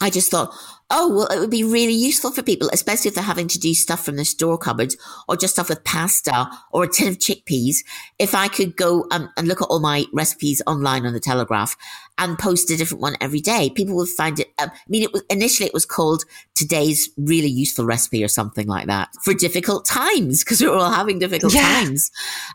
I 0.00 0.10
just 0.10 0.30
thought, 0.30 0.54
oh, 0.90 1.08
well, 1.08 1.26
it 1.26 1.38
would 1.38 1.50
be 1.50 1.62
really 1.62 1.92
useful 1.92 2.32
for 2.32 2.42
people, 2.42 2.68
especially 2.72 3.08
if 3.08 3.14
they're 3.14 3.22
having 3.22 3.48
to 3.48 3.58
do 3.58 3.74
stuff 3.74 4.04
from 4.04 4.16
the 4.16 4.24
store 4.24 4.58
cupboards 4.58 4.96
or 5.28 5.36
just 5.36 5.54
stuff 5.54 5.68
with 5.68 5.84
pasta 5.84 6.50
or 6.72 6.84
a 6.84 6.88
tin 6.88 7.08
of 7.08 7.18
chickpeas. 7.18 7.76
If 8.18 8.34
I 8.34 8.48
could 8.48 8.76
go 8.76 9.06
um, 9.10 9.30
and 9.36 9.46
look 9.46 9.62
at 9.62 9.66
all 9.66 9.78
my 9.78 10.04
recipes 10.12 10.60
online 10.66 11.06
on 11.06 11.12
the 11.12 11.20
Telegraph 11.20 11.76
and 12.18 12.38
post 12.38 12.70
a 12.70 12.76
different 12.76 13.02
one 13.02 13.16
every 13.20 13.40
day, 13.40 13.70
people 13.70 13.94
would 13.96 14.08
find 14.08 14.40
it. 14.40 14.48
Um, 14.58 14.70
I 14.72 14.88
mean, 14.88 15.02
it 15.02 15.12
was 15.12 15.22
initially 15.30 15.66
it 15.66 15.74
was 15.74 15.86
called 15.86 16.24
today's 16.54 17.08
really 17.16 17.48
useful 17.48 17.84
recipe 17.84 18.24
or 18.24 18.28
something 18.28 18.66
like 18.66 18.86
that 18.86 19.10
for 19.22 19.32
difficult 19.32 19.84
times 19.84 20.42
because 20.42 20.60
we 20.60 20.66
were 20.66 20.76
all 20.76 20.90
having 20.90 21.18
difficult 21.18 21.54
yeah. 21.54 21.82
times. 21.84 22.10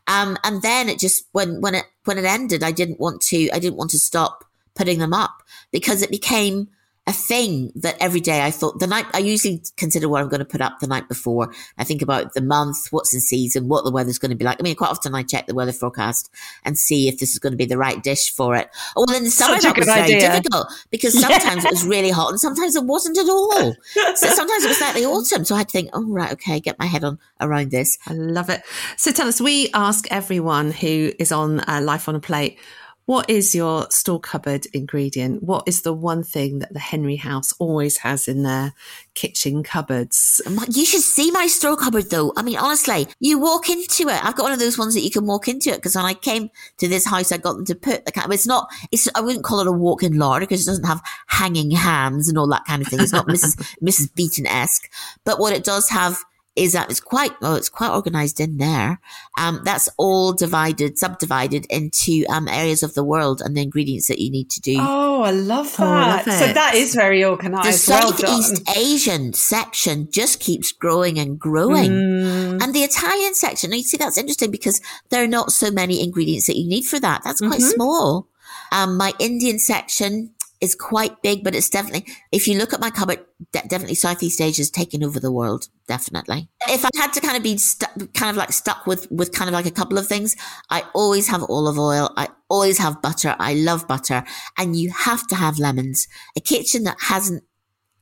Um, 0.07 0.37
and 0.43 0.61
then 0.61 0.89
it 0.89 0.99
just 0.99 1.25
when 1.31 1.61
when 1.61 1.75
it 1.75 1.85
when 2.03 2.17
it 2.17 2.25
ended, 2.25 2.63
I 2.63 2.71
didn't 2.71 2.99
want 2.99 3.21
to 3.23 3.49
I 3.51 3.59
didn't 3.59 3.77
want 3.77 3.91
to 3.91 3.99
stop 3.99 4.43
putting 4.75 4.99
them 4.99 5.13
up 5.13 5.41
because 5.71 6.01
it 6.01 6.11
became 6.11 6.67
a 7.07 7.13
thing 7.13 7.71
that 7.75 7.95
every 7.99 8.19
day 8.19 8.43
I 8.43 8.49
thought 8.49 8.79
the 8.79 8.87
night 8.87 9.05
I 9.13 9.19
usually 9.19 9.61
consider 9.77 10.09
what 10.09 10.23
I'm 10.23 10.29
going 10.29 10.39
to 10.39 10.45
put 10.45 10.61
up 10.61 10.79
the 10.79 10.87
night 10.87 11.07
before. 11.07 11.53
I 11.77 11.83
think 11.83 12.01
about 12.01 12.33
the 12.33 12.41
month, 12.41 12.87
what's 12.89 13.13
in 13.13 13.19
season, 13.19 13.67
what 13.67 13.85
the 13.85 13.91
weather's 13.91 14.17
going 14.17 14.31
to 14.31 14.35
be 14.35 14.43
like. 14.43 14.57
I 14.59 14.63
mean, 14.63 14.75
quite 14.75 14.89
often 14.89 15.13
I 15.13 15.21
check 15.21 15.45
the 15.45 15.53
weather 15.53 15.71
forecast 15.71 16.31
and 16.63 16.79
see 16.79 17.07
if 17.07 17.19
this 17.19 17.33
is 17.33 17.39
going 17.39 17.53
to 17.53 17.57
be 17.57 17.65
the 17.65 17.77
right 17.77 18.01
dish 18.01 18.33
for 18.33 18.55
it. 18.55 18.69
Oh, 18.95 19.05
well, 19.07 19.17
in 19.17 19.23
the 19.23 19.29
summer 19.29 19.61
that 19.61 19.77
was 19.77 19.85
very 19.85 20.19
difficult 20.19 20.67
because 20.89 21.13
sometimes 21.19 21.63
yeah. 21.63 21.69
it 21.69 21.73
was 21.73 21.85
really 21.85 22.09
hot 22.09 22.31
and 22.31 22.39
sometimes 22.39 22.75
it 22.75 22.85
wasn't 22.85 23.19
at 23.19 23.29
all. 23.29 23.75
so 24.15 24.27
sometimes 24.27 24.63
it 24.63 24.69
was 24.69 24.81
like 24.81 24.95
the 24.95 25.05
autumn. 25.05 25.45
So 25.45 25.53
I 25.53 25.59
had 25.59 25.69
to 25.69 25.73
think, 25.73 25.91
oh, 25.93 26.05
right, 26.07 26.31
okay, 26.33 26.59
get 26.59 26.79
my 26.79 26.87
head 26.87 27.03
on 27.03 27.19
around 27.39 27.69
this. 27.69 27.99
I 28.07 28.13
love 28.13 28.49
it. 28.49 28.63
So 28.97 29.11
tell 29.11 29.27
us, 29.27 29.39
we 29.39 29.69
ask 29.75 30.07
everyone 30.11 30.71
who 30.71 31.11
is 31.19 31.31
on 31.31 31.59
uh, 31.69 31.81
Life 31.83 32.09
on 32.09 32.15
a 32.15 32.19
Plate 32.19 32.57
what 33.05 33.29
is 33.29 33.53
your 33.53 33.89
store 33.91 34.19
cupboard 34.19 34.65
ingredient? 34.73 35.43
What 35.43 35.67
is 35.67 35.83
the 35.83 35.93
one 35.93 36.23
thing 36.23 36.59
that 36.59 36.73
the 36.73 36.79
Henry 36.79 37.17
house 37.17 37.53
always 37.59 37.97
has 37.97 38.27
in 38.27 38.41
their 38.41 38.73
kitchen 39.13 39.61
cupboards? 39.61 40.41
You 40.69 40.85
should 40.85 41.01
see 41.01 41.29
my 41.29 41.45
store 41.45 41.77
cupboard 41.77 42.09
though. 42.09 42.33
I 42.35 42.41
mean, 42.41 42.57
honestly, 42.57 43.07
you 43.19 43.37
walk 43.37 43.69
into 43.69 44.09
it. 44.09 44.25
I've 44.25 44.35
got 44.35 44.43
one 44.43 44.53
of 44.53 44.59
those 44.59 44.77
ones 44.77 44.95
that 44.95 45.01
you 45.01 45.11
can 45.11 45.27
walk 45.27 45.47
into 45.47 45.69
it 45.69 45.75
because 45.75 45.95
when 45.95 46.05
I 46.05 46.15
came 46.15 46.49
to 46.77 46.87
this 46.87 47.05
house, 47.05 47.31
I 47.31 47.37
got 47.37 47.53
them 47.53 47.65
to 47.65 47.75
put 47.75 48.05
the. 48.05 48.27
It's 48.31 48.47
not, 48.47 48.69
it's, 48.91 49.07
I 49.13 49.21
wouldn't 49.21 49.45
call 49.45 49.59
it 49.59 49.67
a 49.67 49.71
walk-in 49.71 50.17
larder 50.17 50.45
because 50.45 50.63
it 50.63 50.71
doesn't 50.71 50.85
have 50.85 51.01
hanging 51.27 51.71
hams 51.71 52.27
and 52.27 52.37
all 52.37 52.47
that 52.47 52.65
kind 52.65 52.81
of 52.81 52.87
thing. 52.87 52.99
It's 52.99 53.13
not 53.13 53.27
Mrs. 53.27 53.55
Mrs. 53.83 54.13
Beeton-esque, 54.15 54.89
but 55.23 55.39
what 55.39 55.53
it 55.53 55.63
does 55.63 55.89
have 55.89 56.23
is 56.55 56.73
that 56.73 56.89
it's 56.89 57.01
quite 57.01 57.39
well, 57.41 57.55
it's 57.55 57.69
quite 57.69 57.91
organized 57.91 58.39
in 58.39 58.57
there. 58.57 58.99
Um, 59.37 59.61
that's 59.63 59.89
all 59.97 60.33
divided, 60.33 60.97
subdivided 60.97 61.65
into 61.69 62.25
um, 62.29 62.47
areas 62.47 62.81
of 62.81 62.93
the 62.93 63.03
world 63.03 63.41
and 63.43 63.55
the 63.57 63.61
ingredients 63.61 64.07
that 64.07 64.19
you 64.19 64.31
need 64.31 64.49
to 64.51 64.61
do. 64.61 64.77
Oh, 64.79 65.23
I 65.23 65.31
love 65.31 65.75
that. 65.77 65.83
Oh, 65.83 65.89
I 65.89 66.15
love 66.15 66.23
so 66.23 66.53
that 66.53 66.75
is 66.75 66.95
very 66.95 67.23
organized. 67.23 67.67
The 67.67 67.73
Southeast 67.73 68.63
well 68.65 68.75
Asian 68.77 69.33
section 69.33 70.09
just 70.11 70.39
keeps 70.39 70.71
growing 70.71 71.19
and 71.19 71.37
growing, 71.37 71.91
mm. 71.91 72.63
and 72.63 72.73
the 72.73 72.83
Italian 72.83 73.33
section. 73.33 73.71
Now 73.71 73.77
You 73.77 73.83
see, 73.83 73.97
that's 73.97 74.17
interesting 74.17 74.51
because 74.51 74.81
there 75.09 75.23
are 75.23 75.27
not 75.27 75.51
so 75.51 75.71
many 75.71 76.01
ingredients 76.01 76.47
that 76.47 76.57
you 76.57 76.67
need 76.67 76.85
for 76.85 76.99
that. 76.99 77.23
That's 77.23 77.41
quite 77.41 77.59
mm-hmm. 77.59 77.69
small. 77.69 78.27
Um, 78.71 78.97
my 78.97 79.13
Indian 79.19 79.59
section 79.59 80.34
is 80.61 80.75
quite 80.75 81.21
big, 81.21 81.43
but 81.43 81.55
it's 81.55 81.69
definitely, 81.69 82.05
if 82.31 82.47
you 82.47 82.57
look 82.57 82.73
at 82.73 82.79
my 82.79 82.89
cupboard, 82.89 83.25
de- 83.51 83.67
definitely 83.67 83.95
Southeast 83.95 84.41
Asia 84.41 84.61
is 84.61 84.71
taking 84.71 85.03
over 85.03 85.19
the 85.19 85.31
world. 85.31 85.67
Definitely. 85.87 86.49
If 86.67 86.85
I 86.85 86.89
had 86.95 87.13
to 87.13 87.21
kind 87.21 87.37
of 87.37 87.43
be 87.43 87.57
stuck, 87.57 87.91
kind 88.13 88.29
of 88.29 88.37
like 88.37 88.51
stuck 88.51 88.87
with, 88.87 89.09
with 89.11 89.31
kind 89.31 89.49
of 89.49 89.53
like 89.53 89.65
a 89.65 89.71
couple 89.71 89.97
of 89.97 90.07
things, 90.07 90.35
I 90.69 90.83
always 90.93 91.27
have 91.27 91.43
olive 91.43 91.77
oil. 91.77 92.11
I 92.17 92.29
always 92.49 92.77
have 92.77 93.01
butter. 93.01 93.35
I 93.39 93.53
love 93.53 93.87
butter 93.87 94.23
and 94.57 94.75
you 94.75 94.91
have 94.91 95.27
to 95.27 95.35
have 95.35 95.59
lemons. 95.59 96.07
A 96.37 96.41
kitchen 96.41 96.83
that 96.83 96.97
hasn't 97.01 97.43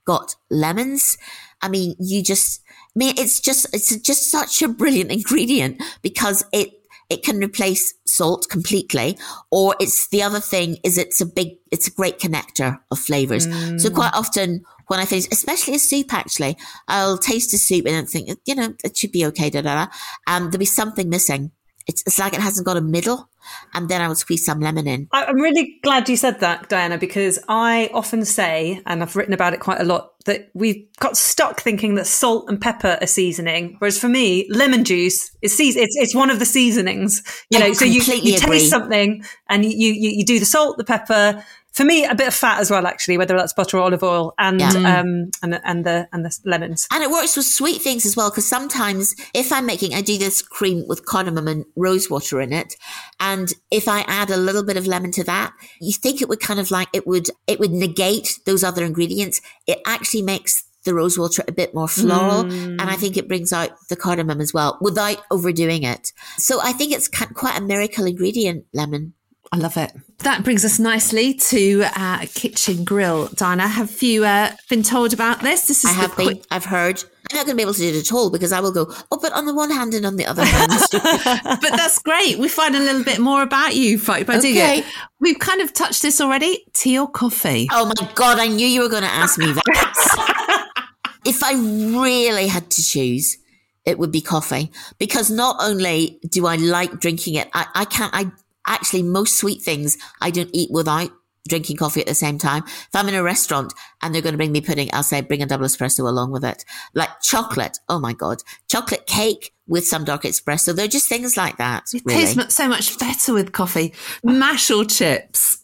got 0.05 0.35
lemons. 0.49 1.17
I 1.61 1.69
mean, 1.69 1.95
you 1.99 2.21
just, 2.21 2.61
I 2.69 2.91
mean, 2.95 3.15
it's 3.17 3.39
just, 3.39 3.73
it's 3.73 3.95
just 3.97 4.29
such 4.29 4.61
a 4.61 4.67
brilliant 4.67 5.11
ingredient 5.11 5.81
because 6.01 6.45
it, 6.51 6.71
it 7.13 7.23
can 7.23 7.39
replace 7.39 7.93
salt 8.05 8.47
completely. 8.49 9.17
Or 9.51 9.75
it's 9.79 10.07
the 10.09 10.23
other 10.23 10.39
thing 10.39 10.77
is 10.83 10.97
it's 10.97 11.21
a 11.21 11.25
big, 11.25 11.57
it's 11.71 11.87
a 11.87 11.91
great 11.91 12.19
connector 12.19 12.79
of 12.91 12.99
flavors. 12.99 13.47
Mm. 13.47 13.79
So 13.79 13.89
quite 13.89 14.13
often 14.13 14.63
when 14.87 14.99
I 14.99 15.05
finish, 15.05 15.27
especially 15.31 15.75
a 15.75 15.79
soup, 15.79 16.13
actually, 16.13 16.57
I'll 16.87 17.17
taste 17.17 17.53
a 17.53 17.57
soup 17.57 17.85
and 17.87 18.09
think, 18.09 18.37
you 18.45 18.55
know, 18.55 18.73
it 18.83 18.97
should 18.97 19.11
be 19.11 19.25
okay, 19.27 19.49
da 19.49 19.61
da 19.61 19.85
da. 19.85 19.91
And 20.27 20.45
there'll 20.45 20.59
be 20.59 20.65
something 20.65 21.07
missing. 21.07 21.51
It's, 21.87 22.01
it's 22.05 22.19
like 22.19 22.33
it 22.33 22.39
hasn't 22.41 22.65
got 22.65 22.77
a 22.77 22.81
middle. 22.81 23.29
And 23.73 23.89
then 23.89 24.01
I 24.01 24.07
would 24.07 24.17
squeeze 24.17 24.45
some 24.45 24.61
lemon 24.61 24.87
in. 24.87 25.09
I'm 25.11 25.35
really 25.35 25.77
glad 25.83 26.07
you 26.07 26.15
said 26.15 26.39
that, 26.39 26.69
Diana, 26.69 26.97
because 26.97 27.39
I 27.49 27.89
often 27.93 28.23
say, 28.23 28.81
and 28.85 29.03
I've 29.03 29.17
written 29.17 29.33
about 29.33 29.53
it 29.53 29.59
quite 29.59 29.81
a 29.81 29.83
lot, 29.83 30.11
that 30.25 30.49
we've 30.53 30.87
got 30.99 31.17
stuck 31.17 31.59
thinking 31.59 31.95
that 31.95 32.07
salt 32.07 32.49
and 32.49 32.61
pepper 32.61 32.97
are 33.01 33.07
seasoning. 33.07 33.75
Whereas 33.79 33.99
for 33.99 34.07
me, 34.07 34.47
lemon 34.49 34.85
juice 34.85 35.35
is 35.41 35.55
season- 35.55 35.83
it's, 35.83 35.95
it's 35.97 36.15
one 36.15 36.29
of 36.29 36.39
the 36.39 36.45
seasonings. 36.45 37.21
You 37.49 37.59
know, 37.59 37.73
so 37.73 37.83
you, 37.85 38.01
you 38.23 38.31
taste 38.39 38.69
something 38.69 39.25
and 39.49 39.65
you, 39.65 39.71
you, 39.71 40.09
you 40.11 40.25
do 40.25 40.39
the 40.39 40.45
salt, 40.45 40.77
the 40.77 40.85
pepper, 40.85 41.43
for 41.73 41.83
me, 41.83 42.05
a 42.05 42.13
bit 42.13 42.27
of 42.27 42.33
fat 42.33 42.59
as 42.59 42.69
well, 42.69 42.85
actually, 42.85 43.17
whether 43.17 43.35
that's 43.35 43.53
butter 43.53 43.77
or 43.77 43.81
olive 43.81 44.03
oil 44.03 44.33
and, 44.37 44.59
yeah. 44.59 44.99
um, 44.99 45.31
and, 45.41 45.59
and 45.63 45.85
the, 45.85 46.07
and 46.13 46.23
the 46.23 46.39
lemons. 46.45 46.87
And 46.91 47.03
it 47.03 47.09
works 47.09 47.35
with 47.35 47.47
sweet 47.47 47.81
things 47.81 48.05
as 48.05 48.15
well. 48.15 48.29
Cause 48.29 48.45
sometimes 48.45 49.15
if 49.33 49.51
I'm 49.51 49.65
making, 49.65 49.93
I 49.93 50.01
do 50.01 50.17
this 50.17 50.41
cream 50.41 50.87
with 50.87 51.05
cardamom 51.05 51.47
and 51.47 51.65
rose 51.75 52.09
water 52.09 52.39
in 52.41 52.53
it. 52.53 52.75
And 53.19 53.51
if 53.71 53.87
I 53.87 54.01
add 54.01 54.29
a 54.29 54.37
little 54.37 54.63
bit 54.63 54.77
of 54.77 54.85
lemon 54.85 55.11
to 55.13 55.23
that, 55.23 55.53
you 55.81 55.93
think 55.93 56.21
it 56.21 56.29
would 56.29 56.39
kind 56.39 56.59
of 56.59 56.69
like, 56.69 56.89
it 56.93 57.07
would, 57.07 57.27
it 57.47 57.59
would 57.59 57.71
negate 57.71 58.39
those 58.45 58.63
other 58.63 58.85
ingredients. 58.85 59.41
It 59.65 59.79
actually 59.85 60.21
makes 60.21 60.63
the 60.83 60.93
rose 60.93 61.17
water 61.17 61.43
a 61.47 61.51
bit 61.51 61.73
more 61.73 61.87
floral. 61.87 62.43
Mm. 62.43 62.79
And 62.79 62.83
I 62.83 62.95
think 62.95 63.17
it 63.17 63.27
brings 63.27 63.51
out 63.51 63.71
the 63.89 63.95
cardamom 63.95 64.41
as 64.41 64.53
well 64.53 64.77
without 64.81 65.23
overdoing 65.31 65.83
it. 65.83 66.11
So 66.37 66.59
I 66.61 66.73
think 66.73 66.91
it's 66.91 67.07
quite 67.07 67.57
a 67.57 67.61
miracle 67.61 68.05
ingredient, 68.05 68.65
lemon. 68.73 69.13
I 69.53 69.57
love 69.57 69.77
it. 69.77 69.91
That 70.23 70.43
brings 70.43 70.65
us 70.65 70.79
nicely 70.79 71.35
to 71.35 71.83
uh, 71.95 72.25
kitchen 72.33 72.83
grill. 72.83 73.27
Diana, 73.27 73.67
have 73.67 74.01
you 74.01 74.25
uh, 74.25 74.51
been 74.67 74.81
told 74.81 75.13
about 75.13 75.41
this? 75.41 75.67
This 75.67 75.85
is 75.85 75.91
I 75.91 75.93
have 75.93 76.17
been. 76.17 76.41
I've 76.49 76.65
heard. 76.65 77.03
I'm 77.29 77.37
not 77.37 77.45
going 77.45 77.55
to 77.55 77.55
be 77.57 77.61
able 77.61 77.75
to 77.75 77.79
do 77.79 77.89
it 77.89 77.95
at 77.95 78.11
all 78.11 78.31
because 78.31 78.51
I 78.51 78.59
will 78.61 78.71
go, 78.71 78.91
oh, 79.11 79.19
but 79.21 79.31
on 79.33 79.45
the 79.45 79.53
one 79.53 79.69
hand 79.69 79.93
and 79.93 80.07
on 80.07 80.15
the 80.15 80.25
other 80.25 80.43
hand. 80.43 80.71
but 80.91 81.69
that's 81.69 81.99
great. 81.99 82.39
We 82.39 82.47
find 82.47 82.75
a 82.75 82.79
little 82.79 83.03
bit 83.03 83.19
more 83.19 83.43
about 83.43 83.75
you 83.75 83.99
by 83.99 84.21
okay. 84.21 84.39
doing 84.39 84.55
it. 84.57 84.85
We've 85.19 85.37
kind 85.37 85.61
of 85.61 85.71
touched 85.71 86.01
this 86.01 86.19
already. 86.19 86.65
Tea 86.73 86.97
or 86.97 87.07
coffee? 87.07 87.67
Oh 87.71 87.85
my 87.85 88.11
God, 88.15 88.39
I 88.39 88.47
knew 88.47 88.65
you 88.65 88.81
were 88.81 88.89
going 88.89 89.03
to 89.03 89.09
ask 89.09 89.37
me 89.37 89.53
that. 89.53 90.69
if 91.25 91.43
I 91.43 91.53
really 91.53 92.47
had 92.47 92.71
to 92.71 92.81
choose, 92.81 93.37
it 93.85 93.99
would 93.99 94.11
be 94.11 94.21
coffee 94.21 94.71
because 94.97 95.29
not 95.29 95.57
only 95.59 96.19
do 96.29 96.47
I 96.47 96.55
like 96.55 96.99
drinking 96.99 97.35
it, 97.35 97.49
I, 97.53 97.67
I 97.75 97.85
can't, 97.85 98.13
I 98.15 98.31
actually 98.67 99.03
most 99.03 99.37
sweet 99.37 99.61
things 99.61 99.97
I 100.21 100.31
don't 100.31 100.49
eat 100.53 100.71
without 100.71 101.11
drinking 101.47 101.77
coffee 101.77 102.01
at 102.01 102.07
the 102.07 102.15
same 102.15 102.37
time. 102.37 102.63
If 102.65 102.89
I'm 102.93 103.07
in 103.09 103.15
a 103.15 103.23
restaurant 103.23 103.73
and 104.01 104.13
they're 104.13 104.21
going 104.21 104.33
to 104.33 104.37
bring 104.37 104.51
me 104.51 104.61
pudding, 104.61 104.89
I'll 104.93 105.03
say 105.03 105.21
bring 105.21 105.41
a 105.41 105.45
double 105.45 105.65
espresso 105.65 106.07
along 106.07 106.31
with 106.31 106.45
it. 106.45 106.63
Like 106.93 107.09
chocolate. 107.21 107.79
Oh 107.89 107.99
my 107.99 108.13
God. 108.13 108.41
Chocolate 108.69 109.05
cake 109.07 109.53
with 109.67 109.85
some 109.85 110.05
dark 110.05 110.23
espresso. 110.23 110.75
They're 110.75 110.87
just 110.87 111.07
things 111.09 111.35
like 111.35 111.57
that. 111.57 111.83
It 111.93 112.03
really. 112.05 112.21
tastes 112.21 112.55
so 112.55 112.67
much 112.67 112.97
better 112.97 113.33
with 113.33 113.51
coffee. 113.51 113.93
Mash 114.23 114.71
or 114.71 114.85
chips? 114.85 115.59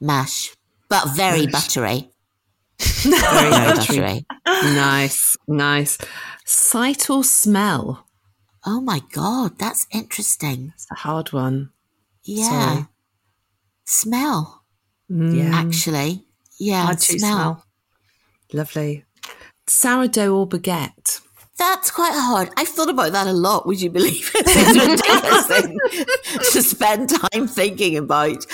Mash, 0.00 0.54
but 0.88 1.08
very 1.16 1.46
Mash. 1.46 1.52
buttery. 1.52 2.10
very, 2.78 3.50
very 3.50 3.74
buttery. 3.74 4.26
nice, 4.46 5.36
nice. 5.48 5.98
Sight 6.44 7.08
or 7.08 7.24
smell? 7.24 8.06
Oh 8.66 8.80
my 8.80 9.02
God, 9.12 9.58
that's 9.58 9.86
interesting. 9.92 10.72
It's 10.74 10.86
a 10.90 10.94
hard 10.94 11.32
one. 11.32 11.70
Yeah. 12.22 12.84
Smell. 13.84 14.64
Mm. 15.10 15.36
Yeah. 15.36 15.50
Actually. 15.54 16.24
Yeah. 16.58 16.90
Smell. 16.96 17.18
smell. 17.18 17.64
Lovely. 18.52 19.04
Sourdough 19.66 20.34
or 20.34 20.48
baguette? 20.48 21.20
That's 21.56 21.90
quite 21.90 22.14
hard. 22.14 22.50
I 22.56 22.64
thought 22.64 22.90
about 22.90 23.12
that 23.12 23.26
a 23.26 23.32
lot. 23.32 23.66
Would 23.66 23.80
you 23.80 23.90
believe 23.90 24.30
it? 24.34 24.46
It's 24.46 24.88
ridiculous 24.88 25.46
thing 25.46 25.78
to 26.52 26.62
spend 26.62 27.10
time 27.10 27.46
thinking 27.46 27.96
about. 27.96 28.44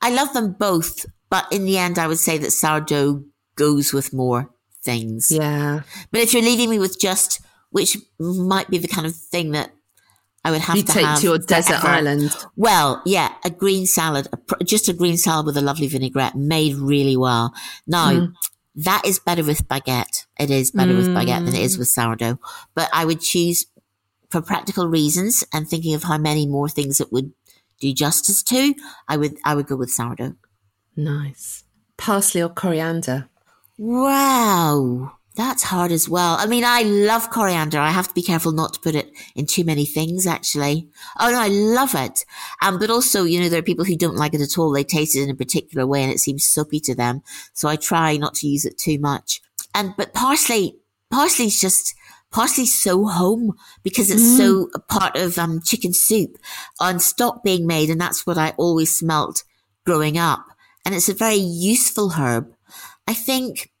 I 0.00 0.10
love 0.10 0.32
them 0.34 0.52
both, 0.52 1.06
but 1.30 1.46
in 1.50 1.64
the 1.64 1.78
end, 1.78 1.98
I 1.98 2.06
would 2.06 2.18
say 2.18 2.38
that 2.38 2.52
sourdough 2.52 3.24
goes 3.56 3.92
with 3.92 4.12
more 4.12 4.50
things. 4.84 5.28
Yeah. 5.30 5.82
But 6.12 6.20
if 6.20 6.32
you're 6.32 6.42
leaving 6.42 6.70
me 6.70 6.78
with 6.78 7.00
just 7.00 7.40
which 7.74 7.98
might 8.20 8.70
be 8.70 8.78
the 8.78 8.86
kind 8.86 9.04
of 9.04 9.16
thing 9.16 9.50
that 9.50 9.72
I 10.44 10.52
would 10.52 10.60
have 10.60 10.76
you 10.76 10.84
to 10.84 10.92
take 10.92 11.04
have 11.04 11.18
to 11.18 11.24
your 11.24 11.38
desert 11.38 11.80
forever. 11.80 11.88
island. 11.88 12.30
Well, 12.54 13.02
yeah, 13.04 13.34
a 13.44 13.50
green 13.50 13.84
salad, 13.86 14.28
a, 14.32 14.62
just 14.62 14.88
a 14.88 14.92
green 14.92 15.16
salad 15.16 15.44
with 15.44 15.56
a 15.56 15.60
lovely 15.60 15.88
vinaigrette 15.88 16.36
made 16.36 16.76
really 16.76 17.16
well. 17.16 17.52
Now, 17.84 18.12
mm. 18.12 18.32
that 18.76 19.02
is 19.04 19.18
better 19.18 19.42
with 19.42 19.66
baguette. 19.66 20.24
It 20.38 20.52
is 20.52 20.70
better 20.70 20.92
mm. 20.92 20.98
with 20.98 21.08
baguette 21.08 21.46
than 21.46 21.56
it 21.56 21.62
is 21.62 21.76
with 21.76 21.88
sourdough. 21.88 22.38
But 22.76 22.88
I 22.92 23.04
would 23.04 23.20
choose 23.20 23.66
for 24.30 24.40
practical 24.40 24.86
reasons 24.86 25.42
and 25.52 25.68
thinking 25.68 25.94
of 25.94 26.04
how 26.04 26.18
many 26.18 26.46
more 26.46 26.68
things 26.68 27.00
it 27.00 27.10
would 27.10 27.32
do 27.80 27.92
justice 27.92 28.44
to. 28.44 28.76
I 29.08 29.16
would, 29.16 29.34
I 29.44 29.56
would 29.56 29.66
go 29.66 29.74
with 29.74 29.90
sourdough. 29.90 30.36
Nice. 30.94 31.64
Parsley 31.96 32.40
or 32.40 32.50
coriander? 32.50 33.28
Wow. 33.78 35.16
That's 35.36 35.64
hard 35.64 35.90
as 35.90 36.08
well. 36.08 36.36
I 36.38 36.46
mean, 36.46 36.62
I 36.64 36.82
love 36.82 37.30
coriander. 37.30 37.80
I 37.80 37.90
have 37.90 38.06
to 38.06 38.14
be 38.14 38.22
careful 38.22 38.52
not 38.52 38.74
to 38.74 38.80
put 38.80 38.94
it 38.94 39.10
in 39.34 39.46
too 39.46 39.64
many 39.64 39.84
things, 39.84 40.28
actually. 40.28 40.88
Oh 41.18 41.28
no, 41.28 41.40
I 41.40 41.48
love 41.48 41.96
it. 41.96 42.24
Um, 42.62 42.78
but 42.78 42.88
also, 42.88 43.24
you 43.24 43.40
know, 43.40 43.48
there 43.48 43.58
are 43.58 43.62
people 43.62 43.84
who 43.84 43.96
don't 43.96 44.16
like 44.16 44.32
it 44.34 44.40
at 44.40 44.56
all. 44.56 44.70
They 44.70 44.84
taste 44.84 45.16
it 45.16 45.22
in 45.22 45.30
a 45.30 45.34
particular 45.34 45.88
way 45.88 46.04
and 46.04 46.12
it 46.12 46.20
seems 46.20 46.44
soapy 46.44 46.78
to 46.80 46.94
them. 46.94 47.22
So 47.52 47.68
I 47.68 47.74
try 47.74 48.16
not 48.16 48.34
to 48.36 48.46
use 48.46 48.64
it 48.64 48.78
too 48.78 49.00
much. 49.00 49.40
And, 49.74 49.92
but 49.96 50.14
parsley, 50.14 50.76
parsley's 51.10 51.60
just, 51.60 51.96
parsley's 52.30 52.80
so 52.80 53.04
home 53.04 53.54
because 53.82 54.12
it's 54.12 54.22
mm. 54.22 54.36
so 54.36 54.70
a 54.72 54.78
part 54.78 55.16
of, 55.16 55.36
um, 55.36 55.60
chicken 55.64 55.92
soup 55.92 56.38
on 56.78 57.00
stock 57.00 57.42
being 57.42 57.66
made. 57.66 57.90
And 57.90 58.00
that's 58.00 58.24
what 58.24 58.38
I 58.38 58.50
always 58.50 58.96
smelt 58.96 59.42
growing 59.84 60.16
up. 60.16 60.46
And 60.84 60.94
it's 60.94 61.08
a 61.08 61.14
very 61.14 61.34
useful 61.34 62.10
herb. 62.10 62.54
I 63.08 63.14
think, 63.14 63.72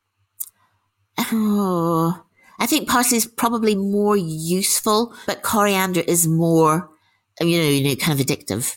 Oh, 1.18 2.24
I 2.58 2.66
think 2.66 2.88
parsley 2.88 3.18
is 3.18 3.26
probably 3.26 3.74
more 3.74 4.16
useful, 4.16 5.14
but 5.26 5.42
coriander 5.42 6.00
is 6.00 6.26
more, 6.26 6.90
you 7.40 7.58
know, 7.58 7.68
you 7.68 7.84
know, 7.84 7.96
kind 7.96 8.18
of 8.18 8.24
addictive. 8.24 8.76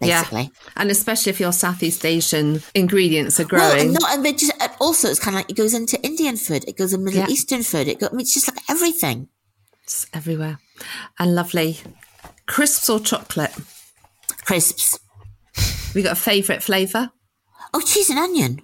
Basically. 0.00 0.42
Yeah, 0.42 0.70
and 0.76 0.90
especially 0.90 1.30
if 1.30 1.40
your 1.40 1.52
Southeast 1.52 2.04
Asian 2.04 2.62
ingredients 2.74 3.40
are 3.40 3.44
growing. 3.44 3.94
Well, 3.94 4.06
and 4.06 4.38
just, 4.38 4.52
uh, 4.62 4.68
also, 4.78 5.08
it's 5.08 5.18
kind 5.18 5.34
of 5.34 5.40
like 5.40 5.50
it 5.50 5.56
goes 5.56 5.72
into 5.72 5.98
Indian 6.04 6.36
food, 6.36 6.64
it 6.68 6.76
goes 6.76 6.92
in 6.92 7.02
Middle 7.02 7.20
yeah. 7.20 7.28
Eastern 7.28 7.62
food. 7.62 7.88
It 7.88 8.02
I 8.02 8.10
mean, 8.10 8.20
it's 8.20 8.34
just 8.34 8.46
like 8.46 8.58
everything. 8.68 9.28
It's 9.84 10.06
everywhere, 10.12 10.58
and 11.18 11.34
lovely. 11.34 11.78
Crisps 12.46 12.90
or 12.90 13.00
chocolate? 13.00 13.54
Crisps. 14.44 14.98
We 15.94 16.02
got 16.02 16.12
a 16.12 16.20
favourite 16.20 16.62
flavour? 16.62 17.10
Oh, 17.72 17.80
cheese 17.80 18.10
and 18.10 18.18
onion. 18.18 18.60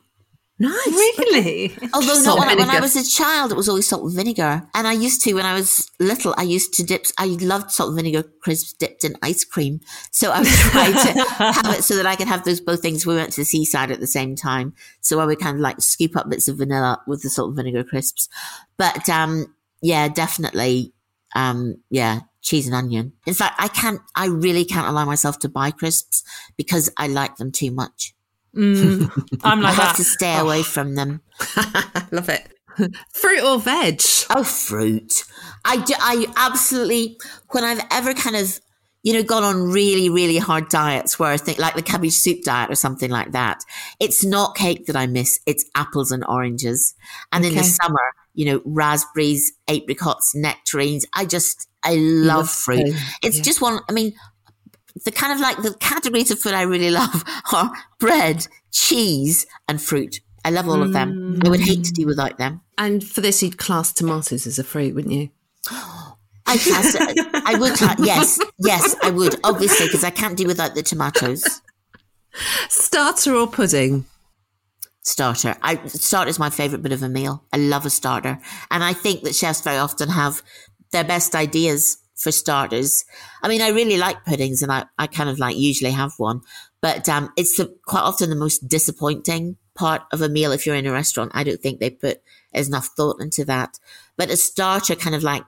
Nice. 0.62 0.86
Really? 0.86 1.76
Although 1.92 2.22
not 2.22 2.38
when 2.38 2.48
I, 2.48 2.54
when 2.54 2.70
I, 2.70 2.78
was 2.78 2.94
a 2.94 3.02
child, 3.02 3.50
it 3.50 3.56
was 3.56 3.68
always 3.68 3.88
salt 3.88 4.04
and 4.04 4.14
vinegar. 4.14 4.62
And 4.76 4.86
I 4.86 4.92
used 4.92 5.20
to, 5.22 5.34
when 5.34 5.44
I 5.44 5.54
was 5.54 5.90
little, 5.98 6.36
I 6.38 6.44
used 6.44 6.72
to 6.74 6.84
dip, 6.84 7.04
I 7.18 7.26
loved 7.40 7.72
salt 7.72 7.88
and 7.88 7.96
vinegar 7.96 8.22
crisps 8.42 8.72
dipped 8.72 9.02
in 9.02 9.16
ice 9.22 9.44
cream. 9.44 9.80
So 10.12 10.30
I 10.30 10.38
would 10.38 10.46
try 10.46 10.92
to 10.92 11.24
have 11.52 11.74
it 11.74 11.82
so 11.82 11.96
that 11.96 12.06
I 12.06 12.14
could 12.14 12.28
have 12.28 12.44
those 12.44 12.60
both 12.60 12.80
things. 12.80 13.04
We 13.04 13.16
went 13.16 13.32
to 13.32 13.40
the 13.40 13.44
seaside 13.44 13.90
at 13.90 13.98
the 13.98 14.06
same 14.06 14.36
time. 14.36 14.74
So 15.00 15.18
I 15.18 15.26
would 15.26 15.40
kind 15.40 15.56
of 15.56 15.60
like 15.60 15.80
scoop 15.80 16.16
up 16.16 16.30
bits 16.30 16.46
of 16.46 16.58
vanilla 16.58 17.02
with 17.08 17.22
the 17.22 17.30
salt 17.30 17.48
and 17.48 17.56
vinegar 17.56 17.82
crisps. 17.82 18.28
But, 18.76 19.08
um, 19.08 19.52
yeah, 19.80 20.06
definitely, 20.06 20.92
um, 21.34 21.82
yeah, 21.90 22.20
cheese 22.40 22.68
and 22.68 22.76
onion. 22.76 23.14
In 23.26 23.34
fact, 23.34 23.56
I 23.58 23.66
can't, 23.66 24.00
I 24.14 24.26
really 24.26 24.64
can't 24.64 24.86
allow 24.86 25.06
myself 25.06 25.40
to 25.40 25.48
buy 25.48 25.72
crisps 25.72 26.22
because 26.56 26.88
I 26.96 27.08
like 27.08 27.34
them 27.38 27.50
too 27.50 27.72
much. 27.72 28.14
Mm, 28.57 29.40
I'm 29.44 29.61
like 29.62 29.78
I 29.78 29.82
have 29.82 29.96
to 29.96 30.05
stay 30.05 30.36
oh. 30.38 30.44
away 30.44 30.62
from 30.62 30.94
them. 30.94 31.22
Love 32.11 32.28
it. 32.28 32.48
Fruit 33.12 33.42
or 33.42 33.59
veg? 33.59 34.00
Oh, 34.30 34.44
fruit. 34.44 35.24
I 35.64 35.76
do, 35.76 35.94
I 35.98 36.26
absolutely, 36.36 37.18
when 37.50 37.64
I've 37.64 37.84
ever 37.90 38.14
kind 38.14 38.36
of 38.36 38.61
you 39.03 39.12
know, 39.12 39.22
gone 39.22 39.42
on 39.42 39.72
really, 39.72 40.09
really 40.09 40.38
hard 40.38 40.68
diets 40.68 41.18
where 41.18 41.32
I 41.32 41.36
think 41.36 41.59
like 41.59 41.74
the 41.74 41.82
cabbage 41.82 42.12
soup 42.12 42.42
diet 42.42 42.70
or 42.70 42.76
something 42.76 43.11
like 43.11 43.32
that. 43.32 43.64
It's 43.98 44.24
not 44.24 44.55
cake 44.55 44.86
that 44.86 44.96
I 44.96 45.07
miss. 45.09 45.40
It's 45.44 45.68
apples 45.74 46.12
and 46.12 46.24
oranges. 46.28 46.94
And 47.32 47.44
okay. 47.44 47.53
in 47.53 47.59
the 47.59 47.64
summer, 47.64 48.12
you 48.34 48.44
know, 48.46 48.62
raspberries, 48.64 49.53
apricots, 49.68 50.34
nectarines. 50.36 51.05
I 51.14 51.24
just, 51.24 51.68
I 51.82 51.96
love, 51.96 52.26
love 52.36 52.50
fruit. 52.50 52.92
Food. 52.92 53.03
It's 53.24 53.38
yeah. 53.38 53.42
just 53.42 53.61
one, 53.61 53.80
I 53.88 53.92
mean, 53.92 54.12
the 55.05 55.12
kind 55.12 55.32
of 55.32 55.40
like 55.40 55.59
the 55.59 55.74
categories 55.74 56.30
of 56.30 56.38
food 56.38 56.55
I 56.55 56.62
really 56.62 56.90
love 56.90 57.24
are 57.53 57.72
bread, 57.99 58.47
cheese, 58.70 59.47
and 59.68 59.80
fruit. 59.80 60.20
I 60.45 60.51
love 60.51 60.68
all 60.68 60.82
of 60.82 60.93
them. 60.93 61.38
Mm. 61.38 61.47
I 61.47 61.51
would 61.51 61.61
hate 61.61 61.84
to 61.84 61.93
do 61.93 62.07
without 62.07 62.38
them. 62.38 62.62
And 62.76 63.07
for 63.07 63.20
this, 63.20 63.43
you'd 63.43 63.59
class 63.59 63.93
tomatoes 63.93 64.47
as 64.47 64.59
a 64.59 64.64
fruit, 64.64 64.95
wouldn't 64.95 65.14
you? 65.14 65.30
I 66.45 66.59
class 66.59 66.97
I 67.47 67.57
would 67.59 67.74
class, 67.74 68.01
yes, 68.01 68.40
yes, 68.59 68.97
I 69.03 69.11
would, 69.11 69.36
obviously, 69.45 69.86
because 69.86 70.03
I 70.03 70.11
can't 70.11 70.36
do 70.36 70.47
without 70.47 70.74
the 70.74 70.82
tomatoes. 70.82 71.62
Starter 72.68 73.34
or 73.34 73.47
pudding? 73.47 74.07
Starter. 75.03 75.57
I 75.62 75.84
starter 75.86 76.30
is 76.30 76.38
my 76.38 76.51
favourite 76.51 76.82
bit 76.82 76.93
of 76.93 77.03
a 77.03 77.09
meal. 77.09 77.45
I 77.53 77.59
love 77.59 77.86
a 77.86 77.90
starter. 77.90 78.40
And 78.70 78.82
I 78.82 78.93
think 78.93 79.22
that 79.22 79.34
chefs 79.34 79.61
very 79.61 79.78
often 79.78 80.09
have 80.09 80.43
their 80.90 81.05
best 81.05 81.34
ideas 81.34 82.01
for 82.22 82.32
starters. 82.32 83.04
I 83.42 83.48
mean, 83.48 83.60
I 83.60 83.68
really 83.68 83.96
like 83.96 84.24
puddings 84.24 84.62
and 84.62 84.70
I, 84.70 84.86
I 84.98 85.06
kind 85.06 85.28
of 85.28 85.38
like 85.38 85.56
usually 85.56 85.90
have 85.90 86.12
one, 86.18 86.40
but 86.80 87.08
um, 87.08 87.32
it's 87.36 87.56
the, 87.56 87.74
quite 87.86 88.02
often 88.02 88.30
the 88.30 88.36
most 88.36 88.68
disappointing 88.68 89.56
part 89.74 90.02
of 90.12 90.22
a 90.22 90.28
meal 90.28 90.52
if 90.52 90.66
you're 90.66 90.76
in 90.76 90.86
a 90.86 90.92
restaurant. 90.92 91.32
I 91.34 91.44
don't 91.44 91.60
think 91.60 91.80
they 91.80 91.90
put 91.90 92.20
enough 92.52 92.90
thought 92.96 93.20
into 93.20 93.44
that. 93.46 93.78
But 94.16 94.30
a 94.30 94.36
starter 94.36 94.94
kind 94.94 95.16
of 95.16 95.22
like 95.22 95.44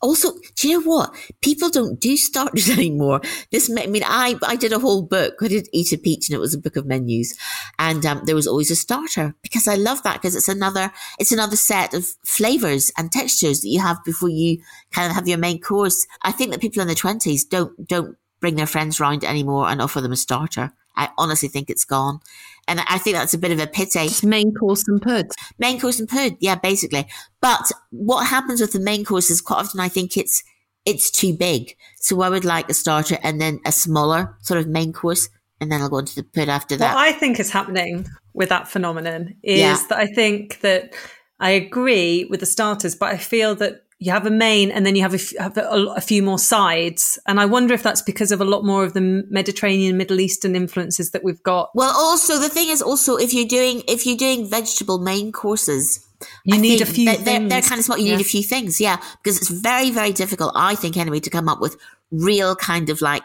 also, 0.00 0.32
do 0.56 0.68
you 0.68 0.80
know 0.80 0.86
what? 0.86 1.14
People 1.40 1.70
don't 1.70 2.00
do 2.00 2.16
starters 2.16 2.68
anymore. 2.78 3.20
This, 3.50 3.70
I 3.70 3.86
mean, 3.86 4.02
I, 4.04 4.36
I 4.46 4.56
did 4.56 4.72
a 4.72 4.78
whole 4.78 5.02
book. 5.02 5.34
I 5.40 5.48
did 5.48 5.68
Eat 5.72 5.92
a 5.92 5.98
Peach 5.98 6.28
and 6.28 6.36
it 6.36 6.40
was 6.40 6.54
a 6.54 6.58
book 6.58 6.76
of 6.76 6.86
menus. 6.86 7.36
And, 7.78 8.04
um, 8.06 8.22
there 8.24 8.34
was 8.34 8.46
always 8.46 8.70
a 8.70 8.76
starter 8.76 9.34
because 9.42 9.66
I 9.66 9.74
love 9.74 10.02
that 10.02 10.14
because 10.14 10.36
it's 10.36 10.48
another, 10.48 10.92
it's 11.18 11.32
another 11.32 11.56
set 11.56 11.94
of 11.94 12.06
flavors 12.24 12.90
and 12.96 13.10
textures 13.10 13.60
that 13.60 13.68
you 13.68 13.80
have 13.80 14.04
before 14.04 14.28
you 14.28 14.58
kind 14.92 15.10
of 15.10 15.14
have 15.14 15.28
your 15.28 15.38
main 15.38 15.60
course. 15.60 16.06
I 16.22 16.32
think 16.32 16.52
that 16.52 16.60
people 16.60 16.82
in 16.82 16.88
the 16.88 16.94
twenties 16.94 17.44
don't, 17.44 17.86
don't 17.86 18.16
bring 18.40 18.56
their 18.56 18.66
friends 18.66 19.00
round 19.00 19.24
anymore 19.24 19.68
and 19.68 19.80
offer 19.80 20.00
them 20.00 20.12
a 20.12 20.16
starter. 20.16 20.72
I 20.96 21.08
honestly 21.18 21.48
think 21.48 21.70
it's 21.70 21.84
gone. 21.84 22.20
And 22.68 22.80
I 22.80 22.98
think 22.98 23.16
that's 23.16 23.34
a 23.34 23.38
bit 23.38 23.50
of 23.50 23.58
a 23.58 23.66
pity. 23.66 24.06
Just 24.06 24.24
main 24.24 24.54
course 24.54 24.86
and 24.86 25.02
pud. 25.02 25.26
Main 25.58 25.80
course 25.80 25.98
and 25.98 26.08
pud, 26.08 26.36
yeah, 26.40 26.54
basically. 26.54 27.06
But 27.40 27.70
what 27.90 28.26
happens 28.26 28.60
with 28.60 28.72
the 28.72 28.80
main 28.80 29.04
course 29.04 29.30
is 29.30 29.40
quite 29.40 29.58
often 29.58 29.80
I 29.80 29.88
think 29.88 30.16
it's 30.16 30.42
it's 30.84 31.10
too 31.10 31.36
big. 31.36 31.76
So 32.00 32.20
I 32.22 32.28
would 32.28 32.44
like 32.44 32.68
a 32.68 32.74
starter 32.74 33.18
and 33.22 33.40
then 33.40 33.60
a 33.64 33.72
smaller 33.72 34.36
sort 34.42 34.60
of 34.60 34.68
main 34.68 34.92
course, 34.92 35.28
and 35.60 35.70
then 35.70 35.80
I'll 35.80 35.88
go 35.88 35.98
into 35.98 36.14
the 36.14 36.24
pud 36.24 36.48
after 36.48 36.76
that. 36.76 36.94
What 36.94 37.02
I 37.02 37.12
think 37.12 37.40
is 37.40 37.50
happening 37.50 38.06
with 38.32 38.48
that 38.48 38.68
phenomenon 38.68 39.34
is 39.42 39.60
yeah. 39.60 39.78
that 39.88 39.98
I 39.98 40.06
think 40.06 40.60
that 40.60 40.94
I 41.38 41.50
agree 41.50 42.24
with 42.26 42.40
the 42.40 42.46
starters, 42.46 42.94
but 42.94 43.12
I 43.12 43.18
feel 43.18 43.54
that 43.56 43.84
you 44.02 44.10
have 44.10 44.26
a 44.26 44.30
main 44.30 44.72
and 44.72 44.84
then 44.84 44.96
you 44.96 45.02
have, 45.02 45.14
a, 45.14 45.40
have 45.40 45.56
a, 45.56 45.94
a, 45.96 46.00
few 46.00 46.24
more 46.24 46.38
sides. 46.38 47.20
And 47.24 47.38
I 47.38 47.46
wonder 47.46 47.72
if 47.72 47.84
that's 47.84 48.02
because 48.02 48.32
of 48.32 48.40
a 48.40 48.44
lot 48.44 48.64
more 48.64 48.82
of 48.82 48.94
the 48.94 49.24
Mediterranean, 49.30 49.96
Middle 49.96 50.18
Eastern 50.18 50.56
influences 50.56 51.12
that 51.12 51.22
we've 51.22 51.42
got. 51.44 51.70
Well, 51.72 51.94
also 51.96 52.40
the 52.40 52.48
thing 52.48 52.68
is 52.68 52.82
also 52.82 53.16
if 53.16 53.32
you're 53.32 53.46
doing, 53.46 53.84
if 53.86 54.04
you're 54.04 54.16
doing 54.16 54.50
vegetable 54.50 54.98
main 54.98 55.30
courses, 55.30 56.04
you 56.44 56.56
I 56.56 56.60
need 56.60 56.80
a 56.80 56.86
few 56.86 57.04
they're, 57.04 57.18
they're, 57.18 57.48
they're, 57.48 57.62
kind 57.62 57.78
of 57.78 57.84
small. 57.84 57.96
You 57.96 58.06
yeah. 58.06 58.16
need 58.16 58.22
a 58.22 58.28
few 58.28 58.42
things. 58.42 58.80
Yeah. 58.80 59.00
Because 59.22 59.38
it's 59.38 59.50
very, 59.50 59.92
very 59.92 60.12
difficult, 60.12 60.52
I 60.56 60.74
think 60.74 60.96
anyway, 60.96 61.20
to 61.20 61.30
come 61.30 61.48
up 61.48 61.60
with 61.60 61.76
real 62.10 62.56
kind 62.56 62.90
of 62.90 63.02
like 63.02 63.24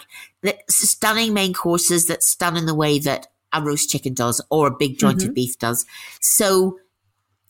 stunning 0.69 1.33
main 1.33 1.55
courses 1.55 2.05
that 2.05 2.21
stun 2.21 2.55
in 2.55 2.67
the 2.67 2.75
way 2.75 2.99
that 2.99 3.27
a 3.51 3.63
roast 3.63 3.89
chicken 3.89 4.13
does 4.13 4.45
or 4.51 4.67
a 4.67 4.77
big 4.77 4.99
jointed 4.99 5.25
mm-hmm. 5.25 5.33
beef 5.33 5.57
does. 5.57 5.87
So, 6.21 6.77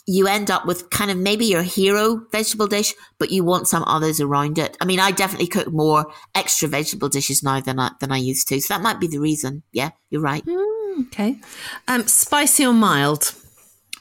you 0.08 0.26
end 0.26 0.49
up 0.49 0.66
with 0.66 0.89
kind 0.89 1.12
of 1.12 1.18
maybe 1.18 1.45
your 1.45 1.62
hero 1.62 2.26
vegetable 2.32 2.66
dish, 2.66 2.95
but 3.20 3.30
you 3.30 3.43
want 3.43 3.68
some 3.68 3.84
others 3.84 4.22
around 4.22 4.58
it. 4.58 4.78
I 4.80 4.86
mean, 4.86 5.01
I 5.01 5.12
definitely 5.12 5.47
cook 5.47 5.72
more 5.72 6.05
extra 6.34 6.70
vegetable 6.70 7.10
dishes 7.10 7.43
now 7.43 7.60
than 7.60 7.78
I, 7.78 7.91
than 7.99 8.12
I 8.12 8.18
used 8.18 8.47
to. 8.47 8.62
So 8.62 8.74
that 8.74 8.82
might 8.82 9.01
be 9.01 9.08
the 9.08 9.20
reason. 9.20 9.64
Yeah, 9.74 9.89
you're 10.10 10.22
right. 10.22 10.45
Mm, 10.45 11.08
okay. 11.08 11.38
Um, 11.89 12.08
spicy 12.08 12.66
or 12.66 12.74
mild? 12.74 13.36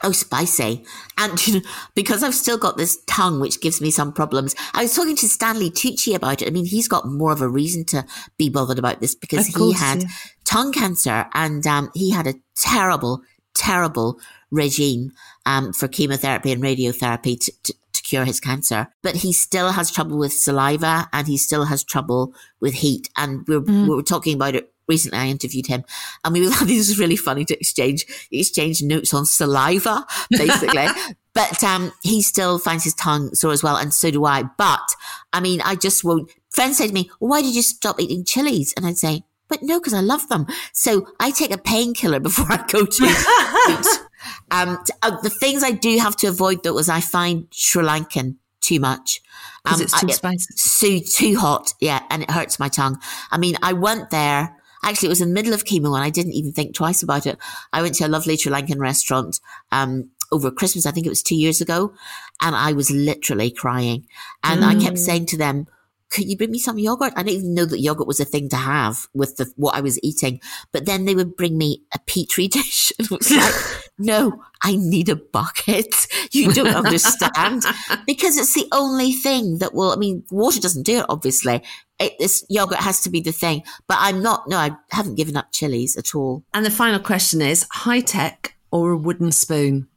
Oh, 0.01 0.13
spicy. 0.13 0.85
And 1.17 1.45
you 1.45 1.53
know, 1.59 1.61
because 1.93 2.23
I've 2.23 2.35
still 2.35 2.57
got 2.57 2.77
this 2.77 2.99
tongue, 3.07 3.41
which 3.41 3.59
gives 3.59 3.81
me 3.81 3.91
some 3.91 4.13
problems. 4.13 4.55
I 4.73 4.83
was 4.83 4.95
talking 4.95 5.17
to 5.17 5.27
Stanley 5.27 5.69
Tucci 5.69 6.15
about 6.15 6.41
it. 6.41 6.47
I 6.47 6.51
mean, 6.51 6.65
he's 6.65 6.87
got 6.87 7.05
more 7.05 7.33
of 7.33 7.41
a 7.41 7.49
reason 7.49 7.83
to 7.85 8.05
be 8.37 8.49
bothered 8.49 8.79
about 8.79 9.01
this 9.01 9.13
because 9.13 9.47
he 9.47 9.73
had 9.73 10.03
yeah. 10.03 10.09
tongue 10.45 10.71
cancer 10.71 11.25
and 11.33 11.67
um, 11.67 11.89
he 11.93 12.11
had 12.11 12.27
a 12.27 12.35
terrible, 12.55 13.23
terrible 13.53 14.19
regime 14.51 15.11
um, 15.47 15.71
for 15.71 15.87
chemotherapy 15.87 16.51
and 16.51 16.61
radiotherapy 16.61 17.39
to, 17.39 17.51
to, 17.63 17.73
to 17.93 18.03
cure 18.03 18.25
his 18.25 18.39
cancer. 18.39 18.87
But 19.01 19.15
he 19.15 19.31
still 19.31 19.71
has 19.71 19.89
trouble 19.89 20.17
with 20.19 20.33
saliva 20.33 21.07
and 21.13 21.25
he 21.25 21.37
still 21.37 21.63
has 21.65 21.83
trouble 21.83 22.33
with 22.59 22.73
heat. 22.75 23.09
And 23.17 23.47
we're, 23.47 23.61
mm. 23.61 23.87
we 23.87 23.95
were 23.95 24.03
talking 24.03 24.35
about 24.35 24.55
it 24.55 24.71
recently 24.87 25.19
I 25.19 25.27
interviewed 25.27 25.67
him 25.67 25.83
and 26.23 26.33
we 26.33 26.41
were 26.41 26.49
this 26.65 26.87
was 26.87 26.99
really 26.99 27.17
funny 27.17 27.43
to 27.45 27.57
exchange 27.57 28.05
exchange 28.31 28.81
notes 28.81 29.13
on 29.13 29.25
saliva, 29.25 30.05
basically. 30.29 30.87
but 31.33 31.63
um 31.63 31.91
he 32.03 32.21
still 32.21 32.59
finds 32.59 32.83
his 32.83 32.93
tongue 32.93 33.33
sore 33.33 33.51
as 33.51 33.63
well, 33.63 33.75
and 33.75 33.93
so 33.93 34.11
do 34.11 34.25
I. 34.25 34.43
But 34.57 34.87
I 35.33 35.39
mean 35.39 35.61
I 35.61 35.75
just 35.75 36.03
won't 36.03 36.31
friends 36.49 36.77
say 36.77 36.87
to 36.87 36.93
me, 36.93 37.09
why 37.19 37.41
did 37.41 37.55
you 37.55 37.61
stop 37.61 37.99
eating 37.99 38.23
chilies? 38.23 38.73
And 38.77 38.85
I'd 38.85 38.97
say, 38.97 39.23
but 39.49 39.61
no, 39.61 39.79
because 39.79 39.93
I 39.93 40.01
love 40.01 40.27
them. 40.29 40.45
So 40.73 41.07
I 41.19 41.31
take 41.31 41.51
a 41.51 41.57
painkiller 41.57 42.19
before 42.27 42.47
I 42.49 42.65
go 42.67 42.85
to 42.85 44.06
Um, 44.51 44.77
uh, 45.01 45.19
the 45.21 45.29
things 45.29 45.63
I 45.63 45.71
do 45.71 45.97
have 45.97 46.15
to 46.17 46.27
avoid 46.27 46.63
though 46.63 46.77
is 46.77 46.89
I 46.89 47.01
find 47.01 47.47
Sri 47.51 47.83
Lankan 47.83 48.35
too 48.61 48.79
much. 48.79 49.21
Um, 49.65 49.81
it's 49.81 49.99
too 49.99 50.07
I, 50.09 50.11
spicy. 50.11 50.99
Too, 50.99 51.05
too 51.05 51.39
hot. 51.39 51.73
Yeah. 51.79 52.01
And 52.09 52.23
it 52.23 52.31
hurts 52.31 52.59
my 52.59 52.69
tongue. 52.69 52.99
I 53.31 53.37
mean, 53.37 53.55
I 53.61 53.73
went 53.73 54.09
there. 54.09 54.55
Actually, 54.83 55.07
it 55.07 55.09
was 55.09 55.21
in 55.21 55.29
the 55.29 55.33
middle 55.33 55.53
of 55.53 55.65
chemo 55.65 55.95
and 55.95 56.03
I 56.03 56.09
didn't 56.09 56.33
even 56.33 56.53
think 56.53 56.75
twice 56.75 57.01
about 57.03 57.25
it. 57.25 57.37
I 57.73 57.81
went 57.81 57.95
to 57.95 58.05
a 58.05 58.07
lovely 58.07 58.37
Sri 58.37 58.51
Lankan 58.51 58.79
restaurant, 58.79 59.39
um, 59.71 60.11
over 60.31 60.51
Christmas. 60.51 60.85
I 60.85 60.91
think 60.91 61.05
it 61.05 61.09
was 61.09 61.23
two 61.23 61.35
years 61.35 61.61
ago. 61.61 61.93
And 62.41 62.55
I 62.55 62.73
was 62.73 62.91
literally 62.91 63.51
crying. 63.51 64.05
And 64.43 64.61
mm. 64.61 64.67
I 64.67 64.73
kept 64.75 64.97
mm. 64.97 64.99
saying 64.99 65.25
to 65.27 65.37
them, 65.37 65.67
could 66.09 66.29
you 66.29 66.37
bring 66.37 66.51
me 66.51 66.59
some 66.59 66.79
yogurt? 66.79 67.13
I 67.15 67.23
didn't 67.23 67.39
even 67.39 67.53
know 67.53 67.65
that 67.65 67.79
yogurt 67.79 68.07
was 68.07 68.19
a 68.19 68.25
thing 68.25 68.49
to 68.49 68.55
have 68.55 69.07
with 69.13 69.35
the, 69.37 69.51
what 69.55 69.75
I 69.75 69.81
was 69.81 69.99
eating. 70.03 70.39
But 70.71 70.85
then 70.85 71.05
they 71.05 71.15
would 71.15 71.35
bring 71.35 71.57
me 71.57 71.83
a 71.93 71.99
petri 71.99 72.47
dish. 72.47 72.93
And 72.97 73.07
it 73.11 73.17
was 73.17 73.31
like, 73.31 73.53
no, 73.97 74.43
I 74.61 74.75
need 74.77 75.09
a 75.09 75.15
bucket. 75.15 76.07
You 76.31 76.53
don't 76.53 76.75
understand 76.75 77.63
because 78.07 78.37
it's 78.37 78.53
the 78.53 78.67
only 78.71 79.11
thing 79.11 79.57
that 79.59 79.73
will, 79.73 79.91
I 79.91 79.97
mean, 79.97 80.23
water 80.31 80.59
doesn't 80.59 80.85
do 80.85 80.99
it, 80.99 81.05
obviously. 81.09 81.61
It, 81.99 82.13
this 82.19 82.45
yogurt 82.49 82.79
has 82.79 83.01
to 83.01 83.09
be 83.09 83.21
the 83.21 83.31
thing, 83.31 83.63
but 83.87 83.97
I'm 83.99 84.21
not, 84.21 84.47
no, 84.47 84.57
I 84.57 84.71
haven't 84.91 85.15
given 85.15 85.35
up 85.35 85.51
chilies 85.51 85.97
at 85.97 86.15
all. 86.15 86.43
And 86.53 86.65
the 86.65 86.71
final 86.71 86.99
question 86.99 87.41
is 87.41 87.67
high 87.71 88.01
tech 88.01 88.55
or 88.71 88.91
a 88.91 88.97
wooden 88.97 89.31
spoon? 89.31 89.87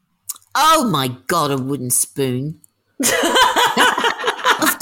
Oh 0.55 0.89
my 0.91 1.17
God, 1.27 1.51
a 1.51 1.57
wooden 1.57 1.91
spoon. 1.91 2.61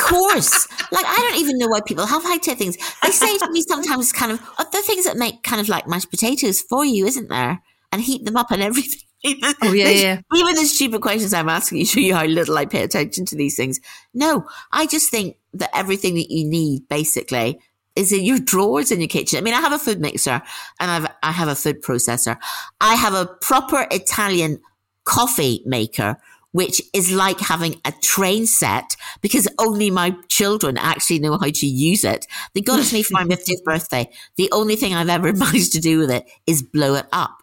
Course. 0.09 0.66
Like, 0.90 1.04
I 1.06 1.16
don't 1.16 1.40
even 1.40 1.59
know 1.59 1.68
why 1.68 1.80
people 1.80 2.06
have 2.06 2.22
high 2.22 2.38
tech 2.38 2.59
things. 2.59 2.76
They 3.02 3.11
say 3.11 3.38
to 3.38 3.50
me 3.50 3.62
sometimes 3.62 4.12
kind 4.12 4.32
of, 4.32 4.40
oh, 4.59 4.66
the 4.72 4.82
things 4.82 5.04
that 5.04 5.16
make 5.16 5.42
kind 5.42 5.61
of 5.61 5.68
like 5.68 5.86
mashed 5.86 6.11
potatoes 6.11 6.61
for 6.61 6.84
you, 6.84 7.06
isn't 7.06 7.28
there? 7.28 7.62
And 7.92 8.02
heat 8.02 8.24
them 8.24 8.36
up 8.36 8.50
and 8.50 8.62
everything. 8.62 9.00
oh, 9.62 9.72
yeah, 9.72 9.88
yeah. 9.88 10.20
Even 10.34 10.54
the 10.54 10.64
stupid 10.64 11.00
questions 11.00 11.34
I'm 11.34 11.48
asking 11.48 11.78
you 11.78 11.86
show 11.86 12.00
you 12.00 12.14
how 12.14 12.24
little 12.24 12.56
I 12.56 12.66
pay 12.66 12.82
attention 12.82 13.26
to 13.26 13.36
these 13.36 13.56
things. 13.56 13.80
No, 14.14 14.46
I 14.72 14.86
just 14.86 15.11
think 15.11 15.36
that 15.54 15.70
everything 15.74 16.14
that 16.14 16.30
you 16.30 16.44
need 16.44 16.88
basically 16.88 17.61
is 17.96 18.12
in 18.12 18.24
your 18.24 18.38
drawers 18.38 18.92
in 18.92 19.00
your 19.00 19.09
kitchen. 19.09 19.38
I 19.38 19.42
mean, 19.42 19.54
I 19.54 19.61
have 19.61 19.72
a 19.72 19.78
food 19.78 20.00
mixer 20.00 20.40
and 20.78 20.90
I've, 20.90 21.06
I 21.22 21.32
have 21.32 21.48
a 21.48 21.56
food 21.56 21.82
processor. 21.82 22.38
I 22.80 22.94
have 22.94 23.12
a 23.12 23.26
proper 23.26 23.88
Italian 23.90 24.61
coffee 25.04 25.62
maker 25.66 26.16
which 26.53 26.80
is 26.94 27.12
like 27.12 27.40
having 27.40 27.80
a 27.84 27.92
train 28.03 28.46
set 28.46 28.96
because 29.20 29.49
only 29.59 29.90
my 29.90 30.14
children 30.28 30.78
actually 30.78 31.18
know 31.18 31.32
how 31.38 31.51
to 31.51 31.66
use 31.66 32.05
it. 32.05 32.26
They 32.55 32.61
got 32.61 32.80
it 32.80 32.86
to 32.86 32.94
me 32.94 33.03
for 33.03 33.14
my 33.14 33.24
50th 33.24 33.62
birthday. 33.64 34.11
The 34.36 34.49
only 34.53 34.76
thing 34.76 34.94
I've 34.94 35.09
ever 35.09 35.32
managed 35.34 35.72
to 35.72 35.80
do 35.80 35.99
with 35.99 36.11
it 36.11 36.26
is 36.46 36.62
blow 36.62 36.94
it 36.94 37.07
up. 37.12 37.36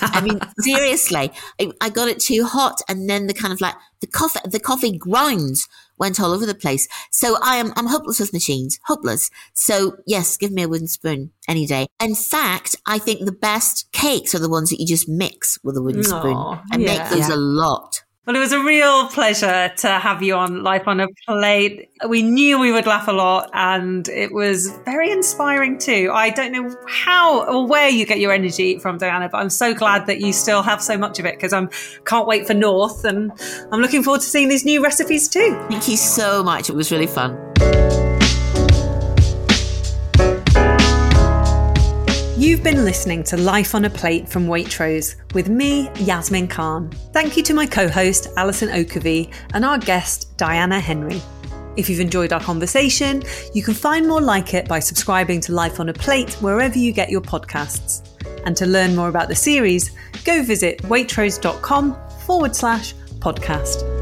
I 0.00 0.20
mean, 0.20 0.38
seriously, 0.60 1.32
I, 1.60 1.72
I, 1.80 1.90
got 1.90 2.08
it 2.08 2.20
too 2.20 2.44
hot 2.44 2.80
and 2.88 3.10
then 3.10 3.26
the 3.26 3.34
kind 3.34 3.52
of 3.52 3.60
like 3.60 3.74
the 4.00 4.06
coffee, 4.06 4.38
the 4.44 4.60
coffee 4.60 4.96
grounds 4.96 5.68
went 5.98 6.20
all 6.20 6.32
over 6.32 6.46
the 6.46 6.54
place. 6.54 6.86
So 7.10 7.36
I 7.42 7.56
am, 7.56 7.72
I'm 7.76 7.86
hopeless 7.86 8.20
with 8.20 8.32
machines, 8.32 8.78
hopeless. 8.84 9.28
So 9.54 9.96
yes, 10.06 10.36
give 10.36 10.52
me 10.52 10.62
a 10.62 10.68
wooden 10.68 10.86
spoon 10.86 11.32
any 11.48 11.66
day. 11.66 11.88
In 12.00 12.14
fact, 12.14 12.76
I 12.86 12.98
think 12.98 13.24
the 13.24 13.32
best 13.32 13.90
cakes 13.92 14.34
are 14.34 14.38
the 14.38 14.48
ones 14.48 14.70
that 14.70 14.80
you 14.80 14.86
just 14.86 15.08
mix 15.08 15.58
with 15.64 15.76
a 15.76 15.82
wooden 15.82 16.02
Aww, 16.02 16.06
spoon 16.20 16.60
and 16.72 16.82
yeah. 16.82 16.98
make 16.98 17.10
those 17.10 17.28
yeah. 17.28 17.34
a 17.34 17.36
lot 17.36 18.02
Well, 18.24 18.36
it 18.36 18.38
was 18.38 18.52
a 18.52 18.62
real 18.62 19.08
pleasure 19.08 19.72
to 19.78 19.88
have 19.88 20.22
you 20.22 20.36
on 20.36 20.62
Life 20.62 20.86
on 20.86 21.00
a 21.00 21.08
Plate. 21.26 21.90
We 22.08 22.22
knew 22.22 22.60
we 22.60 22.70
would 22.70 22.86
laugh 22.86 23.08
a 23.08 23.12
lot 23.12 23.50
and 23.52 24.08
it 24.08 24.32
was 24.32 24.70
very 24.84 25.10
inspiring 25.10 25.76
too. 25.76 26.08
I 26.14 26.30
don't 26.30 26.52
know 26.52 26.72
how 26.86 27.44
or 27.46 27.66
where 27.66 27.88
you 27.88 28.06
get 28.06 28.20
your 28.20 28.30
energy 28.30 28.78
from, 28.78 28.98
Diana, 28.98 29.28
but 29.28 29.38
I'm 29.38 29.50
so 29.50 29.74
glad 29.74 30.06
that 30.06 30.20
you 30.20 30.32
still 30.32 30.62
have 30.62 30.80
so 30.80 30.96
much 30.96 31.18
of 31.18 31.26
it 31.26 31.34
because 31.34 31.52
I 31.52 31.66
can't 32.04 32.28
wait 32.28 32.46
for 32.46 32.54
North 32.54 33.04
and 33.04 33.32
I'm 33.72 33.80
looking 33.80 34.04
forward 34.04 34.20
to 34.20 34.26
seeing 34.28 34.48
these 34.48 34.64
new 34.64 34.84
recipes 34.84 35.26
too. 35.26 35.60
Thank 35.68 35.88
you 35.88 35.96
so 35.96 36.44
much. 36.44 36.70
It 36.70 36.76
was 36.76 36.92
really 36.92 37.08
fun. 37.08 37.36
You've 42.42 42.64
been 42.64 42.84
listening 42.84 43.22
to 43.24 43.36
Life 43.36 43.72
on 43.72 43.84
a 43.84 43.90
Plate 43.90 44.28
from 44.28 44.48
Waitrose 44.48 45.14
with 45.32 45.48
me, 45.48 45.88
Yasmin 46.00 46.48
Khan. 46.48 46.90
Thank 47.12 47.36
you 47.36 47.42
to 47.44 47.54
my 47.54 47.66
co 47.66 47.86
host, 47.86 48.26
Alison 48.36 48.68
Oakervee, 48.70 49.32
and 49.54 49.64
our 49.64 49.78
guest, 49.78 50.36
Diana 50.38 50.80
Henry. 50.80 51.22
If 51.76 51.88
you've 51.88 52.00
enjoyed 52.00 52.32
our 52.32 52.40
conversation, 52.40 53.22
you 53.54 53.62
can 53.62 53.74
find 53.74 54.08
more 54.08 54.20
like 54.20 54.54
it 54.54 54.66
by 54.66 54.80
subscribing 54.80 55.40
to 55.42 55.52
Life 55.52 55.78
on 55.78 55.88
a 55.88 55.92
Plate 55.92 56.32
wherever 56.42 56.76
you 56.76 56.90
get 56.90 57.10
your 57.10 57.20
podcasts. 57.20 58.04
And 58.44 58.56
to 58.56 58.66
learn 58.66 58.96
more 58.96 59.08
about 59.08 59.28
the 59.28 59.36
series, 59.36 59.92
go 60.24 60.42
visit 60.42 60.82
waitrose.com 60.82 61.96
forward 62.26 62.56
slash 62.56 62.92
podcast. 63.20 64.01